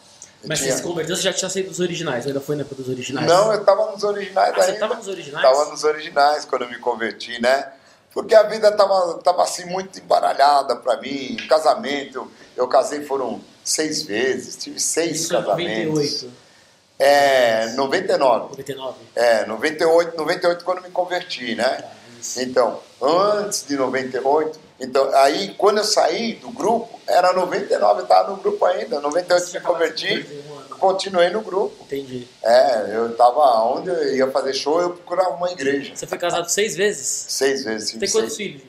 mas 0.47 0.59
tinha... 0.59 0.71
você 0.71 0.77
se 0.77 0.83
converteu, 0.83 1.15
você 1.15 1.23
já 1.23 1.33
tinha 1.33 1.49
saído 1.49 1.69
dos 1.69 1.79
originais, 1.79 2.25
ainda 2.25 2.39
foi 2.39 2.55
na 2.55 2.61
época 2.61 2.75
dos 2.75 2.89
originais? 2.89 3.27
Não, 3.27 3.51
eu 3.51 3.59
estava 3.59 3.91
nos 3.91 4.03
originais 4.03 4.53
ah, 4.53 4.61
ainda. 4.61 4.65
Você 4.65 4.71
estava 4.73 4.95
nos 4.95 5.07
originais? 5.07 5.45
Estava 5.45 5.71
nos 5.71 5.83
originais 5.83 6.45
quando 6.45 6.61
eu 6.63 6.69
me 6.69 6.79
converti, 6.79 7.41
né? 7.41 7.71
Porque 8.15 8.33
a 8.33 8.43
vida 8.43 8.69
estava 8.69 9.15
tava 9.15 9.43
assim 9.43 9.65
muito 9.65 9.99
embaralhada 9.99 10.77
para 10.77 10.95
mim. 11.01 11.35
Casamento, 11.49 12.31
eu 12.55 12.65
casei 12.65 13.03
foram 13.03 13.41
seis 13.61 14.03
vezes, 14.03 14.55
tive 14.55 14.79
seis 14.79 15.19
Isso 15.19 15.29
casamentos. 15.29 16.23
98. 16.23 16.45
É, 16.97 17.73
99. 17.73 18.49
99. 18.51 18.97
É, 19.13 19.45
98, 19.45 20.15
98 20.17 20.63
quando 20.63 20.81
me 20.81 20.89
converti, 20.91 21.55
né? 21.55 21.83
Ah, 21.83 21.91
então, 22.37 22.79
antes 23.01 23.67
de 23.67 23.75
98, 23.75 24.57
então, 24.79 25.13
aí 25.15 25.53
quando 25.57 25.79
eu 25.79 25.83
saí 25.83 26.35
do 26.35 26.49
grupo, 26.51 26.97
era 27.05 27.33
99, 27.33 27.99
eu 27.99 28.03
estava 28.03 28.31
no 28.31 28.37
grupo 28.37 28.63
ainda, 28.65 29.01
98 29.01 29.51
me 29.51 29.59
converti, 29.59 30.25
continuei 30.79 31.29
no 31.29 31.41
grupo. 31.41 31.83
Entendi. 31.83 32.27
É, 32.43 32.95
eu 32.95 33.11
estava 33.11 33.63
onde 33.63 33.89
eu 33.89 34.15
ia 34.15 34.31
fazer 34.31 34.53
show, 34.53 34.81
eu 34.81 34.91
procurava 34.91 35.35
uma 35.35 35.51
igreja. 35.51 35.95
Você 35.95 36.07
foi 36.07 36.17
casado 36.17 36.49
seis 36.49 36.75
vezes? 36.75 37.25
Seis 37.29 37.63
vezes, 37.63 37.89
sim. 37.89 37.99
Tem 37.99 38.09
quantos 38.09 38.35
filhos? 38.35 38.61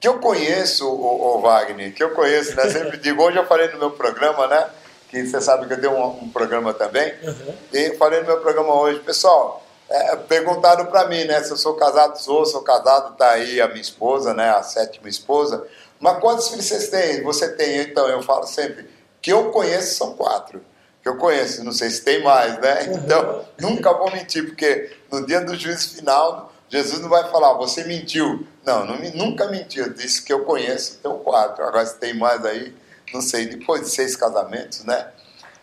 Que 0.00 0.08
eu 0.08 0.18
conheço, 0.18 0.86
o, 0.86 1.36
o, 1.36 1.40
Wagner, 1.40 1.94
que 1.94 2.02
eu 2.02 2.10
conheço, 2.10 2.54
né? 2.54 2.68
Sempre 2.70 2.98
digo, 2.98 3.22
hoje 3.22 3.38
eu 3.38 3.46
falei 3.46 3.68
no 3.68 3.78
meu 3.78 3.90
programa, 3.90 4.46
né? 4.46 4.68
Que 5.08 5.26
você 5.26 5.40
sabe 5.40 5.66
que 5.66 5.72
eu 5.72 5.80
tenho 5.80 5.94
um, 5.94 6.24
um 6.24 6.28
programa 6.28 6.74
também. 6.74 7.14
Uhum. 7.22 7.54
E 7.72 7.96
falei 7.96 8.20
no 8.20 8.26
meu 8.26 8.40
programa 8.40 8.74
hoje, 8.74 9.00
pessoal, 9.00 9.64
é, 9.88 10.16
perguntaram 10.16 10.86
para 10.86 11.08
mim, 11.08 11.24
né, 11.24 11.42
se 11.42 11.50
eu 11.50 11.56
sou 11.56 11.74
casado, 11.74 12.16
sou, 12.18 12.44
sou 12.46 12.62
casado, 12.62 13.16
tá 13.16 13.30
aí 13.30 13.60
a 13.60 13.68
minha 13.68 13.80
esposa, 13.80 14.32
né, 14.32 14.50
a 14.50 14.62
sétima 14.62 15.08
esposa. 15.08 15.66
Mas 16.00 16.18
quantos 16.18 16.48
filhos 16.48 16.66
vocês 16.66 16.88
têm? 16.88 17.22
Você 17.22 17.48
tem, 17.52 17.80
então, 17.80 18.08
eu 18.08 18.22
falo 18.22 18.46
sempre, 18.46 18.88
que 19.22 19.32
eu 19.32 19.50
conheço 19.50 19.96
são 19.96 20.14
quatro. 20.14 20.62
Que 21.04 21.10
eu 21.10 21.18
conheço, 21.18 21.62
não 21.62 21.70
sei 21.70 21.90
se 21.90 22.00
tem 22.00 22.22
mais, 22.22 22.58
né? 22.60 22.86
Então, 22.94 23.44
nunca 23.60 23.92
vou 23.92 24.10
mentir, 24.10 24.46
porque 24.46 24.90
no 25.12 25.26
dia 25.26 25.42
do 25.42 25.54
juízo 25.54 25.96
final, 25.96 26.50
Jesus 26.66 26.98
não 26.98 27.10
vai 27.10 27.30
falar, 27.30 27.52
você 27.52 27.84
mentiu. 27.84 28.46
Não, 28.64 28.86
não 28.86 28.96
nunca 29.14 29.46
mentiu. 29.48 29.84
Eu 29.84 29.92
disse 29.92 30.22
que 30.22 30.32
eu 30.32 30.46
conheço, 30.46 30.98
tenho 31.02 31.18
quatro. 31.18 31.62
Agora, 31.62 31.84
se 31.84 31.98
tem 31.98 32.14
mais 32.14 32.42
aí, 32.46 32.74
não 33.12 33.20
sei, 33.20 33.44
depois 33.44 33.82
de 33.82 33.90
seis 33.90 34.16
casamentos, 34.16 34.82
né? 34.84 35.10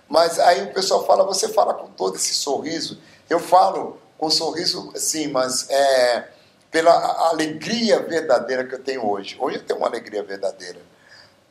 Mas 0.08 0.38
aí 0.38 0.62
o 0.62 0.74
pessoal 0.74 1.08
fala, 1.08 1.24
você 1.24 1.50
fala 1.50 1.74
com 1.74 1.88
todo 1.88 2.18
esse 2.18 2.36
sorriso. 2.36 3.02
Eu 3.28 3.40
falo 3.40 4.00
com 4.20 4.30
sorriso, 4.30 4.94
sim, 4.96 5.30
mas 5.30 5.68
é, 5.72 6.28
pela 6.70 6.94
alegria 7.30 8.00
verdadeira 8.00 8.64
que 8.64 8.76
eu 8.76 8.84
tenho 8.84 9.10
hoje. 9.10 9.36
Hoje 9.40 9.58
eu 9.58 9.64
tenho 9.64 9.80
uma 9.80 9.88
alegria 9.88 10.22
verdadeira. 10.22 10.80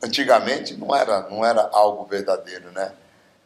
Antigamente 0.01 0.77
não 0.77 0.95
era, 0.95 1.27
não 1.29 1.43
era 1.43 1.69
algo 1.73 2.05
verdadeiro, 2.05 2.71
né? 2.71 2.93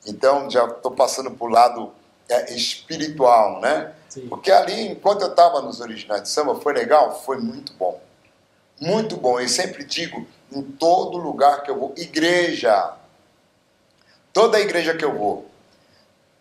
Então 0.06 0.50
já 0.50 0.66
estou 0.66 0.92
passando 0.92 1.32
para 1.32 1.48
o 1.48 1.50
lado 1.50 1.92
é, 2.30 2.54
espiritual, 2.54 3.60
né? 3.60 3.94
Sim. 4.10 4.28
Porque 4.28 4.52
ali, 4.52 4.90
enquanto 4.90 5.22
eu 5.22 5.30
estava 5.30 5.62
nos 5.62 5.82
originais 5.82 6.24
de 6.24 6.30
samba, 6.30 6.56
foi 6.56 6.74
legal? 6.74 7.22
Foi 7.24 7.38
muito 7.38 7.74
bom. 7.74 8.02
Muito 8.80 9.18
bom. 9.18 9.40
Eu 9.40 9.48
sempre 9.50 9.84
digo, 9.84 10.26
em 10.52 10.62
todo 10.62 11.18
lugar 11.18 11.64
que 11.64 11.72
eu 11.72 11.80
vou, 11.80 11.94
igreja, 11.98 12.94
toda 14.32 14.60
igreja 14.60 14.96
que 14.96 15.04
eu 15.04 15.18
vou, 15.18 15.50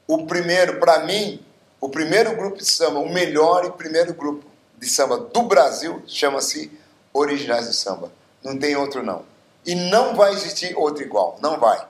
o 0.06 0.26
primeiro, 0.26 0.78
para 0.78 1.00
mim, 1.00 1.44
o 1.80 1.88
primeiro 1.88 2.36
grupo 2.36 2.58
de 2.58 2.66
samba, 2.66 2.98
o 2.98 3.12
melhor 3.12 3.64
e 3.64 3.70
primeiro 3.70 4.14
grupo 4.14 4.44
de 4.78 4.88
samba 4.88 5.18
do 5.18 5.42
Brasil, 5.42 6.02
chama-se 6.06 6.70
Originais 7.12 7.68
de 7.68 7.74
Samba. 7.74 8.12
Não 8.42 8.58
tem 8.58 8.76
outro 8.76 9.02
não. 9.02 9.24
E 9.64 9.74
não 9.74 10.14
vai 10.14 10.32
existir 10.32 10.76
outro 10.76 11.02
igual. 11.02 11.38
Não 11.40 11.58
vai. 11.58 11.86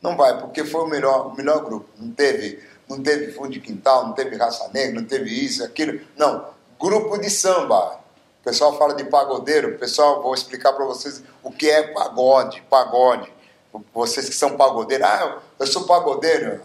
Não 0.00 0.16
vai, 0.16 0.38
porque 0.38 0.64
foi 0.64 0.82
o 0.82 0.86
melhor, 0.86 1.28
o 1.28 1.36
melhor 1.36 1.64
grupo. 1.64 1.88
Não 1.98 2.12
teve, 2.12 2.62
não 2.88 3.02
teve 3.02 3.32
fundo 3.32 3.50
de 3.50 3.60
quintal, 3.60 4.06
não 4.06 4.12
teve 4.12 4.36
raça 4.36 4.70
negra, 4.72 5.00
não 5.00 5.06
teve 5.06 5.30
isso, 5.30 5.64
aquilo. 5.64 6.00
Não. 6.16 6.46
Grupo 6.78 7.18
de 7.18 7.28
samba. 7.28 8.00
O 8.40 8.44
pessoal 8.44 8.78
fala 8.78 8.94
de 8.94 9.04
pagodeiro. 9.04 9.76
Pessoal, 9.78 10.22
vou 10.22 10.32
explicar 10.34 10.72
para 10.72 10.84
vocês 10.84 11.22
o 11.42 11.50
que 11.50 11.68
é 11.68 11.82
pagode. 11.82 12.62
Pagode. 12.70 13.32
Vocês 13.92 14.28
que 14.28 14.34
são 14.34 14.56
pagodeiros. 14.56 15.06
Ah, 15.06 15.38
eu 15.58 15.66
sou 15.66 15.84
pagodeiro. 15.84 16.60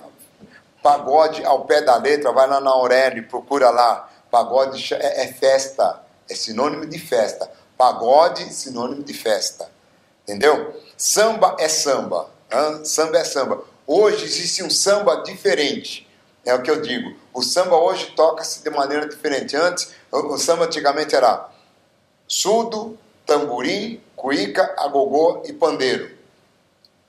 Pagode 0.84 1.44
ao 1.46 1.66
pé 1.66 1.82
da 1.82 1.96
letra, 1.96 2.32
vai 2.34 2.46
lá 2.46 2.60
na 2.60 2.70
Aurélio, 2.70 3.28
procura 3.28 3.70
lá. 3.70 4.10
Pagode 4.30 4.94
é, 4.94 5.24
é 5.24 5.28
festa, 5.28 6.02
é 6.30 6.36
sinônimo 6.36 6.86
de 6.86 7.00
festa. 7.00 7.50
Pagode, 7.78 8.54
sinônimo 8.54 9.02
de 9.02 9.14
festa. 9.14 9.70
Entendeu? 10.24 10.82
Samba 10.98 11.56
é 11.60 11.68
samba. 11.68 12.33
Samba 12.84 13.18
é 13.18 13.24
samba. 13.24 13.64
Hoje 13.88 14.26
existe 14.26 14.64
um 14.64 14.70
samba 14.70 15.24
diferente. 15.24 16.08
É 16.46 16.54
o 16.54 16.62
que 16.62 16.70
eu 16.70 16.82
digo. 16.82 17.16
O 17.34 17.42
samba 17.42 17.76
hoje 17.76 18.14
toca-se 18.16 18.64
de 18.64 18.70
maneira 18.70 19.08
diferente. 19.08 19.56
Antes, 19.56 19.92
o, 20.12 20.38
samba 20.38 20.66
antigamente 20.66 21.16
era 21.16 21.50
surdo, 22.28 22.98
tamborim, 23.26 24.02
cuíca, 24.16 24.74
agogô 24.78 25.42
e 25.46 25.54
pandeiro. 25.54 26.12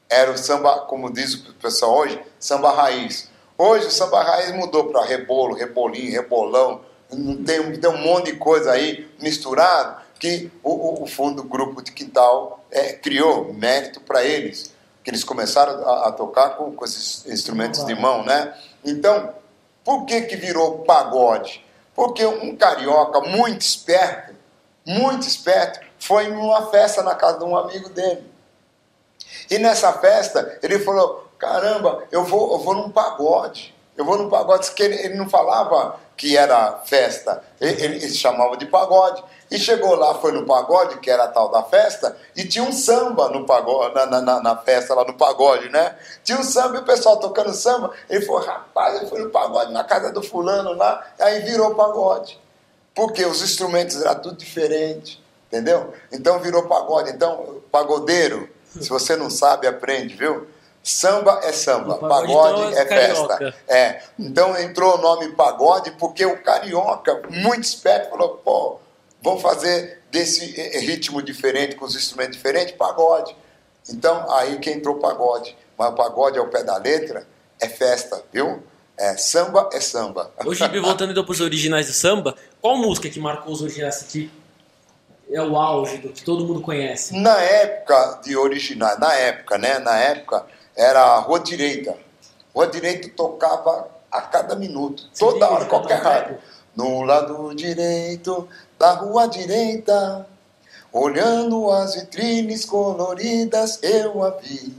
Era 0.08 0.30
o 0.30 0.38
samba, 0.38 0.80
como 0.80 1.12
diz 1.12 1.34
o 1.34 1.54
pessoal 1.54 1.98
hoje, 1.98 2.20
samba 2.38 2.72
raiz. 2.72 3.28
Hoje 3.58 3.86
o 3.86 3.90
samba 3.90 4.22
raiz 4.22 4.54
mudou 4.54 4.84
para 4.86 5.04
rebolo, 5.04 5.54
rebolinho, 5.54 6.12
rebolão, 6.12 6.80
tem, 7.44 7.78
tem 7.78 7.90
um 7.90 7.98
monte 7.98 8.32
de 8.32 8.38
coisa 8.38 8.72
aí 8.72 9.08
misturado 9.20 10.02
que 10.18 10.50
o, 10.62 11.02
o 11.02 11.06
fundo 11.06 11.42
do 11.42 11.48
grupo 11.48 11.82
de 11.82 11.92
quintal 11.92 12.64
é, 12.70 12.92
criou 12.94 13.52
mérito 13.52 14.00
para 14.00 14.24
eles, 14.24 14.73
que 15.04 15.10
eles 15.10 15.22
começaram 15.22 15.86
a, 15.86 16.08
a 16.08 16.12
tocar 16.12 16.56
com, 16.56 16.72
com, 16.72 16.84
esses 16.84 17.26
instrumentos 17.26 17.84
de 17.84 17.94
mão, 17.94 18.24
né? 18.24 18.56
Então, 18.82 19.34
por 19.84 20.06
que 20.06 20.22
que 20.22 20.34
virou 20.34 20.78
pagode? 20.78 21.64
Porque 21.94 22.24
um 22.24 22.56
carioca 22.56 23.20
muito 23.20 23.60
esperto, 23.60 24.34
muito 24.84 25.28
esperto, 25.28 25.80
foi 25.98 26.28
numa 26.28 26.70
festa 26.70 27.02
na 27.02 27.14
casa 27.14 27.38
de 27.38 27.44
um 27.44 27.54
amigo 27.54 27.90
dele. 27.90 28.24
E 29.50 29.58
nessa 29.58 29.92
festa, 29.92 30.58
ele 30.62 30.78
falou: 30.78 31.28
caramba, 31.38 32.04
eu 32.10 32.24
vou, 32.24 32.52
eu 32.52 32.58
vou 32.60 32.74
num 32.74 32.90
pagode. 32.90 33.74
Eu 33.96 34.04
vou 34.04 34.18
num 34.18 34.28
pagode, 34.28 34.70
que 34.72 34.82
ele, 34.82 34.96
ele 34.96 35.14
não 35.14 35.28
falava 35.28 36.00
que 36.16 36.36
era 36.36 36.82
festa, 36.84 37.42
ele, 37.60 37.82
ele, 37.82 38.00
se 38.00 38.16
chamava 38.16 38.56
de 38.56 38.66
pagode. 38.66 39.22
E 39.50 39.58
chegou 39.58 39.94
lá, 39.94 40.14
foi 40.14 40.32
no 40.32 40.44
pagode, 40.46 40.98
que 40.98 41.10
era 41.10 41.24
a 41.24 41.28
tal 41.28 41.48
da 41.50 41.62
festa, 41.62 42.16
e 42.34 42.44
tinha 42.44 42.64
um 42.64 42.72
samba 42.72 43.28
no 43.28 43.44
pagode, 43.44 43.94
na, 43.94 44.06
na, 44.06 44.40
na, 44.40 44.56
festa 44.56 44.94
lá 44.94 45.04
no 45.04 45.14
pagode, 45.14 45.68
né? 45.68 45.96
Tinha 46.24 46.38
um 46.38 46.42
samba 46.42 46.76
e 46.76 46.80
o 46.80 46.84
pessoal 46.84 47.18
tocando 47.18 47.52
samba. 47.52 47.92
Ele 48.08 48.24
falou, 48.24 48.42
rapaz, 48.42 48.96
ele 48.96 49.06
foi 49.06 49.20
no 49.20 49.30
pagode 49.30 49.72
na 49.72 49.84
casa 49.84 50.10
do 50.10 50.22
fulano 50.22 50.72
lá, 50.72 51.04
aí 51.20 51.40
virou 51.40 51.74
pagode. 51.74 52.40
Porque 52.94 53.24
os 53.24 53.42
instrumentos 53.42 54.00
eram 54.02 54.20
tudo 54.20 54.36
diferente, 54.36 55.22
entendeu? 55.48 55.92
Então 56.10 56.40
virou 56.40 56.64
pagode. 56.66 57.10
Então, 57.10 57.60
pagodeiro, 57.70 58.48
se 58.80 58.88
você 58.88 59.14
não 59.14 59.30
sabe, 59.30 59.66
aprende, 59.66 60.14
viu? 60.14 60.48
Samba 60.84 61.40
é 61.42 61.50
samba, 61.50 61.96
pagode, 61.96 62.30
pagode 62.30 62.72
então 62.72 62.78
é, 62.78 62.82
é 62.82 62.86
festa. 62.86 63.54
É. 63.66 64.02
Então 64.18 64.60
entrou 64.60 64.98
o 64.98 65.00
nome 65.00 65.32
pagode 65.32 65.92
porque 65.92 66.26
o 66.26 66.42
carioca, 66.42 67.22
muito 67.30 67.64
esperto, 67.64 68.10
falou: 68.10 68.40
pô, 68.44 68.78
vamos 69.22 69.40
fazer 69.40 70.02
desse 70.10 70.44
ritmo 70.80 71.22
diferente, 71.22 71.74
com 71.74 71.86
os 71.86 71.96
instrumentos 71.96 72.36
diferentes, 72.36 72.74
pagode. 72.76 73.34
Então 73.88 74.30
aí 74.30 74.58
que 74.58 74.70
entrou 74.70 74.96
pagode. 74.96 75.56
Mas 75.78 75.88
o 75.88 75.94
pagode 75.94 76.38
ao 76.38 76.48
pé 76.48 76.62
da 76.62 76.76
letra 76.76 77.26
é 77.58 77.66
festa, 77.66 78.22
viu? 78.30 78.62
É, 78.98 79.16
samba 79.16 79.70
é 79.72 79.80
samba. 79.80 80.30
Hoje, 80.44 80.68
voltando 80.80 81.12
então 81.12 81.24
para 81.24 81.32
os 81.32 81.40
originais 81.40 81.86
do 81.86 81.94
samba, 81.94 82.36
qual 82.60 82.76
música 82.76 83.08
que 83.08 83.18
marcou 83.18 83.54
os 83.54 83.62
originais 83.62 84.02
aqui? 84.02 84.30
É 85.30 85.40
o 85.40 85.56
auge 85.56 85.96
do 85.96 86.10
que 86.10 86.22
todo 86.22 86.44
mundo 86.44 86.60
conhece. 86.60 87.18
Na 87.18 87.40
época 87.40 88.20
de 88.22 88.36
originais, 88.36 88.98
na 89.00 89.14
época, 89.14 89.56
né? 89.56 89.78
Na 89.78 89.98
época, 89.98 90.46
era 90.76 91.00
a 91.00 91.18
Rua 91.20 91.40
Direita. 91.40 91.96
Rua 92.54 92.66
Direita 92.66 93.08
tocava 93.16 93.88
a 94.10 94.20
cada 94.20 94.54
minuto, 94.54 95.08
toda 95.18 95.50
hora, 95.50 95.64
qualquer 95.66 96.00
rádio. 96.00 96.38
No 96.76 97.02
lado 97.02 97.54
direito 97.54 98.48
da 98.78 98.92
Rua 98.92 99.28
Direita, 99.28 100.26
olhando 100.92 101.70
as 101.70 101.94
vitrines 101.94 102.64
coloridas, 102.64 103.78
eu 103.82 104.22
a 104.24 104.30
vi. 104.30 104.74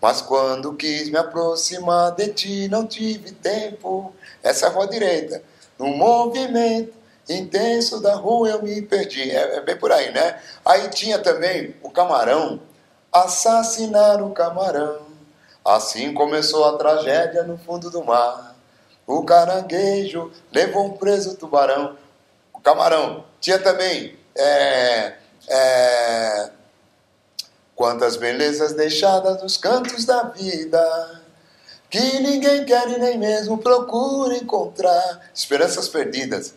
Mas 0.00 0.20
quando 0.22 0.74
quis 0.74 1.10
me 1.10 1.18
aproximar 1.18 2.12
de 2.12 2.28
ti, 2.28 2.68
não 2.68 2.86
tive 2.86 3.32
tempo. 3.32 4.14
Essa 4.42 4.66
é 4.66 4.68
a 4.68 4.72
Rua 4.72 4.86
Direita. 4.86 5.42
No 5.78 5.88
movimento 5.88 6.94
intenso 7.28 8.00
da 8.00 8.14
rua 8.14 8.48
eu 8.50 8.62
me 8.62 8.80
perdi. 8.82 9.30
É, 9.30 9.56
é 9.56 9.60
bem 9.60 9.76
por 9.76 9.90
aí, 9.90 10.12
né? 10.12 10.40
Aí 10.64 10.88
tinha 10.90 11.18
também 11.18 11.74
o 11.82 11.90
Camarão. 11.90 12.60
Assassinar 13.12 14.22
o 14.22 14.30
Camarão 14.30 15.05
Assim 15.66 16.14
começou 16.14 16.64
a 16.64 16.78
tragédia 16.78 17.42
no 17.42 17.58
fundo 17.58 17.90
do 17.90 18.04
mar. 18.04 18.54
O 19.04 19.24
caranguejo 19.24 20.30
levou 20.52 20.92
preso 20.92 21.32
o 21.32 21.34
tubarão. 21.34 21.96
O 22.54 22.60
camarão. 22.60 23.24
Tinha 23.40 23.58
também. 23.58 24.16
É, 24.36 25.14
é, 25.48 26.50
quantas 27.74 28.16
belezas 28.16 28.74
deixadas 28.74 29.42
nos 29.42 29.56
cantos 29.56 30.04
da 30.04 30.22
vida. 30.22 31.20
Que 31.90 32.20
ninguém 32.20 32.64
quer 32.64 32.88
e 32.88 32.98
nem 33.00 33.18
mesmo 33.18 33.58
procura 33.58 34.36
encontrar. 34.36 35.30
Esperanças 35.34 35.88
perdidas. 35.88 36.54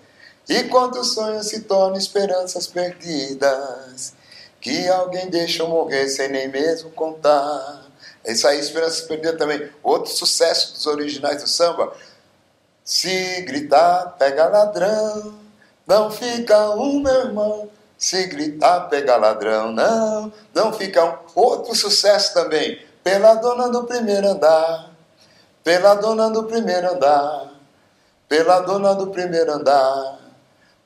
E 0.48 0.66
quantos 0.66 1.14
sonhos 1.16 1.48
se 1.48 1.62
tornam 1.62 1.98
esperanças 1.98 2.68
perdidas. 2.68 4.14
Que 4.62 4.88
alguém 4.88 5.32
deixou 5.32 5.68
morrer 5.68 6.08
sem 6.10 6.30
nem 6.30 6.48
mesmo 6.48 6.92
contar. 6.92 7.89
Isso 8.26 8.48
aí, 8.48 8.60
Esperança 8.60 9.06
Perdida 9.08 9.38
também. 9.38 9.70
Outro 9.82 10.12
sucesso 10.12 10.74
dos 10.74 10.86
originais 10.86 11.42
do 11.42 11.48
samba. 11.48 11.94
Se 12.84 13.42
gritar, 13.42 14.16
pega 14.18 14.48
ladrão, 14.48 15.36
não 15.86 16.12
fica 16.12 16.72
um, 16.72 17.00
meu 17.00 17.14
irmão. 17.14 17.70
Se 17.98 18.28
gritar, 18.28 18.90
pega 18.90 19.18
ladrão, 19.18 19.72
não, 19.72 20.32
não 20.54 20.74
fica 20.74 21.04
um. 21.04 21.18
Outro 21.36 21.76
sucesso 21.76 22.34
também. 22.34 22.80
Pela 23.04 23.36
dona 23.36 23.70
do 23.70 23.84
primeiro 23.86 24.28
andar, 24.28 24.92
pela 25.64 25.96
dona 25.96 26.30
do 26.30 26.44
primeiro 26.44 26.94
andar, 26.94 27.52
pela 28.28 28.60
dona 28.62 28.94
do 28.96 29.08
primeiro 29.08 29.52
andar, 29.54 30.20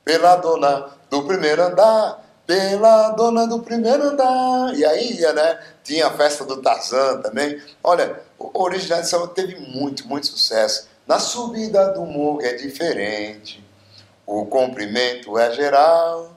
pela 0.04 0.36
dona 0.36 0.90
do 1.10 1.24
primeiro 1.24 1.64
andar 1.64 2.24
pela 2.46 3.10
dona 3.12 3.48
do 3.48 3.60
primeiro 3.60 4.04
andar. 4.04 4.74
E 4.76 4.86
aí 4.86 5.20
ia, 5.20 5.34
né? 5.34 5.60
Tinha 5.84 6.08
a 6.08 6.12
festa 6.12 6.46
do 6.46 6.62
Tarzan 6.62 7.22
também. 7.22 7.62
Olha, 7.84 8.22
o 8.40 8.64
original 8.64 9.02
de 9.02 9.10
samba 9.10 9.28
teve 9.28 9.56
muito, 9.56 10.08
muito 10.08 10.28
sucesso. 10.28 10.88
Na 11.06 11.20
subida 11.20 11.92
do 11.94 12.06
morro 12.06 12.42
é 12.42 12.54
diferente. 12.54 13.64
O 14.26 14.46
comprimento 14.46 15.38
é 15.38 15.52
geral. 15.54 16.34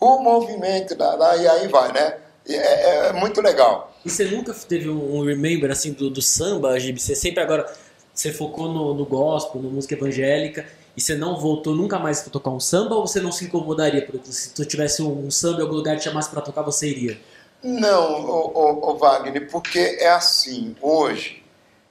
O 0.00 0.18
movimento, 0.18 0.96
e 1.40 1.48
aí 1.48 1.68
vai, 1.68 1.92
né? 1.92 2.16
É, 2.48 2.54
é, 2.54 3.08
é, 3.08 3.12
muito 3.12 3.40
legal. 3.40 3.92
E 4.04 4.10
você 4.10 4.24
nunca 4.24 4.54
teve 4.54 4.88
um 4.88 5.24
remember 5.24 5.70
assim 5.70 5.92
do, 5.92 6.08
do 6.08 6.22
samba, 6.22 6.78
Gibi? 6.78 7.00
Você 7.00 7.14
sempre 7.14 7.42
agora 7.42 7.66
você 8.14 8.32
focou 8.32 8.72
no, 8.72 8.94
no 8.94 9.04
gospel, 9.04 9.60
na 9.60 9.68
música 9.68 9.94
evangélica 9.94 10.64
e 10.96 11.00
você 11.00 11.14
não 11.16 11.38
voltou 11.38 11.74
nunca 11.74 11.98
mais 11.98 12.22
para 12.22 12.30
tocar 12.30 12.50
um 12.50 12.60
samba 12.60 12.94
ou 12.94 13.06
você 13.06 13.20
não 13.20 13.32
se 13.32 13.44
incomodaria? 13.44 14.06
Se 14.24 14.54
tu 14.54 14.64
tivesse 14.64 15.02
um, 15.02 15.30
samba 15.30 15.58
em 15.58 15.62
algum 15.62 15.74
lugar 15.74 15.98
te 15.98 16.04
chamasse 16.04 16.30
para 16.30 16.40
tocar, 16.40 16.62
você 16.62 16.88
iria? 16.88 17.18
Não, 17.66 18.24
o, 18.24 18.52
o, 18.52 18.90
o, 18.90 18.96
Wagner, 18.96 19.50
porque 19.50 19.98
é 19.98 20.08
assim, 20.08 20.76
hoje 20.80 21.44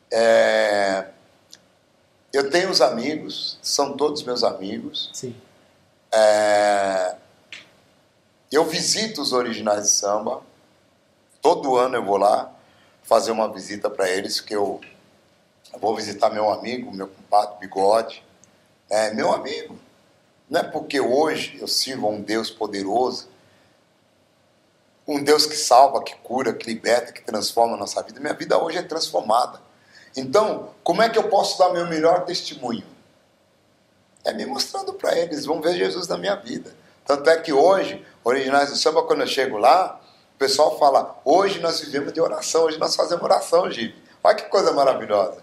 é, 0.09 1.09
eu 2.32 2.49
tenho 2.49 2.69
os 2.69 2.80
amigos, 2.80 3.59
são 3.61 3.97
todos 3.97 4.23
meus 4.23 4.41
amigos. 4.41 5.09
Sim. 5.11 5.36
É, 6.13 7.17
eu 8.49 8.63
visito 8.63 9.21
os 9.21 9.34
originais 9.34 9.84
de 9.84 9.89
samba, 9.89 10.41
todo 11.41 11.76
ano 11.76 11.97
eu 11.97 12.05
vou 12.05 12.15
lá 12.15 12.49
fazer 13.03 13.32
uma 13.32 13.51
visita 13.51 13.89
para 13.89 14.09
eles, 14.09 14.39
que 14.39 14.55
eu 14.55 14.80
vou 15.78 15.93
visitar 15.93 16.30
meu 16.30 16.49
amigo, 16.49 16.89
meu 16.95 17.09
compadre 17.09 17.59
Bigode, 17.59 18.23
é 18.89 19.13
meu 19.13 19.34
amigo. 19.34 19.78
Não 20.49 20.61
é 20.61 20.63
porque 20.63 21.01
hoje 21.01 21.57
eu 21.59 21.67
sirvo 21.67 22.07
a 22.07 22.11
um 22.11 22.21
Deus 22.21 22.49
poderoso, 22.49 23.28
um 25.08 25.24
Deus 25.24 25.45
que 25.45 25.56
salva, 25.56 26.03
que 26.03 26.16
cura, 26.18 26.53
que 26.53 26.66
liberta, 26.66 27.12
que 27.12 27.22
transforma 27.22 27.76
a 27.76 27.78
nossa 27.78 28.01
vida. 28.01 28.20
Minha 28.20 28.34
vida 28.34 28.58
hoje 28.58 28.78
é 28.78 28.82
transformada. 28.82 29.62
Então, 30.16 30.72
como 30.84 31.01
é 31.01 31.10
que 31.10 31.18
eu 31.18 31.28
posso 31.30 31.58
dar 31.60 31.70
meu 31.70 31.88
melhor 31.88 32.26
testemunho? 32.26 32.86
É 34.24 34.34
me 34.34 34.45
mostrando 34.45 34.93
para 34.93 35.16
eles, 35.18 35.45
vão 35.45 35.62
ver 35.62 35.76
Jesus 35.76 36.08
na 36.08 36.18
minha 36.18 36.36
vida. 36.36 36.74
Tanto 37.06 37.30
é 37.30 37.38
que 37.38 37.53
hoje, 37.53 38.03
Originais 38.24 38.72
do 38.72 38.76
Samba, 38.76 39.03
quando 39.03 39.22
eu 39.22 39.28
chego 39.28 39.58
lá, 39.58 40.01
o 40.36 40.38
pessoal 40.39 40.80
fala: 40.80 41.22
hoje 41.24 41.60
nós 41.60 41.80
vivemos 41.80 42.12
de 42.12 42.20
oração, 42.20 42.64
hoje 42.64 42.80
nós 42.80 42.95
fazemos 42.95 43.24
oração, 43.24 43.70
Gibe. 43.70 43.95
Olha 44.24 44.36
que 44.36 44.43
coisa 44.49 44.72
maravilhosa. 44.72 45.38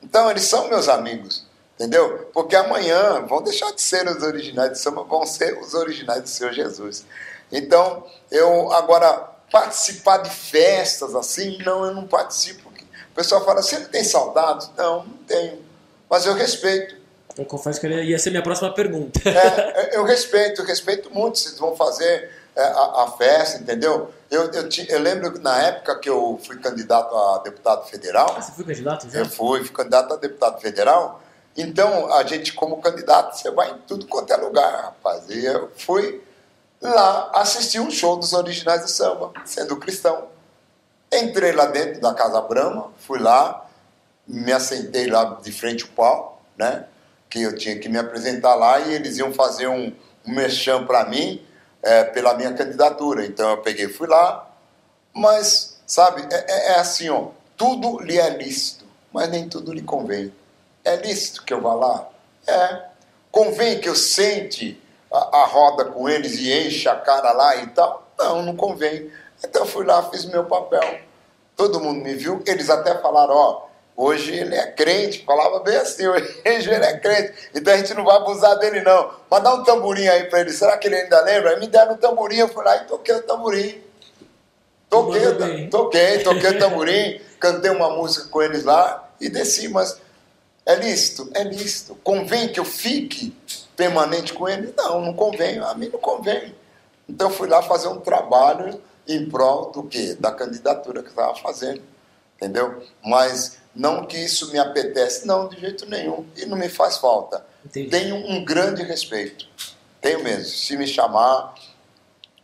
Então, 0.00 0.30
eles 0.30 0.44
são 0.44 0.68
meus 0.68 0.88
amigos. 0.88 1.48
Entendeu? 1.74 2.28
Porque 2.32 2.56
amanhã 2.56 3.24
vão 3.24 3.40
deixar 3.40 3.72
de 3.72 3.80
ser 3.80 4.04
os 4.08 4.20
originais 4.22 4.72
de 4.72 4.78
samba, 4.80 5.04
vão 5.04 5.24
ser 5.24 5.56
os 5.60 5.74
originais 5.74 6.22
do 6.22 6.28
Senhor 6.28 6.52
Jesus. 6.52 7.04
Então, 7.50 8.04
eu 8.30 8.72
agora 8.72 9.28
participar 9.50 10.18
de 10.18 10.30
festas 10.30 11.14
assim, 11.14 11.58
não, 11.64 11.84
eu 11.84 11.94
não 11.94 12.06
participo. 12.06 12.68
O 12.68 13.14
pessoal 13.14 13.44
fala, 13.44 13.62
você 13.62 13.78
não 13.78 13.88
tem 13.88 14.04
saudades? 14.04 14.70
Não, 14.76 15.04
não 15.04 15.16
tenho. 15.26 15.58
Mas 16.08 16.24
eu 16.26 16.34
respeito. 16.34 16.96
Eu 17.36 17.44
confesso 17.44 17.80
que 17.80 17.86
ia 17.86 18.18
ser 18.18 18.30
minha 18.30 18.42
próxima 18.42 18.72
pergunta. 18.72 19.20
É, 19.28 19.96
eu 19.96 20.04
respeito, 20.04 20.60
eu 20.60 20.66
respeito 20.66 21.10
muito. 21.12 21.38
Vocês 21.38 21.58
vão 21.58 21.74
fazer 21.76 22.30
é, 22.54 22.62
a, 22.62 23.04
a, 23.04 23.14
festa, 23.16 23.58
entendeu? 23.58 24.10
Eu, 24.30 24.50
eu, 24.52 24.68
te, 24.68 24.86
eu, 24.90 24.98
lembro 25.00 25.32
que 25.32 25.38
na 25.38 25.62
época 25.62 25.98
que 25.98 26.08
eu 26.08 26.38
fui 26.44 26.58
candidato 26.58 27.14
a 27.14 27.38
deputado 27.38 27.86
federal. 27.88 28.34
Ah, 28.36 28.40
você 28.40 28.52
foi 28.52 28.64
candidato 28.64 29.08
já? 29.08 29.20
Eu 29.20 29.26
fui, 29.26 29.60
fui 29.64 29.74
candidato 29.74 30.14
a 30.14 30.16
deputado 30.16 30.60
federal. 30.60 31.22
Então, 31.56 32.12
a 32.12 32.24
gente, 32.24 32.52
como 32.52 32.80
candidato, 32.80 33.36
você 33.36 33.50
vai 33.50 33.70
em 33.70 33.78
tudo 33.86 34.06
quanto 34.06 34.32
é 34.32 34.36
lugar, 34.36 34.82
rapaz. 34.82 35.28
E 35.28 35.44
eu 35.44 35.70
fui 35.76 36.22
lá 36.80 37.30
assistir 37.34 37.80
um 37.80 37.90
show 37.90 38.16
dos 38.16 38.32
originais 38.32 38.82
do 38.82 38.88
samba, 38.88 39.32
sendo 39.44 39.76
cristão. 39.76 40.28
Entrei 41.12 41.52
lá 41.52 41.66
dentro 41.66 42.00
da 42.00 42.14
Casa 42.14 42.40
Brama, 42.40 42.92
fui 42.98 43.18
lá, 43.18 43.66
me 44.26 44.52
assentei 44.52 45.06
lá 45.06 45.38
de 45.42 45.50
frente 45.50 45.84
ao 45.84 45.90
pau, 45.90 46.42
né? 46.56 46.84
Que 47.30 47.42
eu 47.42 47.56
tinha 47.56 47.78
que 47.78 47.88
me 47.88 47.98
apresentar 47.98 48.54
lá 48.54 48.78
e 48.80 48.94
eles 48.94 49.16
iam 49.16 49.32
fazer 49.32 49.68
um, 49.68 49.92
um 50.26 50.34
merchan 50.34 50.84
para 50.84 51.04
mim 51.04 51.44
é, 51.82 52.04
pela 52.04 52.34
minha 52.34 52.52
candidatura. 52.52 53.24
Então 53.24 53.50
eu 53.50 53.58
peguei 53.58 53.88
fui 53.88 54.06
lá, 54.06 54.50
mas, 55.12 55.80
sabe, 55.86 56.26
é, 56.30 56.44
é, 56.48 56.72
é 56.72 56.78
assim, 56.78 57.08
ó, 57.08 57.28
tudo 57.56 58.00
lhe 58.00 58.18
é 58.18 58.30
lícito, 58.30 58.84
mas 59.12 59.28
nem 59.28 59.48
tudo 59.48 59.72
lhe 59.72 59.82
convém. 59.82 60.32
É 60.84 60.96
lícito 60.96 61.44
que 61.44 61.52
eu 61.52 61.60
vá 61.60 61.74
lá? 61.74 62.08
É. 62.46 62.84
Convém 63.30 63.80
que 63.80 63.88
eu 63.88 63.94
sente 63.94 64.80
a, 65.12 65.42
a 65.42 65.44
roda 65.46 65.86
com 65.86 66.08
eles 66.08 66.34
e 66.38 66.52
enche 66.52 66.88
a 66.88 66.96
cara 66.96 67.32
lá 67.32 67.56
e 67.56 67.66
tal? 67.68 68.08
Não, 68.18 68.42
não 68.42 68.56
convém. 68.56 69.10
Então 69.44 69.62
eu 69.62 69.68
fui 69.68 69.84
lá, 69.84 70.02
fiz 70.10 70.24
meu 70.24 70.44
papel. 70.44 70.82
Todo 71.56 71.80
mundo 71.80 72.02
me 72.02 72.14
viu, 72.14 72.42
eles 72.46 72.70
até 72.70 72.96
falaram, 72.98 73.34
ó, 73.34 73.68
hoje 73.96 74.32
ele 74.32 74.54
é 74.54 74.66
crente, 74.70 75.24
falava 75.24 75.60
bem 75.60 75.76
assim, 75.76 76.06
hoje 76.06 76.70
ele 76.70 76.84
é 76.84 76.98
crente, 76.98 77.50
então 77.52 77.74
a 77.74 77.76
gente 77.76 77.94
não 77.94 78.04
vai 78.04 78.16
abusar 78.16 78.58
dele 78.58 78.80
não. 78.80 79.12
Mas 79.28 79.42
dá 79.42 79.54
um 79.54 79.64
tamborim 79.64 80.06
aí 80.06 80.24
para 80.24 80.40
ele, 80.40 80.52
será 80.52 80.76
que 80.76 80.86
ele 80.86 80.96
ainda 80.96 81.20
lembra? 81.22 81.50
Aí 81.50 81.60
me 81.60 81.66
deram 81.66 81.94
um 81.94 81.96
tamborim, 81.96 82.36
eu 82.36 82.48
fui 82.48 82.64
lá 82.64 82.76
e 82.76 82.84
toquei 82.86 83.14
o 83.14 83.22
tamborim. 83.22 83.82
Toquei, 84.88 85.68
toquei, 85.68 86.18
toquei 86.20 86.50
o 86.50 86.58
tamborim, 86.58 87.20
cantei 87.38 87.70
uma 87.70 87.90
música 87.90 88.28
com 88.28 88.40
eles 88.40 88.64
lá 88.64 89.10
e 89.20 89.28
desci, 89.28 89.68
mas 89.68 90.00
é 90.64 90.74
lícito? 90.76 91.30
É 91.34 91.42
lícito. 91.42 91.94
Convém 92.02 92.48
que 92.48 92.60
eu 92.60 92.64
fique 92.64 93.36
permanente 93.78 94.34
com 94.34 94.48
eles? 94.48 94.74
Não, 94.76 95.00
não 95.00 95.14
convém, 95.14 95.60
a 95.60 95.72
mim 95.72 95.88
não 95.88 96.00
convém. 96.00 96.52
Então 97.08 97.30
fui 97.30 97.48
lá 97.48 97.62
fazer 97.62 97.86
um 97.86 98.00
trabalho 98.00 98.82
em 99.06 99.30
prol 99.30 99.70
do 99.70 99.84
quê? 99.84 100.16
Da 100.18 100.32
candidatura 100.32 101.00
que 101.00 101.06
eu 101.06 101.12
estava 101.12 101.36
fazendo, 101.36 101.80
entendeu? 102.36 102.82
Mas 103.02 103.58
não 103.72 104.04
que 104.04 104.18
isso 104.18 104.50
me 104.50 104.58
apetece, 104.58 105.24
não, 105.24 105.48
de 105.48 105.60
jeito 105.60 105.86
nenhum. 105.86 106.26
E 106.36 106.44
não 106.44 106.56
me 106.56 106.68
faz 106.68 106.98
falta. 106.98 107.46
Entendi. 107.64 107.88
Tenho 107.88 108.16
um 108.16 108.44
grande 108.44 108.82
respeito. 108.82 109.46
Tenho 110.00 110.24
mesmo. 110.24 110.46
Se 110.46 110.76
me 110.76 110.86
chamar, 110.86 111.54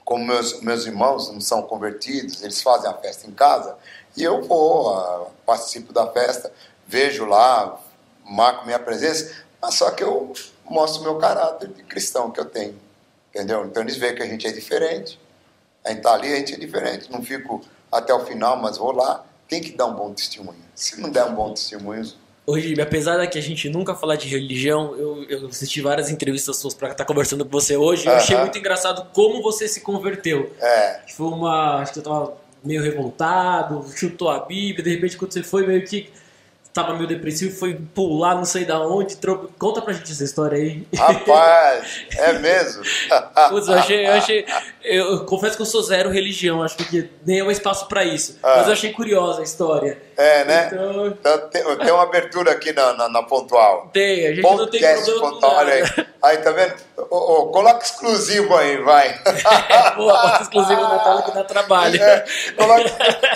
como 0.05 0.25
meus, 0.25 0.61
meus 0.61 0.87
irmãos 0.87 1.33
não 1.33 1.41
são 1.41 1.63
convertidos, 1.63 2.43
eles 2.43 2.63
fazem 2.63 2.89
a 2.89 2.95
festa 2.95 3.27
em 3.27 3.33
casa, 3.33 3.77
e 4.17 4.23
eu 4.23 4.41
vou, 4.43 4.97
uh, 4.97 5.27
participo 5.45 5.93
da 5.93 6.07
festa, 6.07 6.53
vejo 6.87 7.25
lá, 7.25 7.81
marco 8.25 8.65
minha 8.65 8.79
presença, 8.79 9.35
mas 9.61 9.75
só 9.75 9.91
que 9.91 10.05
eu 10.05 10.33
mostro 10.69 11.03
o 11.03 11.05
meu 11.05 11.17
caráter 11.17 11.69
de 11.69 11.83
cristão 11.83 12.31
que 12.31 12.41
eu 12.41 12.45
tenho. 12.45 12.75
Entendeu? 13.31 13.65
Então 13.65 13.83
eles 13.83 13.97
veem 13.97 14.15
que 14.15 14.23
a 14.23 14.27
gente 14.27 14.47
é 14.47 14.53
diferente. 14.53 15.19
A 15.85 15.91
gente 15.91 15.99
está 15.99 16.15
ali, 16.15 16.33
a 16.33 16.37
gente 16.37 16.55
é 16.55 16.59
diferente. 16.59 17.11
Não 17.11 17.23
fico 17.23 17.63
até 17.91 18.15
o 18.15 18.21
final, 18.21 18.57
mas 18.57 18.79
vou 18.79 18.93
lá. 18.93 19.25
Tem 19.49 19.61
que 19.61 19.73
dar 19.73 19.87
um 19.87 19.95
bom 19.95 20.13
testemunho. 20.13 20.59
Se 20.75 21.01
não 21.01 21.11
der 21.11 21.25
um 21.25 21.35
bom 21.35 21.53
testemunho. 21.53 22.05
Hoje, 22.47 22.79
apesar 22.81 23.17
da 23.17 23.27
que 23.27 23.39
a 23.39 23.43
gente 23.43 23.69
nunca 23.71 23.95
falar 23.95 24.17
de 24.17 24.29
religião, 24.29 24.95
eu, 24.97 25.25
eu 25.25 25.47
assisti 25.47 25.81
várias 25.81 26.11
entrevistas 26.11 26.57
suas 26.57 26.75
para 26.75 26.89
estar 26.89 27.05
tá 27.05 27.05
conversando 27.07 27.45
com 27.45 27.51
você 27.51 27.77
hoje. 27.77 28.07
Eu 28.07 28.15
achei 28.15 28.37
muito 28.37 28.59
engraçado 28.59 29.09
como 29.13 29.43
você 29.43 29.67
se 29.67 29.81
converteu. 29.81 30.53
É. 30.61 31.01
Foi 31.15 31.27
uma. 31.27 31.81
Acho 31.81 31.95
que 31.95 31.99
eu 32.01 32.03
tava 32.03 32.37
meio 32.63 32.83
revoltado, 32.83 33.85
chutou 33.95 34.31
a 34.31 34.41
Bíblia, 34.41 34.83
de 34.83 34.91
repente, 34.95 35.17
quando 35.17 35.33
você 35.33 35.43
foi, 35.43 35.67
meio 35.67 35.85
que 35.85 36.11
tava 36.75 36.93
meio 36.95 37.07
depressivo, 37.07 37.57
foi 37.57 37.79
pular 37.95 38.35
não 38.35 38.45
sei 38.45 38.65
da 38.65 38.81
onde. 38.81 39.17
Tro... 39.17 39.49
Conta 39.57 39.81
pra 39.81 39.95
gente 39.95 40.11
essa 40.11 40.25
história 40.25 40.59
aí. 40.59 40.85
Rapaz, 40.95 42.05
é 42.17 42.33
mesmo? 42.41 42.83
Putz, 43.49 43.69
eu 43.69 43.75
achei, 43.75 44.07
eu 44.07 44.13
achei. 44.13 44.47
Eu 44.83 45.25
confesso 45.25 45.57
que 45.57 45.63
eu 45.63 45.67
sou 45.67 45.83
zero 45.83 46.11
religião, 46.11 46.63
acho 46.63 46.77
que 46.77 47.09
nem 47.25 47.39
é 47.39 47.45
um 47.45 47.51
espaço 47.51 47.87
para 47.87 48.05
isso. 48.05 48.39
Ah. 48.43 48.57
Mas 48.57 48.67
eu 48.67 48.73
achei 48.73 48.93
curiosa 48.93 49.41
a 49.41 49.45
história. 49.45 50.03
É, 50.17 50.45
né? 50.45 50.71
Então, 50.73 51.07
então 51.07 51.49
tem, 51.49 51.63
tem, 51.79 51.91
uma 51.93 52.03
abertura 52.03 52.53
aqui 52.53 52.73
na, 52.73 52.93
na, 52.93 53.09
na, 53.09 53.23
pontual. 53.23 53.91
Tem, 53.93 54.27
a 54.27 54.31
gente 54.31 54.43
Podcast 54.43 55.11
não 55.11 55.21
tem 55.21 55.31
pontual, 55.31 55.57
olha 55.57 55.75
aí. 55.75 56.07
Aí, 56.23 56.39
tá 56.39 56.51
vendo? 56.53 56.75
Oh, 56.97 57.17
oh, 57.17 57.47
coloca 57.49 57.85
exclusivo 57.85 58.57
aí, 58.57 58.79
vai. 58.79 59.21
Boa, 59.97 60.23
bota 60.23 60.43
exclusivo 60.43 60.81
na 60.81 60.99
tela 60.99 61.23
que 61.23 61.31
dá 61.33 61.45
trabalho. 61.45 62.03
É, 62.03 62.25
coloca... 62.57 62.91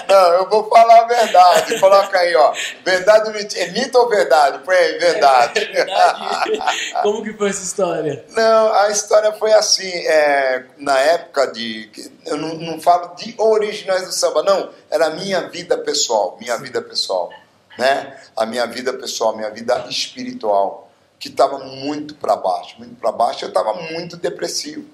Não, 0.09 0.33
eu 0.35 0.49
vou 0.49 0.68
falar 0.70 1.03
a 1.03 1.07
verdade. 1.07 1.79
Coloca 1.79 2.18
aí, 2.18 2.35
ó. 2.35 2.53
Verdade 2.85 3.31
mentira. 3.33 3.64
É 3.64 3.70
mito 3.70 3.99
ou 3.99 4.09
verdade? 4.09 4.59
Põe 4.64 4.74
aí, 4.74 4.99
verdade. 4.99 5.64
verdade. 5.66 6.62
Como 7.03 7.22
que 7.22 7.33
foi 7.35 7.51
essa 7.51 7.62
história? 7.62 8.24
Não, 8.31 8.72
a 8.72 8.89
história 8.91 9.33
foi 9.33 9.53
assim. 9.53 9.91
É, 10.07 10.64
na 10.79 10.99
época 10.99 11.47
de. 11.49 11.91
Eu 12.24 12.37
não, 12.37 12.55
não 12.55 12.81
falo 12.81 13.14
de 13.16 13.35
originais 13.39 14.07
do 14.07 14.12
samba, 14.12 14.43
não. 14.43 14.70
Era 14.91 15.07
a 15.07 15.11
minha 15.11 15.49
vida 15.49 15.76
pessoal. 15.78 16.36
Minha 16.41 16.57
vida 16.57 16.80
pessoal. 16.82 17.30
Né? 17.78 18.18
A 18.36 18.45
minha 18.45 18.66
vida 18.66 18.93
pessoal, 18.93 19.36
minha 19.36 19.51
vida 19.51 19.86
espiritual 19.89 20.89
que 21.18 21.28
estava 21.28 21.59
muito 21.59 22.14
para 22.14 22.36
baixo, 22.36 22.76
muito 22.78 22.95
para 22.97 23.11
baixo, 23.11 23.45
eu 23.45 23.49
estava 23.49 23.74
muito 23.74 24.16
depressivo, 24.16 24.89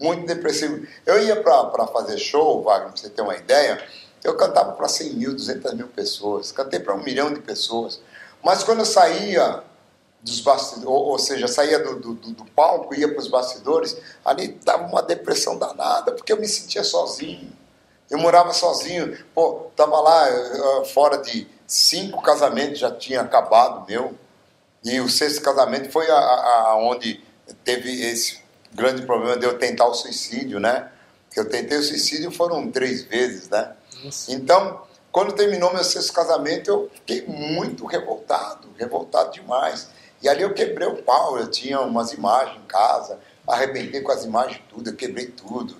muito 0.00 0.26
depressivo. 0.26 0.86
Eu 1.04 1.22
ia 1.22 1.36
para 1.42 1.86
fazer 1.88 2.18
show, 2.18 2.62
Wagner, 2.62 2.92
para 2.92 2.96
você 2.96 3.10
ter 3.10 3.22
uma 3.22 3.36
ideia, 3.36 3.82
eu 4.24 4.36
cantava 4.36 4.72
para 4.72 4.88
100 4.88 5.14
mil, 5.14 5.32
200 5.34 5.74
mil 5.74 5.88
pessoas, 5.88 6.50
cantei 6.50 6.80
para 6.80 6.94
um 6.94 7.02
milhão 7.02 7.32
de 7.32 7.40
pessoas. 7.40 8.00
Mas 8.42 8.62
quando 8.64 8.80
eu 8.80 8.86
saía 8.86 9.62
dos 10.22 10.40
bastidores, 10.40 10.86
ou, 10.86 11.08
ou 11.08 11.18
seja, 11.18 11.46
saía 11.46 11.78
do, 11.78 12.14
do, 12.14 12.14
do 12.14 12.44
palco, 12.46 12.94
ia 12.94 13.08
para 13.08 13.18
os 13.18 13.28
bastidores, 13.28 13.96
ali 14.24 14.48
dava 14.64 14.84
uma 14.86 15.02
depressão 15.02 15.58
danada, 15.58 16.12
porque 16.12 16.32
eu 16.32 16.40
me 16.40 16.48
sentia 16.48 16.82
sozinho. 16.82 17.52
Eu 18.10 18.18
morava 18.18 18.52
sozinho, 18.52 19.18
pô, 19.34 19.70
tava 19.74 20.00
lá 20.00 20.84
fora 20.92 21.18
de 21.18 21.46
cinco 21.66 22.22
casamentos, 22.22 22.78
já 22.78 22.90
tinha 22.90 23.20
acabado 23.20 23.86
meu 23.88 24.14
e 24.86 25.00
o 25.00 25.08
sexto 25.08 25.42
casamento 25.42 25.90
foi 25.90 26.08
a, 26.08 26.16
a, 26.16 26.76
onde 26.78 27.20
teve 27.64 27.90
esse 28.02 28.38
grande 28.72 29.02
problema 29.02 29.36
de 29.36 29.44
eu 29.44 29.58
tentar 29.58 29.86
o 29.86 29.94
suicídio, 29.94 30.60
né? 30.60 30.90
Que 31.32 31.40
eu 31.40 31.48
tentei 31.48 31.76
o 31.76 31.82
suicídio 31.82 32.30
foram 32.30 32.70
três 32.70 33.02
vezes, 33.02 33.48
né? 33.48 33.72
Então, 34.28 34.82
quando 35.10 35.32
terminou 35.32 35.72
meu 35.74 35.82
sexto 35.82 36.12
casamento, 36.12 36.70
eu 36.70 36.90
fiquei 36.94 37.26
muito 37.26 37.84
revoltado, 37.84 38.68
revoltado 38.78 39.32
demais. 39.32 39.88
E 40.22 40.28
ali 40.28 40.42
eu 40.42 40.54
quebrei 40.54 40.86
o 40.86 41.02
pau, 41.02 41.36
eu 41.36 41.50
tinha 41.50 41.80
umas 41.80 42.12
imagens 42.12 42.56
em 42.56 42.66
casa, 42.66 43.18
arrebentei 43.44 44.00
com 44.02 44.12
as 44.12 44.24
imagens 44.24 44.62
tudo, 44.68 44.90
eu 44.90 44.94
quebrei 44.94 45.26
tudo. 45.26 45.76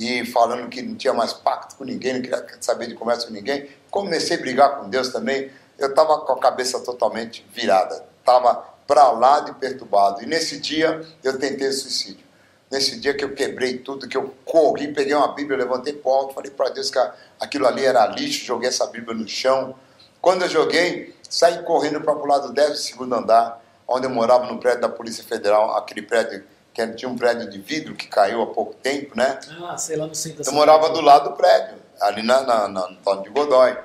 E 0.00 0.24
falando 0.24 0.68
que 0.68 0.82
não 0.82 0.96
tinha 0.96 1.12
mais 1.12 1.32
pacto 1.32 1.76
com 1.76 1.84
ninguém, 1.84 2.14
não 2.14 2.22
queria 2.22 2.46
saber 2.60 2.88
de 2.88 2.94
conversa 2.94 3.26
com 3.26 3.32
ninguém. 3.32 3.68
Comecei 3.90 4.36
a 4.36 4.40
brigar 4.40 4.78
com 4.78 4.88
Deus 4.88 5.10
também. 5.10 5.50
Eu 5.78 5.90
estava 5.90 6.20
com 6.20 6.32
a 6.32 6.38
cabeça 6.38 6.80
totalmente 6.80 7.46
virada 7.52 8.10
estava 8.30 8.64
para 8.86 9.10
lá 9.10 9.40
de 9.40 9.52
perturbado. 9.54 10.22
E 10.22 10.26
nesse 10.26 10.58
dia 10.58 11.04
eu 11.22 11.38
tentei 11.38 11.72
suicídio. 11.72 12.24
Nesse 12.70 13.00
dia 13.00 13.14
que 13.14 13.24
eu 13.24 13.34
quebrei 13.34 13.78
tudo, 13.78 14.08
que 14.08 14.16
eu 14.16 14.32
corri, 14.44 14.92
peguei 14.92 15.14
uma 15.14 15.34
Bíblia, 15.34 15.58
levantei 15.58 15.92
para 15.92 16.12
alto, 16.12 16.34
falei 16.34 16.52
para 16.52 16.68
Deus 16.68 16.88
que 16.88 16.98
aquilo 17.40 17.66
ali 17.66 17.84
era 17.84 18.06
lixo, 18.06 18.44
joguei 18.44 18.68
essa 18.68 18.86
Bíblia 18.86 19.16
no 19.16 19.26
chão. 19.26 19.74
Quando 20.20 20.42
eu 20.42 20.48
joguei, 20.48 21.16
saí 21.28 21.62
correndo 21.64 22.00
para 22.00 22.14
o 22.14 22.26
lado 22.26 22.48
do 22.48 22.54
12 22.54 22.94
andar, 23.12 23.60
onde 23.88 24.06
eu 24.06 24.10
morava 24.10 24.46
no 24.46 24.58
prédio 24.58 24.82
da 24.82 24.88
Polícia 24.88 25.24
Federal, 25.24 25.76
aquele 25.76 26.02
prédio 26.02 26.44
que 26.72 26.86
tinha 26.88 27.08
um 27.08 27.16
prédio 27.16 27.48
de 27.50 27.58
vidro 27.58 27.94
que 27.94 28.06
caiu 28.06 28.42
há 28.42 28.46
pouco 28.46 28.74
tempo, 28.74 29.16
né? 29.16 29.38
Ah, 29.62 29.76
sei 29.76 29.96
lá 29.96 30.06
no 30.06 30.14
centro 30.14 30.42
Eu 30.44 30.52
morava 30.52 30.90
do 30.90 31.00
lado 31.00 31.30
do 31.30 31.36
prédio, 31.36 31.76
ali 32.00 32.22
na, 32.22 32.42
na, 32.42 32.68
na, 32.68 32.88
no 32.88 32.98
Antônio 32.98 33.24
de 33.24 33.30
Godói. 33.30 33.76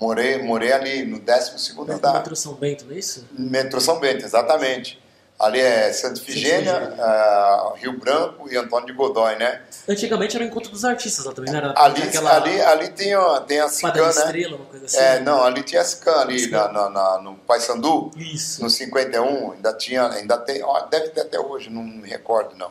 Morei, 0.00 0.42
morei 0.42 0.72
ali 0.72 1.04
no 1.04 1.20
12 1.20 1.74
andar. 1.88 2.14
Metrô 2.14 2.34
São 2.34 2.54
Bento, 2.54 2.84
não 2.86 2.94
é 2.94 2.98
isso? 2.98 3.28
Metrô 3.32 3.80
São 3.80 4.00
Bento, 4.00 4.24
exatamente. 4.24 5.00
Ali 5.42 5.58
é 5.58 5.92
Santa 5.92 6.20
Figênia, 6.20 6.94
uh, 6.96 7.74
Rio 7.74 7.98
Branco 7.98 8.48
e 8.48 8.56
Antônio 8.56 8.86
de 8.86 8.92
Godói, 8.92 9.34
né? 9.34 9.60
Antigamente 9.88 10.36
era 10.36 10.44
o 10.44 10.46
encontro 10.46 10.70
dos 10.70 10.84
artistas 10.84 11.24
lá 11.24 11.32
também, 11.32 11.50
não 11.50 11.58
era? 11.58 11.74
Ali, 11.76 12.00
aquela... 12.00 12.36
ali, 12.36 12.60
ali 12.60 12.88
tem, 12.90 13.12
a, 13.12 13.40
tem 13.40 13.58
a 13.58 13.68
Cican, 13.68 14.04
né? 14.04 14.10
Estrela, 14.10 14.56
uma 14.56 14.66
coisa 14.66 14.86
assim. 14.86 14.98
É, 14.98 15.18
não, 15.18 15.42
ali 15.42 15.64
tinha 15.64 15.80
a 15.80 15.84
Cican 15.84 16.14
ali 16.14 16.46
na, 16.46 16.68
na, 16.68 16.88
na, 16.88 17.18
no 17.22 17.34
Paysandu. 17.34 18.12
Isso. 18.16 18.62
No 18.62 18.70
51, 18.70 19.50
ainda 19.50 19.72
tinha, 19.72 20.08
ainda 20.10 20.38
tem, 20.38 20.62
ó, 20.62 20.86
deve 20.86 21.08
ter 21.08 21.22
até 21.22 21.40
hoje, 21.40 21.68
não 21.68 21.82
me 21.82 22.08
recordo 22.08 22.56
não. 22.56 22.70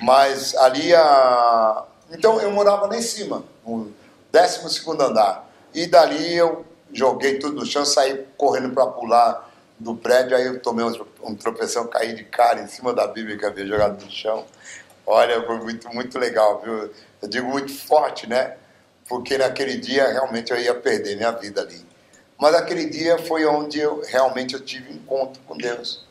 Mas 0.00 0.54
ali 0.58 0.94
a... 0.94 1.82
Então 2.12 2.40
eu 2.40 2.52
morava 2.52 2.86
lá 2.86 2.96
em 2.96 3.02
cima, 3.02 3.42
no 3.66 3.92
12 4.30 4.84
andar. 5.02 5.50
E 5.74 5.86
dali 5.86 6.36
eu 6.36 6.64
joguei 6.92 7.40
tudo 7.40 7.56
no 7.56 7.66
chão, 7.66 7.84
saí 7.84 8.24
correndo 8.36 8.72
para 8.72 8.86
pular 8.86 9.55
do 9.78 9.94
prédio, 9.94 10.36
aí 10.36 10.46
eu 10.46 10.60
tomei 10.60 10.84
um, 11.22 11.34
tropeção, 11.34 11.86
caí 11.86 12.14
de 12.14 12.24
cara 12.24 12.60
em 12.60 12.66
cima 12.66 12.92
da 12.92 13.06
Bíblia 13.06 13.36
que 13.36 13.44
havia 13.44 13.66
jogado 13.66 14.02
no 14.02 14.10
chão. 14.10 14.46
Olha, 15.06 15.42
foi 15.44 15.58
muito, 15.58 15.88
muito 15.94 16.18
legal, 16.18 16.60
viu? 16.62 16.90
Eu 17.22 17.28
digo 17.28 17.48
muito 17.48 17.72
forte, 17.72 18.28
né? 18.28 18.56
Porque 19.08 19.38
naquele 19.38 19.76
dia 19.76 20.10
realmente 20.10 20.50
eu 20.50 20.58
ia 20.58 20.74
perder 20.74 21.16
minha 21.16 21.30
vida 21.30 21.60
ali. 21.60 21.84
Mas 22.38 22.54
aquele 22.54 22.86
dia 22.86 23.18
foi 23.18 23.46
onde 23.46 23.78
eu 23.78 24.02
realmente 24.06 24.54
eu 24.54 24.60
tive 24.60 24.90
um 24.90 24.96
encontro 24.96 25.40
com 25.42 25.56
Deus. 25.56 26.04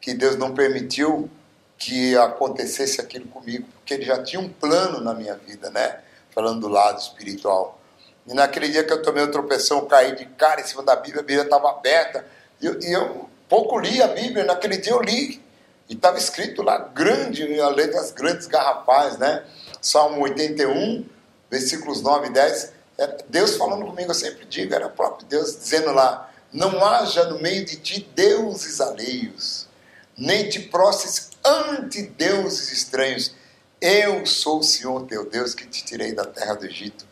Que 0.00 0.12
Deus 0.12 0.36
não 0.36 0.54
permitiu 0.54 1.30
que 1.78 2.16
acontecesse 2.16 3.00
aquilo 3.00 3.26
comigo, 3.28 3.66
porque 3.74 3.94
ele 3.94 4.04
já 4.04 4.22
tinha 4.22 4.40
um 4.40 4.48
plano 4.48 5.00
na 5.00 5.14
minha 5.14 5.34
vida, 5.34 5.70
né? 5.70 6.00
Falando 6.32 6.60
do 6.60 6.68
lado 6.68 6.98
espiritual. 7.00 7.80
E 8.26 8.34
naquele 8.34 8.68
dia 8.68 8.84
que 8.84 8.92
eu 8.92 9.00
tomei 9.00 9.22
o 9.22 9.30
tropeção, 9.30 9.78
eu 9.78 9.86
caí 9.86 10.14
de 10.14 10.26
cara 10.26 10.60
em 10.60 10.64
cima 10.64 10.82
da 10.82 10.94
Bíblia, 10.96 11.20
a 11.20 11.24
Bíblia 11.24 11.44
estava 11.44 11.70
aberta, 11.70 12.26
e 12.60 12.66
eu, 12.66 12.80
eu 12.80 13.30
pouco 13.48 13.78
li 13.78 14.02
a 14.02 14.08
Bíblia, 14.08 14.44
naquele 14.44 14.76
dia 14.76 14.92
eu 14.92 15.00
li, 15.00 15.42
e 15.88 15.94
estava 15.94 16.18
escrito 16.18 16.62
lá 16.62 16.78
grande, 16.78 17.60
a 17.60 17.68
letras 17.68 18.10
grandes 18.10 18.46
garrafais, 18.46 19.16
né? 19.16 19.44
Salmo 19.80 20.22
81, 20.22 21.06
versículos 21.50 22.02
9 22.02 22.26
e 22.26 22.30
10, 22.30 22.72
é 22.98 23.16
Deus 23.28 23.56
falando 23.56 23.86
comigo, 23.86 24.10
eu 24.10 24.14
sempre 24.14 24.44
digo, 24.44 24.74
era 24.74 24.86
o 24.86 24.90
próprio 24.90 25.26
Deus 25.26 25.56
dizendo 25.56 25.92
lá, 25.92 26.30
não 26.52 26.84
haja 26.84 27.24
no 27.24 27.40
meio 27.40 27.64
de 27.64 27.76
ti 27.76 28.08
deuses 28.14 28.80
alheios, 28.80 29.68
nem 30.16 30.48
te 30.48 30.60
prostes 30.60 31.30
ante 31.44 32.02
deuses 32.02 32.72
estranhos. 32.72 33.32
Eu 33.80 34.26
sou 34.26 34.58
o 34.58 34.62
Senhor 34.62 35.06
teu 35.06 35.28
Deus 35.28 35.54
que 35.54 35.66
te 35.66 35.84
tirei 35.84 36.12
da 36.12 36.24
terra 36.24 36.54
do 36.54 36.66
Egito. 36.66 37.06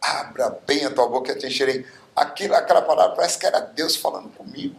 Abra 0.00 0.58
bem 0.66 0.84
a 0.84 0.90
tua 0.90 1.08
boca 1.08 1.30
e 1.30 1.36
te 1.36 1.46
encherei. 1.46 1.86
Aquilo, 2.16 2.54
aquela 2.54 2.82
palavra 2.82 3.14
parece 3.14 3.38
que 3.38 3.46
era 3.46 3.60
Deus 3.60 3.94
falando 3.94 4.28
comigo. 4.30 4.74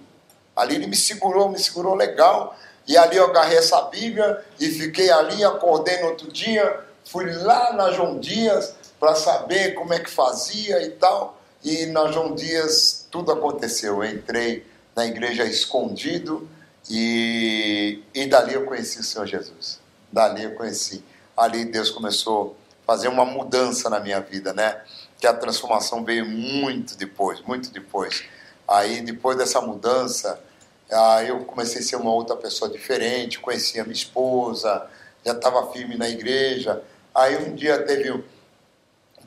Ali 0.60 0.76
ele 0.76 0.88
me 0.88 0.96
segurou, 0.96 1.48
me 1.50 1.58
segurou 1.58 1.96
legal. 1.96 2.58
E 2.86 2.98
ali 2.98 3.16
eu 3.16 3.26
agarrei 3.26 3.58
essa 3.58 3.82
Bíblia 3.84 4.44
e 4.60 4.68
fiquei 4.68 5.10
ali, 5.10 5.42
acordei 5.44 6.02
no 6.02 6.08
outro 6.08 6.30
dia, 6.30 6.82
fui 7.06 7.32
lá 7.32 7.72
na 7.72 7.92
João 7.92 8.20
Dias 8.20 8.76
para 9.00 9.16
saber 9.16 9.74
como 9.74 9.94
é 9.94 10.00
que 10.00 10.10
fazia 10.10 10.84
e 10.84 10.90
tal. 10.92 11.40
E 11.64 11.86
na 11.86 12.12
João 12.12 12.36
Dias 12.36 13.08
tudo 13.10 13.32
aconteceu. 13.32 14.04
Eu 14.04 14.12
entrei 14.12 14.66
na 14.94 15.06
igreja 15.06 15.46
escondido 15.46 16.50
e, 16.90 18.04
e 18.14 18.26
dali 18.26 18.54
eu 18.54 18.66
conheci 18.66 19.00
o 19.00 19.04
Senhor 19.04 19.26
Jesus. 19.26 19.80
Dali 20.12 20.44
eu 20.44 20.56
conheci. 20.56 21.02
Ali 21.38 21.64
Deus 21.64 21.90
começou 21.90 22.58
a 22.84 22.86
fazer 22.86 23.08
uma 23.08 23.24
mudança 23.24 23.90
na 23.90 24.02
minha 24.02 24.20
vida, 24.20 24.52
né? 24.52 24.82
Que 25.18 25.28
a 25.28 25.34
transformação 25.34 26.04
veio 26.04 26.26
muito 26.26 26.98
depois, 26.98 27.40
muito 27.42 27.72
depois. 27.72 28.26
Aí 28.68 29.02
depois 29.02 29.38
dessa 29.38 29.62
mudança, 29.62 30.40
eu 31.28 31.46
comecei 31.46 31.82
a 31.82 31.84
ser 31.84 31.96
uma 31.96 32.12
outra 32.12 32.36
pessoa 32.36 32.70
diferente, 32.70 33.40
conheci 33.40 33.80
minha 33.82 33.94
esposa, 33.94 34.88
já 35.24 35.34
estava 35.34 35.72
firme 35.72 35.96
na 35.96 36.10
igreja. 36.10 36.82
Aí 37.14 37.38
um 37.38 37.54
dia 37.54 37.84
teve 37.84 38.12
um 38.12 38.24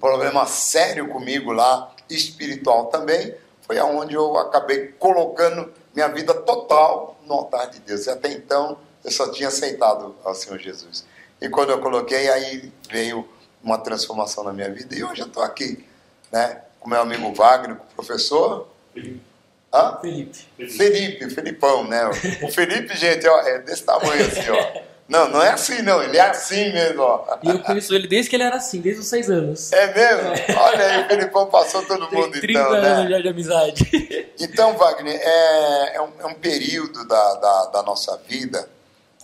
problema 0.01 0.47
sério 0.47 1.09
comigo 1.09 1.53
lá, 1.53 1.95
espiritual 2.11 2.87
também, 2.87 3.35
foi 3.63 3.79
aonde 3.79 4.15
eu 4.15 4.37
acabei 4.37 4.89
colocando 4.99 5.73
minha 5.95 6.09
vida 6.09 6.35
total 6.35 7.17
no 7.27 7.35
altar 7.35 7.71
de 7.71 7.81
Deus. 7.81 8.07
E 8.07 8.11
até 8.11 8.33
então 8.33 8.77
eu 9.05 9.11
só 9.11 9.31
tinha 9.31 9.49
aceitado 9.49 10.15
ao 10.25 10.35
Senhor 10.35 10.59
Jesus. 10.59 11.05
E 11.41 11.49
quando 11.49 11.71
eu 11.71 11.81
coloquei, 11.81 12.29
aí 12.29 12.73
veio 12.91 13.29
uma 13.63 13.79
transformação 13.79 14.45
na 14.45 14.53
minha 14.53 14.71
vida. 14.71 14.95
E 14.95 15.05
hoje 15.05 15.23
eu 15.23 15.27
estou 15.27 15.43
aqui, 15.43 15.85
né? 16.31 16.63
Com 16.81 16.91
meu 16.91 17.01
amigo 17.01 17.33
Wagner, 17.33 17.77
com 17.77 17.85
o 17.85 17.95
professor. 17.95 18.69
Felipe. 18.93 19.32
Hã? 19.73 19.99
Felipe. 20.01 20.39
Felipe, 20.68 21.31
Felipão, 21.31 21.87
né? 21.89 22.09
O 22.43 22.49
Felipe, 22.53 22.97
gente, 22.97 23.27
ó, 23.27 23.41
é 23.41 23.59
desse 23.61 23.83
tamanho 23.85 24.27
assim, 24.27 24.51
ó. 24.51 24.83
Não, 25.09 25.29
não 25.29 25.43
é 25.43 25.51
assim 25.51 25.83
não, 25.83 26.03
ele 26.03 26.16
é 26.16 26.20
assim 26.23 26.73
mesmo, 26.73 27.03
ó. 27.03 27.39
E 27.43 27.49
eu 27.51 27.59
conheço 27.59 27.95
ele 27.95 28.07
desde 28.07 28.31
que 28.31 28.37
ele 28.37 28.45
era 28.45 28.57
assim, 28.57 28.81
desde 28.81 29.01
os 29.01 29.09
seis 29.09 29.29
anos. 29.29 29.73
É 29.73 29.93
mesmo? 29.95 30.59
Olha 30.59 30.87
aí, 30.87 31.05
o 31.05 31.09
Felipão 31.09 31.47
passou 31.47 31.83
todo 31.85 32.07
Tem 32.09 32.18
mundo 32.18 32.41
30 32.41 32.59
então, 32.59 32.73
né? 32.73 32.89
anos 32.89 33.11
já 33.11 33.20
de 33.20 33.29
amizade. 33.29 34.29
Então, 34.41 34.77
Wagner, 34.77 35.20
é, 35.23 35.97
é, 35.97 36.01
um, 36.03 36.11
é 36.20 36.27
um 36.27 36.35
período 36.35 37.07
da, 37.07 37.35
da, 37.35 37.66
da 37.66 37.83
nossa 37.83 38.16
vida 38.27 38.68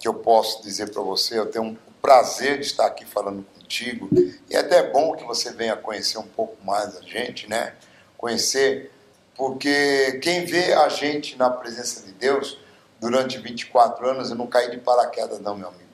que 0.01 0.07
eu 0.07 0.15
posso 0.15 0.63
dizer 0.63 0.91
para 0.91 1.03
você, 1.03 1.39
eu 1.39 1.47
tenho 1.47 1.65
um 1.65 1.77
prazer 2.01 2.59
de 2.61 2.67
estar 2.67 2.87
aqui 2.87 3.05
falando 3.05 3.45
contigo, 3.55 4.09
e 4.49 4.55
é 4.55 4.59
até 4.59 4.83
bom 4.91 5.15
que 5.17 5.25
você 5.25 5.53
venha 5.53 5.75
conhecer 5.77 6.19
um 6.19 6.27
pouco 6.27 6.57
mais 6.65 6.97
a 6.97 7.03
gente, 7.03 7.49
né? 7.49 7.73
Conhecer, 8.17 8.91
porque 9.39 10.19
quem 10.21 10.45
vê 10.45 10.73
a 10.75 10.89
gente 10.89 11.37
na 11.39 11.49
presença 11.49 12.05
de 12.05 12.11
Deus 12.13 12.59
durante 13.01 13.39
24 13.39 14.09
anos, 14.11 14.31
eu 14.31 14.37
não 14.37 14.49
caí 14.49 14.69
de 14.71 14.79
paraquedas 14.79 15.39
não, 15.41 15.57
meu 15.57 15.69
amigo. 15.69 15.85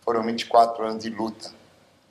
Foram 0.00 0.22
24 0.24 0.82
anos 0.86 1.02
de 1.04 1.10
luta, 1.10 1.50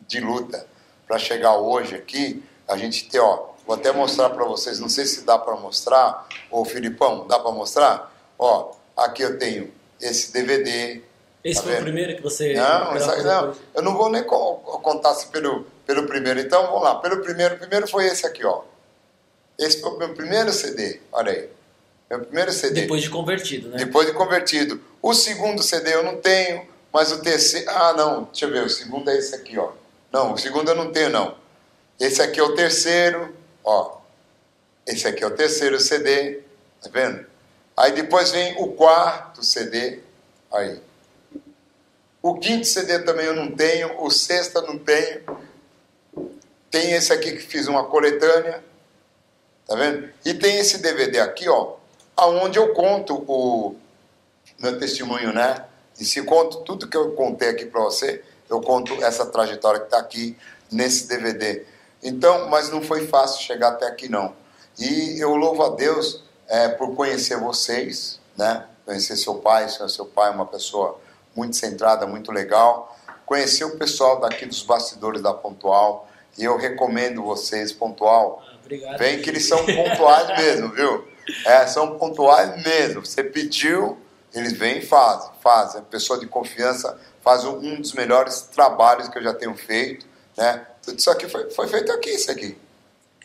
de 0.07 0.19
luta, 0.19 0.65
para 1.07 1.17
chegar 1.17 1.57
hoje 1.57 1.95
aqui, 1.95 2.43
a 2.67 2.77
gente 2.77 3.09
ter, 3.09 3.19
ó, 3.19 3.47
vou 3.65 3.75
até 3.75 3.91
mostrar 3.91 4.29
para 4.29 4.45
vocês, 4.45 4.79
não 4.79 4.87
sei 4.87 5.05
se 5.05 5.21
dá 5.25 5.37
para 5.37 5.55
mostrar, 5.55 6.27
ô 6.51 6.63
Filipão, 6.63 7.27
dá 7.27 7.39
para 7.39 7.51
mostrar? 7.51 8.13
Ó, 8.37 8.71
aqui 8.95 9.23
eu 9.23 9.37
tenho 9.39 9.71
esse 9.99 10.31
DVD, 10.31 11.01
Esse 11.43 11.55
Tá 11.59 11.63
foi 11.63 11.71
o 11.71 11.75
vendo? 11.75 11.83
primeiro 11.85 12.15
que 12.15 12.21
você. 12.21 12.53
Não, 12.53 12.91
aí 12.91 13.23
não. 13.23 13.55
Eu 13.73 13.81
não 13.81 13.97
vou 13.97 14.09
nem 14.09 14.23
co- 14.23 14.55
contar 14.83 15.13
se 15.15 15.27
pelo, 15.27 15.65
pelo 15.85 16.05
primeiro. 16.07 16.39
Então, 16.39 16.67
vamos 16.67 16.83
lá. 16.83 16.95
Pelo 16.95 17.21
primeiro, 17.21 17.57
primeiro 17.57 17.85
foi 17.87 18.05
esse 18.05 18.25
aqui, 18.25 18.45
ó. 18.45 18.61
Esse 19.57 19.81
foi 19.81 19.91
o 19.91 19.97
meu 19.97 20.13
primeiro 20.13 20.51
CD. 20.51 20.99
Olha 21.11 21.31
aí. 21.31 21.49
Meu 22.09 22.19
primeiro 22.21 22.51
CD. 22.51 22.81
Depois 22.81 23.01
de 23.01 23.09
convertido, 23.09 23.69
né? 23.69 23.77
Depois 23.77 24.07
de 24.07 24.13
convertido. 24.13 24.81
O 25.01 25.13
segundo 25.13 25.61
CD 25.61 25.93
eu 25.93 26.03
não 26.03 26.17
tenho, 26.17 26.67
mas 26.91 27.11
o 27.11 27.21
terceiro. 27.21 27.69
Ah, 27.69 27.93
não. 27.93 28.23
Deixa 28.25 28.45
eu 28.45 28.51
ver. 28.51 28.63
O 28.63 28.69
segundo 28.69 29.09
é 29.09 29.17
esse 29.17 29.35
aqui, 29.35 29.57
ó. 29.57 29.71
Não, 30.11 30.33
o 30.33 30.37
segundo 30.37 30.69
eu 30.69 30.75
não 30.75 30.91
tenho, 30.91 31.09
não. 31.09 31.35
Esse 31.99 32.21
aqui 32.21 32.39
é 32.39 32.43
o 32.43 32.55
terceiro, 32.55 33.35
ó. 33.63 33.97
Esse 34.85 35.07
aqui 35.07 35.23
é 35.23 35.27
o 35.27 35.31
terceiro 35.31 35.79
CD. 35.79 36.41
Tá 36.81 36.89
vendo? 36.91 37.25
Aí 37.75 37.91
depois 37.91 38.31
vem 38.31 38.55
o 38.61 38.73
quarto 38.73 39.43
CD. 39.43 39.99
Aí. 40.51 40.79
O 42.21 42.35
quinto 42.35 42.65
CD 42.65 42.99
também 42.99 43.25
eu 43.25 43.35
não 43.35 43.51
tenho, 43.51 44.01
o 44.01 44.09
sexto 44.09 44.57
eu 44.57 44.67
não 44.67 44.77
tenho. 44.77 45.23
Tem 46.69 46.93
esse 46.93 47.11
aqui 47.11 47.33
que 47.33 47.41
fiz 47.41 47.67
uma 47.67 47.85
coletânea, 47.85 48.63
tá 49.67 49.75
vendo? 49.75 50.09
E 50.25 50.33
tem 50.33 50.57
esse 50.57 50.79
DVD 50.79 51.19
aqui, 51.19 51.47
ó, 51.49 51.75
aonde 52.15 52.57
eu 52.57 52.73
conto 52.73 53.23
o 53.27 53.75
meu 54.59 54.77
testemunho, 54.79 55.33
né? 55.33 55.65
E 55.99 56.05
se 56.05 56.21
conto 56.23 56.61
tudo 56.61 56.87
que 56.87 56.97
eu 56.97 57.11
contei 57.11 57.49
aqui 57.49 57.65
para 57.65 57.81
você, 57.81 58.23
eu 58.49 58.61
conto 58.61 58.93
essa 59.03 59.25
trajetória 59.25 59.79
que 59.79 59.85
está 59.85 59.99
aqui 59.99 60.37
nesse 60.71 61.07
DVD. 61.07 61.65
Então, 62.01 62.49
mas 62.49 62.69
não 62.69 62.81
foi 62.81 63.07
fácil 63.07 63.41
chegar 63.41 63.69
até 63.69 63.87
aqui 63.87 64.09
não. 64.09 64.35
E 64.77 65.21
eu 65.21 65.35
louvo 65.35 65.63
a 65.63 65.69
Deus 65.69 66.23
é, 66.47 66.67
por 66.67 66.95
conhecer 66.95 67.37
vocês, 67.37 68.19
né? 68.35 68.65
Conhecer 68.85 69.15
seu 69.15 69.35
pai, 69.35 69.69
seu, 69.69 69.87
seu 69.87 70.05
pai 70.05 70.29
é 70.29 70.33
uma 70.33 70.45
pessoa 70.45 70.99
muito 71.35 71.55
centrada, 71.55 72.05
muito 72.05 72.31
legal. 72.31 72.97
Conhecer 73.25 73.63
o 73.63 73.77
pessoal 73.77 74.19
daqui 74.19 74.45
dos 74.45 74.61
bastidores 74.63 75.21
da 75.21 75.33
Pontual. 75.33 76.07
E 76.37 76.43
eu 76.43 76.57
recomendo 76.57 77.23
vocês, 77.23 77.71
Pontual, 77.71 78.43
obrigado. 78.63 78.97
Vem 78.97 79.21
que 79.21 79.29
eles 79.29 79.47
são 79.47 79.65
pontuais 79.65 80.27
mesmo, 80.39 80.69
viu? 80.69 81.07
É, 81.45 81.65
são 81.67 81.97
pontuais 81.97 82.63
mesmo. 82.63 83.05
Você 83.05 83.23
pediu, 83.23 83.97
eles 84.33 84.53
vêm 84.53 84.79
e 84.79 84.81
fazem, 84.81 85.29
fazem. 85.41 85.81
A 85.81 85.83
pessoa 85.83 86.19
de 86.19 86.27
confiança 86.27 86.99
faz 87.21 87.45
um, 87.45 87.57
um 87.57 87.81
dos 87.81 87.93
melhores 87.93 88.41
trabalhos 88.41 89.07
que 89.07 89.17
eu 89.17 89.23
já 89.23 89.33
tenho 89.33 89.55
feito, 89.55 90.05
né? 90.37 90.65
Tudo 90.81 90.99
isso 90.99 91.09
aqui 91.09 91.29
foi, 91.29 91.49
foi 91.51 91.67
feito 91.67 91.91
aqui, 91.91 92.09
isso 92.09 92.29
aqui. 92.29 92.57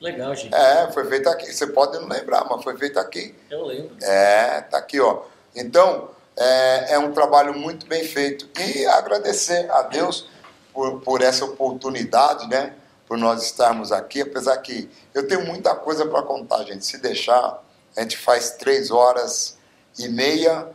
Legal, 0.01 0.35
gente. 0.35 0.55
É, 0.55 0.91
foi 0.93 1.05
feito 1.07 1.29
aqui. 1.29 1.53
Você 1.53 1.67
pode 1.67 1.99
não 1.99 2.09
lembrar, 2.09 2.45
mas 2.49 2.63
foi 2.63 2.77
feito 2.77 2.99
aqui. 2.99 3.35
Eu 3.51 3.65
lembro. 3.65 3.97
É, 4.01 4.61
tá 4.63 4.79
aqui, 4.79 5.01
ó. 5.01 5.23
Então, 5.55 6.11
é, 6.37 6.95
é 6.95 6.99
um 6.99 7.13
trabalho 7.13 7.53
muito 7.55 7.87
bem 7.87 8.05
feito. 8.05 8.49
E 8.61 8.87
agradecer 8.87 9.69
a 9.73 9.83
Deus 9.83 10.29
por, 10.73 11.01
por 11.01 11.23
essa 11.23 11.45
oportunidade, 11.45 12.49
né? 12.49 12.75
Por 13.09 13.17
nós 13.17 13.43
estarmos 13.43 13.91
aqui, 13.91 14.21
apesar 14.21 14.59
que 14.59 14.87
eu 15.15 15.27
tenho 15.27 15.47
muita 15.47 15.75
coisa 15.75 16.05
para 16.05 16.23
contar, 16.23 16.63
gente. 16.65 16.85
Se 16.85 16.99
deixar, 16.99 17.59
a 17.97 18.03
gente 18.03 18.19
faz 18.19 18.51
três 18.51 18.91
horas 18.91 19.57
e 19.99 20.09
meia 20.09 20.69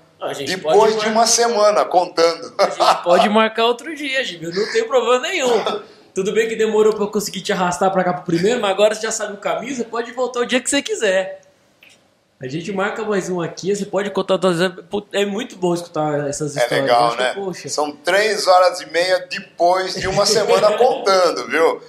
depois 0.45 0.99
de 0.99 1.07
uma 1.07 1.27
semana 1.27 1.85
contando. 1.85 2.51
A 2.57 2.69
gente 2.69 3.03
pode 3.03 3.29
marcar 3.29 3.65
outro 3.65 3.95
dia, 3.95 4.23
Gibi. 4.23 4.47
Não 4.47 4.71
tem 4.71 4.87
problema 4.87 5.19
nenhum. 5.19 5.63
Tudo 6.15 6.31
bem 6.31 6.47
que 6.47 6.55
demorou 6.55 6.93
pra 6.93 7.03
eu 7.03 7.11
conseguir 7.11 7.41
te 7.41 7.51
arrastar 7.53 7.91
pra 7.91 8.03
cá 8.03 8.13
pro 8.13 8.23
primeiro, 8.23 8.59
mas 8.59 8.71
agora 8.71 8.95
você 8.95 9.01
já 9.01 9.11
sabe 9.11 9.33
o 9.33 9.37
caminho, 9.37 9.75
você 9.75 9.83
pode 9.83 10.11
voltar 10.11 10.41
o 10.41 10.45
dia 10.45 10.59
que 10.59 10.69
você 10.69 10.81
quiser. 10.81 11.41
A 12.39 12.47
gente 12.47 12.71
marca 12.73 13.03
mais 13.05 13.29
um 13.29 13.39
aqui, 13.39 13.73
você 13.73 13.85
pode 13.85 14.09
contar 14.11 14.37
todas 14.37 14.59
as... 14.59 14.73
Pô, 14.89 15.01
É 15.13 15.25
muito 15.25 15.55
bom 15.55 15.73
escutar 15.73 16.27
essas 16.27 16.57
É 16.57 16.63
histórias. 16.63 16.89
Eu 16.89 16.93
legal, 16.93 17.11
que, 17.11 17.17
né? 17.23 17.33
Poxa, 17.33 17.69
São 17.69 17.91
três 17.91 18.47
horas 18.47 18.81
e 18.81 18.85
meia 18.91 19.25
depois 19.29 19.95
de 19.95 20.07
uma 20.07 20.25
semana 20.25 20.73
contando, 20.77 21.47
viu? 21.47 21.81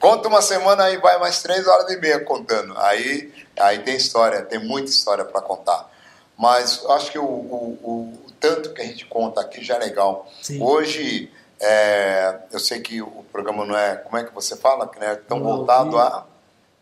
Conta 0.00 0.28
uma 0.28 0.42
semana 0.42 0.84
aí, 0.84 0.96
vai 0.98 1.18
mais 1.18 1.42
três 1.42 1.66
horas 1.66 1.90
e 1.90 1.96
meia 1.98 2.20
contando. 2.20 2.76
Aí, 2.78 3.32
aí 3.58 3.78
tem 3.80 3.96
história, 3.96 4.42
tem 4.42 4.58
muita 4.58 4.90
história 4.90 5.24
para 5.24 5.40
contar. 5.40 5.90
Mas 6.36 6.82
eu 6.82 6.92
acho 6.92 7.10
que 7.12 7.18
o, 7.18 7.24
o, 7.24 7.78
o- 7.82 8.18
tanto 8.40 8.74
que 8.74 8.82
a 8.82 8.84
gente 8.84 9.06
conta 9.06 9.40
aqui 9.40 9.64
já 9.64 9.76
é 9.76 9.78
legal. 9.78 10.30
Sim. 10.42 10.60
Hoje 10.62 11.30
É, 11.60 12.36
eu 12.52 12.58
sei 12.58 12.80
que 12.80 13.00
o 13.00 13.24
programa 13.32 13.64
não 13.64 13.76
é, 13.78 13.94
como 13.96 14.18
é 14.18 14.24
que 14.24 14.34
você 14.34 14.54
fala, 14.56 14.86
que 14.88 14.98
não 15.00 15.06
é 15.06 15.14
tão 15.14 15.40
voltado 15.42 15.96
a 15.96 16.26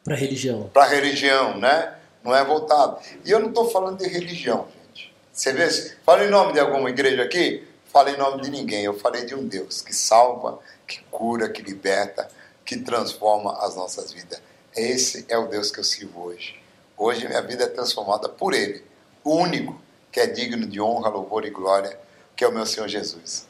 para 0.02 0.16
religião. 0.16 0.68
Para 0.72 0.86
religião, 0.86 1.56
né? 1.58 1.94
Não 2.24 2.34
é 2.34 2.42
voltado. 2.42 2.98
E 3.24 3.30
eu 3.30 3.38
não 3.38 3.48
estou 3.50 3.70
falando 3.70 3.98
de 3.98 4.08
religião, 4.08 4.66
gente. 4.88 5.14
Você 5.32 5.52
vê? 5.52 5.68
Fala 6.04 6.24
em 6.24 6.30
nome 6.30 6.54
de 6.54 6.58
alguma 6.58 6.88
igreja 6.90 7.22
aqui? 7.22 7.62
Fala 7.92 8.10
em 8.10 8.16
nome 8.16 8.40
de 8.42 8.50
ninguém. 8.50 8.82
Eu 8.84 8.98
falei 8.98 9.24
de 9.24 9.34
um 9.36 9.46
Deus 9.46 9.82
que 9.82 9.94
salva, 9.94 10.58
que 10.86 11.00
cura, 11.10 11.48
que 11.50 11.62
liberta, 11.62 12.28
que 12.64 12.76
transforma 12.78 13.64
as 13.64 13.76
nossas 13.76 14.12
vidas. 14.12 14.40
Esse 14.76 15.24
é 15.28 15.36
o 15.36 15.46
Deus 15.46 15.70
que 15.70 15.80
eu 15.80 15.84
sirvo 15.84 16.22
hoje. 16.24 16.54
Hoje 16.96 17.26
minha 17.26 17.42
vida 17.42 17.64
é 17.64 17.68
transformada 17.68 18.28
por 18.28 18.54
Ele, 18.54 18.82
o 19.24 19.34
único 19.36 19.80
que 20.10 20.20
é 20.20 20.26
digno 20.26 20.66
de 20.66 20.80
honra, 20.80 21.08
louvor 21.08 21.44
e 21.44 21.50
glória, 21.50 21.98
que 22.36 22.44
é 22.44 22.48
o 22.48 22.52
meu 22.52 22.66
Senhor 22.66 22.88
Jesus. 22.88 23.46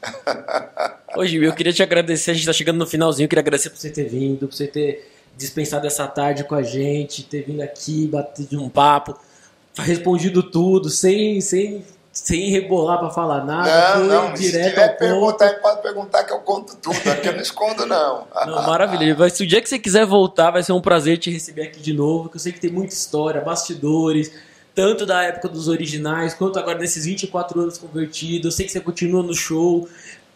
Hoje 1.15 1.37
eu 1.37 1.53
queria 1.53 1.73
te 1.73 1.83
agradecer, 1.83 2.31
a 2.31 2.33
gente 2.33 2.43
está 2.43 2.53
chegando 2.53 2.77
no 2.77 2.87
finalzinho, 2.87 3.25
eu 3.25 3.29
queria 3.29 3.41
agradecer 3.41 3.69
por 3.69 3.77
você 3.77 3.89
ter 3.89 4.05
vindo, 4.05 4.47
por 4.47 4.53
você 4.53 4.67
ter 4.67 5.11
dispensado 5.35 5.85
essa 5.87 6.07
tarde 6.07 6.43
com 6.43 6.55
a 6.55 6.63
gente, 6.63 7.23
ter 7.23 7.43
vindo 7.43 7.61
aqui, 7.61 8.07
batido 8.07 8.61
um 8.61 8.69
papo, 8.69 9.17
respondido 9.77 10.43
tudo, 10.43 10.89
sem, 10.89 11.41
sem 11.41 11.83
sem 12.13 12.51
rebolar 12.51 12.99
para 12.99 13.09
falar 13.09 13.43
nada. 13.43 13.97
Não, 13.97 14.05
não, 14.05 14.33
direto 14.35 14.65
se 14.65 14.69
tiver 14.69 14.97
perguntar, 14.99 15.49
pode 15.55 15.81
perguntar 15.81 16.23
que 16.23 16.31
eu 16.31 16.39
conto 16.39 16.77
tudo. 16.77 16.95
Aqui 17.11 17.27
eu 17.27 17.33
não 17.33 17.41
escondo, 17.41 17.87
não. 17.87 18.27
não 18.45 18.61
maravilha. 18.67 19.15
Mas 19.17 19.33
se 19.33 19.43
o 19.43 19.47
dia 19.47 19.59
que 19.59 19.67
você 19.67 19.79
quiser 19.79 20.05
voltar, 20.05 20.51
vai 20.51 20.61
ser 20.61 20.73
um 20.73 20.81
prazer 20.81 21.17
te 21.17 21.31
receber 21.31 21.63
aqui 21.63 21.79
de 21.79 21.91
novo, 21.91 22.29
que 22.29 22.35
eu 22.35 22.39
sei 22.39 22.51
que 22.51 22.59
tem 22.59 22.71
muita 22.71 22.93
história, 22.93 23.41
bastidores, 23.41 24.31
tanto 24.75 25.07
da 25.07 25.23
época 25.23 25.49
dos 25.49 25.67
originais, 25.67 26.35
quanto 26.35 26.59
agora 26.59 26.77
desses 26.77 27.05
24 27.05 27.59
anos 27.59 27.79
convertidos. 27.79 28.45
Eu 28.45 28.51
sei 28.51 28.67
que 28.67 28.71
você 28.71 28.79
continua 28.79 29.23
no 29.23 29.33
show. 29.33 29.89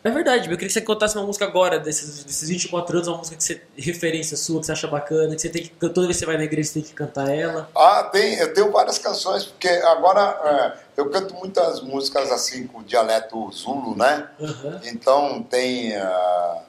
É 0.03 0.11
verdade, 0.11 0.49
eu 0.49 0.51
queria 0.51 0.67
que 0.67 0.73
você 0.73 0.81
contasse 0.81 1.17
uma 1.17 1.25
música 1.25 1.45
agora, 1.45 1.79
desses, 1.79 2.23
desses 2.23 2.47
24 2.47 2.97
anos, 2.97 3.07
uma 3.07 3.17
música 3.17 3.35
que 3.35 3.43
você 3.43 3.61
referência 3.77 4.37
sua, 4.37 4.59
que 4.59 4.65
você 4.65 4.71
acha 4.71 4.87
bacana, 4.87 5.35
que 5.35 5.41
você 5.41 5.49
tem 5.49 5.63
que. 5.63 5.69
Toda 5.69 6.07
vez 6.07 6.17
que 6.17 6.19
você 6.19 6.25
vai 6.25 6.37
na 6.37 6.43
igreja, 6.43 6.69
você 6.69 6.73
tem 6.75 6.83
que 6.83 6.93
cantar 6.93 7.29
ela. 7.29 7.69
Ah, 7.75 8.03
tem, 8.03 8.35
eu 8.35 8.53
tenho 8.53 8.71
várias 8.71 8.97
canções, 8.97 9.45
porque 9.45 9.67
agora 9.67 10.21
é, 10.43 11.01
eu 11.01 11.09
canto 11.09 11.33
muitas 11.33 11.81
músicas 11.81 12.31
assim 12.31 12.67
com 12.67 12.83
dialeto 12.83 13.51
Zulu, 13.51 13.97
né? 13.97 14.29
Uhum. 14.39 14.79
Então 14.85 15.43
tem. 15.43 15.97
Uh, 15.97 16.61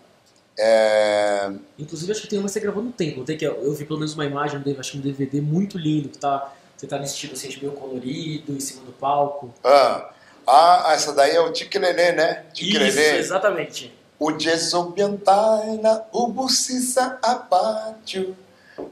é... 0.59 1.53
Inclusive, 1.79 2.11
acho 2.11 2.23
que 2.23 2.29
tem 2.29 2.39
uma 2.39 2.47
que 2.47 2.53
você 2.53 2.61
gravou 2.61 2.83
no 2.83 2.91
tempo. 2.91 3.25
Tem 3.25 3.37
que, 3.37 3.45
eu 3.45 3.73
vi 3.75 3.85
pelo 3.85 4.01
menos 4.01 4.15
uma 4.15 4.25
imagem, 4.25 4.61
acho 4.79 4.93
que 4.93 4.99
um 4.99 5.01
DVD 5.01 5.41
muito 5.41 5.79
lindo, 5.79 6.09
que 6.09 6.19
tá, 6.19 6.53
você 6.77 6.87
tá 6.87 6.99
vestido 6.99 7.35
assim, 7.35 7.57
meio 7.61 7.73
colorido, 7.73 8.53
em 8.53 8.61
cima 8.61 8.85
do 8.85 8.93
palco. 8.93 9.55
Ah. 9.63 10.11
Ah, 10.51 10.93
essa 10.95 11.13
daí 11.13 11.37
é 11.37 11.41
o 11.41 11.53
Tiquelele, 11.53 12.13
né? 12.13 12.47
Tiquelele. 12.55 12.89
Isso, 12.89 13.17
exatamente. 13.17 13.95
O 14.19 14.39
Jesobiantaina, 14.39 16.05
o 16.11 16.29
Bucissa 16.29 17.19
Abátio, 17.23 18.35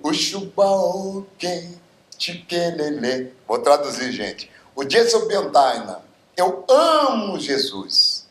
o 0.03 0.13
Chubaoque, 0.13 1.79
Tiquelele. 2.19 3.33
Vou 3.49 3.59
traduzir, 3.59 4.13
gente. 4.13 4.51
O 4.75 4.89
Jesobiantaina, 4.89 6.01
eu 6.37 6.63
amo 6.69 7.41
Jesus. 7.41 8.27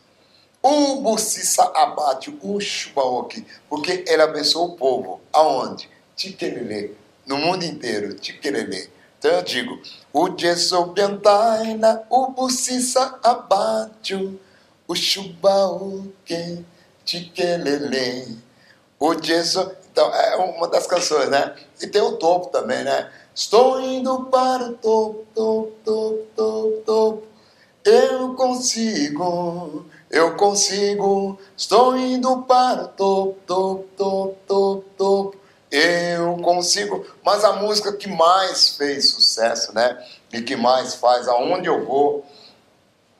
O 0.62 1.02
Bucissa 1.02 1.64
Abátio, 1.76 2.38
o 2.44 2.60
Chubaoque, 2.60 3.44
porque 3.68 4.04
ele 4.08 4.22
abençoou 4.22 4.70
o 4.70 4.76
povo. 4.76 5.20
Aonde? 5.34 5.90
Tiquelele. 6.16 6.96
No 7.26 7.38
mundo 7.38 7.66
inteiro, 7.66 8.14
Tiquelele. 8.14 8.88
Então 9.26 9.38
eu 9.38 9.44
digo, 9.44 9.82
o 10.14 10.38
Jesobiantaina, 10.38 12.04
o 12.12 12.28
Bucissa 12.28 13.18
Abátio, 13.24 14.40
o 14.88 14.94
Chubaúque, 14.94 16.64
Tiquelele, 17.04 18.38
o 19.00 19.20
Jeso... 19.20 19.72
Então, 19.92 20.14
é 20.14 20.36
uma 20.36 20.68
das 20.68 20.86
canções, 20.86 21.28
né? 21.32 21.56
E 21.82 21.88
tem 21.88 22.04
o 22.04 22.18
topo 22.18 22.50
também, 22.50 22.84
né? 22.84 23.12
Estou 23.34 23.82
indo 23.82 24.26
para 24.26 24.66
o 24.66 24.74
topo, 24.74 25.26
topo, 25.34 25.72
topo, 25.84 26.28
topo, 26.36 26.82
topo. 26.86 27.24
Eu 27.84 28.36
consigo, 28.36 29.88
eu 30.12 30.36
consigo. 30.36 31.40
Estou 31.58 31.98
indo 31.98 32.44
para 32.44 32.84
o 32.84 32.88
topo, 32.90 33.40
topo, 33.48 33.88
topo, 33.98 34.36
topo, 34.46 34.86
topo 34.96 35.45
eu 35.76 36.38
consigo. 36.38 37.06
Mas 37.24 37.44
a 37.44 37.54
música 37.54 37.94
que 37.94 38.08
mais 38.08 38.70
fez 38.78 39.10
sucesso, 39.10 39.74
né? 39.74 40.04
E 40.32 40.42
que 40.42 40.56
mais 40.56 40.96
faz 40.96 41.28
aonde 41.28 41.68
eu 41.68 41.86
vou, 41.86 42.26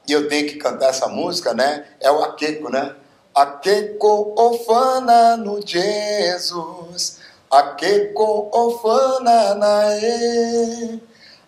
e 0.08 0.12
eu 0.12 0.28
tenho 0.28 0.48
que 0.48 0.56
cantar 0.56 0.90
essa 0.90 1.08
música, 1.08 1.54
né? 1.54 1.86
É 2.00 2.12
o 2.12 2.24
Aqueco, 2.24 2.70
né? 2.70 2.96
Aqueco 3.34 4.34
ofana 4.38 5.36
no 5.36 5.66
Jesus, 5.66 7.20
Aqueco 7.50 8.50
ofana 8.54 9.56
nae, 9.56 11.02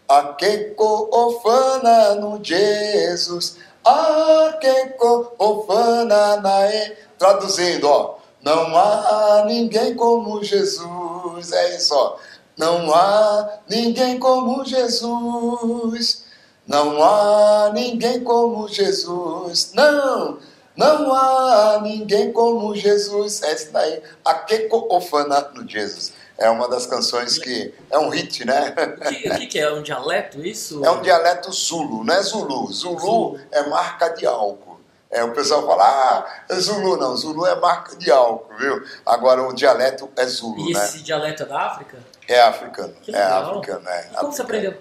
Aqueco 0.08 1.10
ofana 1.12 2.16
no 2.16 2.44
Jesus, 2.44 3.58
Aqueco 3.86 5.34
ofana 5.38 6.38
nae. 6.38 6.98
Traduzindo, 7.18 7.88
ó. 7.88 8.17
Não 8.42 8.78
há 8.78 9.44
ninguém 9.46 9.96
como 9.96 10.44
Jesus. 10.44 11.52
É 11.52 11.76
isso, 11.76 11.94
ó. 11.96 12.18
Não 12.58 12.94
há 12.94 13.60
ninguém 13.70 14.18
como 14.20 14.64
Jesus. 14.66 16.26
Não 16.66 17.02
há 17.04 17.72
ninguém 17.74 18.24
como 18.24 18.68
Jesus. 18.68 19.72
Não, 19.74 20.40
não 20.76 21.14
há 21.14 21.80
ninguém 21.82 22.32
como 22.32 22.76
Jesus. 22.76 23.42
É 23.44 23.54
isso 23.54 23.72
daí. 23.72 24.02
Akeko 24.26 24.88
Ofana 24.90 25.50
no 25.54 25.68
Jesus. 25.68 26.14
É 26.38 26.50
uma 26.50 26.68
das 26.68 26.86
canções 26.86 27.40
que 27.40 27.74
é 27.90 27.98
um 27.98 28.10
hit, 28.10 28.46
né? 28.46 28.76
O 28.98 29.10
que, 29.10 29.46
o 29.46 29.50
que 29.50 29.60
é? 29.60 29.74
Um 29.74 29.82
dialeto 29.82 30.46
isso? 30.46 30.86
É 30.86 30.92
um 30.92 31.02
dialeto 31.02 31.52
Zulu, 31.52 32.04
não 32.04 32.14
é 32.14 32.22
Zulu. 32.22 32.72
Zulu, 32.72 33.00
Zulu. 33.00 33.40
é 33.52 33.64
marca 33.68 34.10
de 34.10 34.26
álcool. 34.28 34.67
É, 35.10 35.24
o 35.24 35.32
pessoal 35.32 35.66
fala, 35.66 35.84
ah, 35.84 36.44
é 36.50 36.56
Zulu. 36.56 36.98
Não, 36.98 37.16
Zulu 37.16 37.46
é 37.46 37.56
marca 37.60 37.96
de 37.96 38.12
álcool, 38.12 38.54
viu? 38.58 38.84
Agora 39.06 39.42
o 39.42 39.54
dialeto 39.54 40.10
é 40.16 40.26
Zulu, 40.26 40.70
e 40.70 40.74
né? 40.74 40.84
esse 40.84 41.02
dialeto 41.02 41.44
é 41.44 41.46
da 41.46 41.62
África? 41.62 41.98
É 42.28 42.42
africano. 42.42 42.94
É 43.08 43.22
africano, 43.22 43.88
é. 43.88 44.10
E 44.12 44.16
como 44.16 44.34
você 44.34 44.42
aprendeu? 44.42 44.78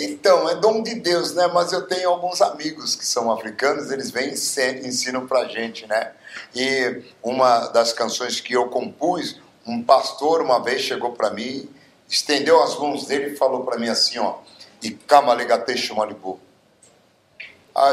Então, 0.00 0.48
é 0.48 0.56
dom 0.56 0.82
de 0.82 0.94
Deus, 0.96 1.34
né? 1.34 1.46
Mas 1.48 1.72
eu 1.72 1.86
tenho 1.86 2.08
alguns 2.08 2.40
amigos 2.40 2.96
que 2.96 3.06
são 3.06 3.30
africanos, 3.30 3.90
eles 3.90 4.10
vêm 4.10 4.30
e 4.30 4.86
ensinam 4.86 5.26
pra 5.26 5.44
gente, 5.44 5.86
né? 5.86 6.12
E 6.54 7.02
uma 7.22 7.68
das 7.68 7.92
canções 7.92 8.40
que 8.40 8.54
eu 8.54 8.68
compus, 8.68 9.40
um 9.66 9.82
pastor 9.82 10.40
uma 10.40 10.60
vez 10.60 10.82
chegou 10.82 11.12
para 11.12 11.30
mim, 11.30 11.68
estendeu 12.08 12.62
as 12.62 12.76
mãos 12.78 13.06
dele 13.06 13.34
e 13.34 13.36
falou 13.36 13.64
para 13.64 13.78
mim 13.78 13.88
assim, 13.88 14.18
ó, 14.18 14.38
e 14.82 14.90
Kamalegateshu 14.90 15.94
Malibu. 15.94 16.40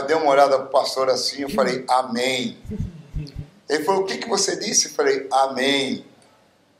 Dei 0.07 0.15
uma 0.15 0.31
olhada 0.31 0.57
para 0.57 0.67
o 0.67 0.69
pastor 0.69 1.09
assim, 1.09 1.41
eu 1.41 1.49
falei, 1.49 1.85
amém. 1.89 2.57
Ele 3.67 3.83
falou, 3.83 4.01
o 4.01 4.05
que, 4.05 4.17
que 4.17 4.27
você 4.27 4.55
disse? 4.57 4.87
Eu 4.87 4.93
falei, 4.93 5.27
amém. 5.31 6.05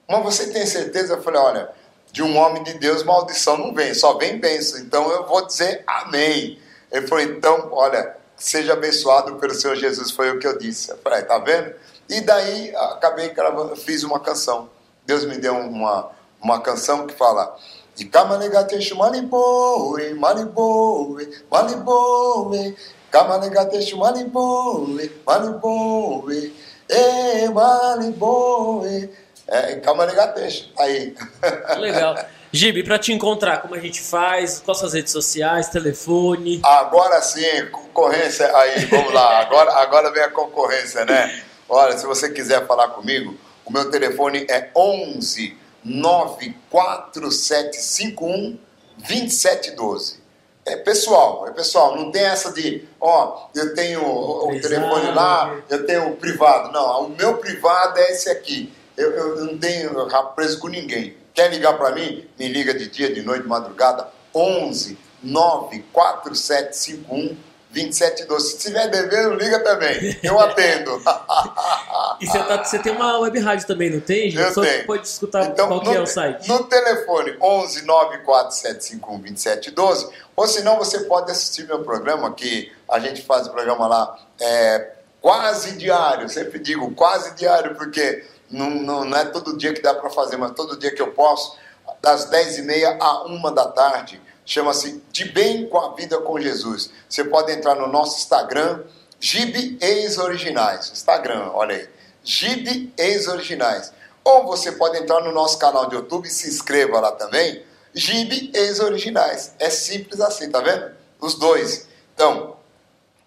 Mas 0.07 0.23
você 0.23 0.51
tem 0.51 0.65
certeza? 0.65 1.13
Eu 1.13 1.21
falei, 1.21 1.39
olha, 1.39 1.69
de 2.11 2.23
um 2.23 2.35
homem 2.37 2.63
de 2.63 2.73
Deus 2.73 3.03
maldição 3.03 3.57
não 3.57 3.73
vem, 3.73 3.93
só 3.93 4.17
vem 4.17 4.39
bênção. 4.39 4.79
Então 4.79 5.09
eu 5.11 5.25
vou 5.27 5.45
dizer 5.45 5.83
amém. 5.85 6.59
Ele 6.91 7.07
falou, 7.07 7.23
então, 7.23 7.69
olha, 7.71 8.17
seja 8.35 8.73
abençoado 8.73 9.35
pelo 9.35 9.53
Senhor 9.53 9.75
Jesus, 9.75 10.11
foi 10.11 10.31
o 10.31 10.39
que 10.39 10.47
eu 10.47 10.57
disse. 10.57 10.91
Eu 10.91 10.97
falei, 10.97 11.21
tá 11.23 11.37
vendo? 11.37 11.73
E 12.09 12.21
daí 12.21 12.75
acabei 12.75 13.29
gravando, 13.29 13.75
fiz 13.75 14.03
uma 14.03 14.19
canção. 14.19 14.69
Deus 15.05 15.25
me 15.25 15.37
deu 15.37 15.53
uma, 15.55 16.09
uma 16.41 16.59
canção 16.59 17.05
que 17.05 17.13
fala 17.13 17.55
e 17.99 18.03
Ikamanegateshu 18.03 18.95
maniboe, 18.95 20.13
maniboe, 20.13 21.27
maniboe. 21.51 22.75
Kamanegateshu 23.11 23.97
maniboe, 23.97 25.11
maniboe. 25.25 26.53
E 26.89 27.49
maniboe. 27.49 29.09
É, 29.47 29.75
Kamanegateshu. 29.75 30.69
Aí. 30.77 31.15
Legal. 31.77 32.15
Gibi, 32.51 32.83
para 32.83 32.97
te 32.97 33.13
encontrar, 33.13 33.61
como 33.61 33.75
a 33.75 33.79
gente 33.79 34.01
faz? 34.01 34.59
Quais 34.59 34.79
suas 34.79 34.93
redes 34.93 35.11
sociais, 35.11 35.69
telefone? 35.69 36.59
Agora 36.63 37.21
sim, 37.21 37.67
concorrência. 37.71 38.55
Aí, 38.57 38.85
vamos 38.85 39.13
lá. 39.13 39.39
Agora, 39.39 39.73
agora 39.73 40.11
vem 40.11 40.23
a 40.23 40.31
concorrência, 40.31 41.05
né? 41.05 41.43
Olha, 41.67 41.95
se 41.95 42.07
você 42.07 42.31
quiser 42.31 42.65
falar 42.65 42.87
comigo, 42.89 43.35
o 43.63 43.71
meu 43.71 43.91
telefone 43.91 44.47
é 44.49 44.69
11 44.75 45.55
94751 45.83 48.57
2712. 48.97 50.19
É 50.65 50.77
pessoal, 50.77 51.45
é 51.47 51.51
pessoal, 51.51 51.95
não 51.95 52.11
tem 52.11 52.23
essa 52.23 52.51
de, 52.51 52.87
ó, 52.99 53.47
eu 53.55 53.73
tenho 53.73 54.03
o, 54.03 54.49
o 54.49 54.61
telefone 54.61 55.11
lá, 55.11 55.57
eu 55.69 55.85
tenho 55.85 56.09
o 56.09 56.15
privado. 56.15 56.71
Não, 56.71 57.05
o 57.05 57.09
meu 57.09 57.37
privado 57.37 57.97
é 57.97 58.11
esse 58.11 58.29
aqui. 58.29 58.73
Eu, 58.95 59.11
eu 59.11 59.45
não 59.45 59.57
tenho 59.57 59.91
preso 60.35 60.59
com 60.59 60.67
ninguém. 60.67 61.17
Quer 61.33 61.49
ligar 61.49 61.75
para 61.77 61.95
mim? 61.95 62.27
Me 62.37 62.49
liga 62.49 62.73
de 62.73 62.89
dia, 62.89 63.13
de 63.13 63.21
noite, 63.21 63.43
de 63.43 63.47
madrugada. 63.47 64.09
11 64.35 64.97
94751 65.23 67.37
2712. 67.71 68.47
Se 68.47 68.57
estiver 68.57 68.87
devendo, 68.89 69.35
liga 69.35 69.59
também. 69.59 70.17
Eu 70.23 70.39
atendo. 70.39 70.91
e 72.19 72.25
você, 72.25 72.43
tá, 72.43 72.63
você, 72.63 72.79
tem 72.79 72.91
uma 72.91 73.19
web 73.19 73.39
rádio 73.39 73.67
também, 73.67 73.91
não 73.91 73.99
tem? 73.99 74.33
Eu 74.33 74.53
Só 74.53 74.61
tenho. 74.61 74.85
pode 74.85 75.07
escutar 75.07 75.45
então, 75.45 75.67
qual 75.67 75.81
que 75.81 75.87
no, 75.87 75.95
é 75.95 76.01
o 76.01 76.07
site. 76.07 76.47
No 76.47 76.63
telefone 76.63 77.37
11 77.39 77.85
94751 77.85 79.19
2712. 79.19 80.09
Ou 80.35 80.47
senão 80.47 80.77
você 80.77 81.01
pode 81.01 81.31
assistir 81.31 81.67
meu 81.67 81.83
programa, 81.83 82.33
que 82.33 82.71
a 82.89 82.99
gente 82.99 83.21
faz 83.21 83.45
o 83.47 83.51
programa 83.51 83.87
lá 83.87 84.17
é, 84.39 84.91
quase 85.21 85.77
diário. 85.77 86.27
Sempre 86.27 86.57
digo 86.59 86.89
quase 86.95 87.35
diário, 87.35 87.75
porque 87.75 88.25
não, 88.49 88.69
não, 88.69 89.05
não 89.05 89.17
é 89.17 89.25
todo 89.25 89.55
dia 89.55 89.73
que 89.73 89.81
dá 89.81 89.93
para 89.93 90.09
fazer, 90.09 90.37
mas 90.37 90.51
todo 90.51 90.77
dia 90.77 90.93
que 90.93 91.01
eu 91.01 91.11
posso, 91.11 91.55
das 92.01 92.31
10h30 92.31 92.97
a 92.99 93.25
1 93.27 93.53
da 93.53 93.67
tarde 93.67 94.19
chama-se 94.49 94.99
De 95.11 95.25
Bem 95.25 95.69
com 95.69 95.77
a 95.77 95.93
Vida 95.93 96.19
com 96.21 96.41
Jesus. 96.41 96.89
Você 97.07 97.23
pode 97.23 97.51
entrar 97.51 97.75
no 97.75 97.87
nosso 97.87 98.17
Instagram, 98.17 98.83
Gibe 99.19 99.77
Ex 99.79 100.17
Originais. 100.17 100.89
Instagram, 100.91 101.51
olha 101.53 101.75
aí. 101.75 101.87
Gibe 102.23 102.91
Ex 102.97 103.27
Originais. 103.27 103.93
Ou 104.23 104.47
você 104.47 104.71
pode 104.71 104.97
entrar 104.97 105.21
no 105.21 105.31
nosso 105.31 105.59
canal 105.59 105.87
de 105.87 105.95
YouTube 105.95 106.27
e 106.27 106.31
se 106.31 106.47
inscreva 106.47 106.99
lá 106.99 107.11
também, 107.11 107.63
Gibe 107.93 108.49
Ex 108.55 108.79
Originais. 108.79 109.53
É 109.59 109.69
simples 109.69 110.19
assim, 110.19 110.49
tá 110.49 110.61
vendo? 110.61 110.93
Os 111.21 111.35
dois. 111.35 111.87
Então, 112.15 112.57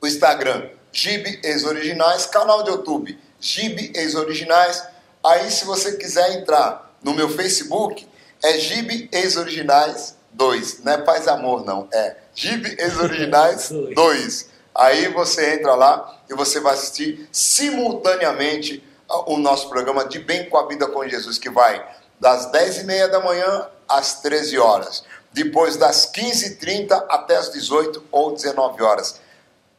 o 0.01 0.07
Instagram, 0.09 0.71
Gibe 0.91 1.41
Ex 1.45 1.63
Originais, 1.63 2.27
canal 2.27 2.65
de 2.65 2.71
YouTube, 2.71 3.17
Gibe 3.39 3.93
Ex 3.95 4.17
Originais. 4.17 4.85
Aí, 5.23 5.49
se 5.53 5.65
você 5.67 5.97
quiser 5.97 6.33
entrar 6.33 6.97
no 7.01 7.15
meu 7.15 7.29
Facebook, 7.29 8.09
é 8.43 8.59
Gibe 8.59 9.09
Ex 9.13 9.37
Originais 9.37 10.17
2. 10.33 10.83
Não 10.85 10.93
é 10.93 10.99
Paz 10.99 11.29
Amor, 11.29 11.65
não. 11.65 11.89
É 11.93 12.17
Gibe 12.35 12.77
Ex 12.79 12.99
Originais 12.99 13.69
2. 13.95 14.51
Aí 14.75 15.09
você 15.09 15.55
entra 15.55 15.75
lá 15.75 16.21
e 16.29 16.35
você 16.35 16.59
vai 16.61 16.75
assistir 16.75 17.29
simultaneamente 17.31 18.83
o 19.27 19.37
nosso 19.37 19.69
programa 19.69 20.05
de 20.07 20.19
Bem 20.19 20.49
com 20.49 20.57
a 20.57 20.67
Vida 20.67 20.87
com 20.87 21.07
Jesus, 21.07 21.39
que 21.39 21.51
vai 21.51 21.85
das 22.19 22.51
10h30 22.51 23.09
da 23.09 23.21
manhã 23.21 23.69
às 23.89 24.21
13 24.21 24.59
horas. 24.59 25.05
Depois 25.33 25.77
das 25.77 26.11
15h30 26.11 26.93
até 27.09 27.37
as 27.37 27.51
18 27.53 28.05
ou 28.11 28.33
19 28.33 28.83
horas. 28.83 29.21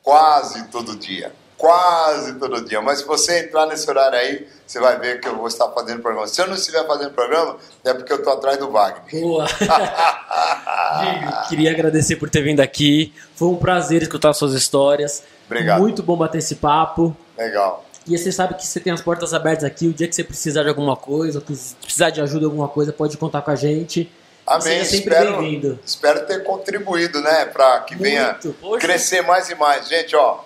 Quase 0.03 0.63
todo 0.67 0.95
dia. 0.95 1.33
Quase 1.57 2.33
todo 2.35 2.63
dia. 2.65 2.81
Mas 2.81 2.99
se 2.99 3.05
você 3.05 3.45
entrar 3.45 3.65
nesse 3.65 3.89
horário 3.89 4.17
aí, 4.17 4.47
você 4.65 4.79
vai 4.79 4.97
ver 4.99 5.19
que 5.19 5.27
eu 5.27 5.35
vou 5.35 5.47
estar 5.47 5.69
fazendo 5.69 6.01
programa. 6.01 6.27
Se 6.27 6.41
eu 6.41 6.47
não 6.47 6.55
estiver 6.55 6.85
fazendo 6.85 7.11
programa, 7.11 7.57
é 7.83 7.93
porque 7.93 8.11
eu 8.11 8.17
estou 8.17 8.33
atrás 8.33 8.57
do 8.57 8.71
Wagner. 8.71 9.21
Boa! 9.21 9.45
Queria 11.49 11.71
agradecer 11.71 12.15
por 12.17 12.29
ter 12.29 12.41
vindo 12.41 12.59
aqui. 12.59 13.13
Foi 13.35 13.47
um 13.47 13.55
prazer 13.55 14.01
escutar 14.01 14.33
suas 14.33 14.53
histórias. 14.53 15.23
Obrigado. 15.45 15.79
Muito 15.79 16.01
bom 16.01 16.17
bater 16.17 16.39
esse 16.39 16.55
papo. 16.55 17.15
Legal. 17.37 17.85
E 18.05 18.17
você 18.17 18.31
sabe 18.31 18.55
que 18.55 18.67
você 18.67 18.79
tem 18.79 18.91
as 18.91 19.01
portas 19.01 19.33
abertas 19.33 19.63
aqui. 19.63 19.87
O 19.87 19.93
dia 19.93 20.07
que 20.07 20.15
você 20.15 20.23
precisar 20.23 20.63
de 20.63 20.69
alguma 20.69 20.95
coisa, 20.95 21.41
precisar 21.41 22.09
de 22.09 22.21
ajuda 22.21 22.43
em 22.43 22.45
alguma 22.45 22.67
coisa, 22.67 22.91
pode 22.91 23.17
contar 23.17 23.41
com 23.41 23.51
a 23.51 23.55
gente. 23.55 24.11
Amém. 24.45 24.81
Espero, 24.81 25.79
espero 25.85 26.25
ter 26.25 26.43
contribuído, 26.43 27.21
né? 27.21 27.45
Para 27.45 27.79
que 27.81 27.95
Muito. 27.95 28.03
venha 28.03 28.37
Poxa. 28.59 28.85
crescer 28.85 29.21
mais 29.21 29.49
e 29.49 29.55
mais. 29.55 29.87
Gente, 29.87 30.13
ó, 30.17 30.39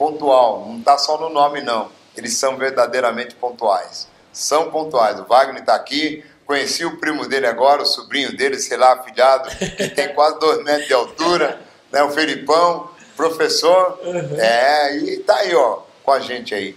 pontual. 0.00 0.64
Não 0.66 0.78
está 0.78 0.96
só 0.96 1.20
no 1.20 1.28
nome, 1.28 1.60
não. 1.60 1.92
Eles 2.16 2.34
são 2.38 2.56
verdadeiramente 2.56 3.34
pontuais. 3.34 4.08
São 4.32 4.70
pontuais. 4.70 5.20
O 5.20 5.24
Wagner 5.26 5.60
está 5.60 5.74
aqui. 5.74 6.24
Conheci 6.46 6.86
o 6.86 6.96
primo 6.96 7.28
dele 7.28 7.46
agora, 7.46 7.82
o 7.82 7.86
sobrinho 7.86 8.34
dele, 8.34 8.58
sei 8.58 8.78
lá, 8.78 8.94
afilhado, 8.94 9.50
que 9.50 9.88
tem 9.90 10.08
quase 10.16 10.40
dois 10.40 10.64
metros 10.64 10.86
de 10.86 10.94
altura, 10.94 11.60
né? 11.92 12.02
O 12.02 12.10
Felipão, 12.10 12.90
professor. 13.14 14.00
Uhum. 14.02 14.40
É, 14.40 14.96
e 14.96 15.18
tá 15.18 15.36
aí, 15.36 15.54
ó, 15.54 15.82
com 16.02 16.10
a 16.10 16.18
gente 16.18 16.54
aí. 16.54 16.76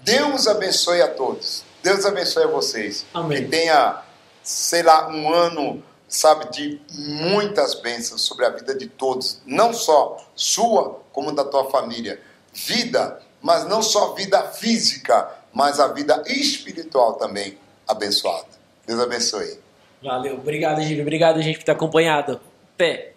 Deus 0.00 0.48
abençoe 0.48 1.02
a 1.02 1.08
todos. 1.08 1.62
Deus 1.82 2.04
abençoe 2.04 2.44
a 2.44 2.48
vocês. 2.48 3.04
Amém. 3.14 3.44
Que 3.44 3.48
tenha, 3.48 4.02
sei 4.42 4.82
lá, 4.82 5.08
um 5.08 5.32
ano, 5.32 5.80
sabe, 6.08 6.50
de 6.50 6.80
muitas 6.90 7.74
bênçãos 7.74 8.22
sobre 8.22 8.44
a 8.44 8.50
vida 8.50 8.74
de 8.74 8.88
todos. 8.88 9.40
Não 9.46 9.72
só 9.72 10.16
sua, 10.34 11.00
como 11.12 11.30
da 11.30 11.44
tua 11.44 11.70
família. 11.70 12.20
Vida, 12.52 13.20
mas 13.40 13.66
não 13.66 13.82
só 13.82 14.14
vida 14.14 14.42
física, 14.50 15.28
mas 15.52 15.80
a 15.80 15.88
vida 15.88 16.22
espiritual 16.26 17.14
também 17.14 17.58
abençoada. 17.86 18.46
Deus 18.86 19.00
abençoe. 19.00 19.58
Valeu. 20.02 20.34
Obrigado, 20.34 20.82
Gil. 20.82 21.00
Obrigado, 21.00 21.40
gente, 21.40 21.58
por 21.58 21.64
ter 21.64 21.72
acompanhado. 21.72 22.40
Até. 22.74 23.11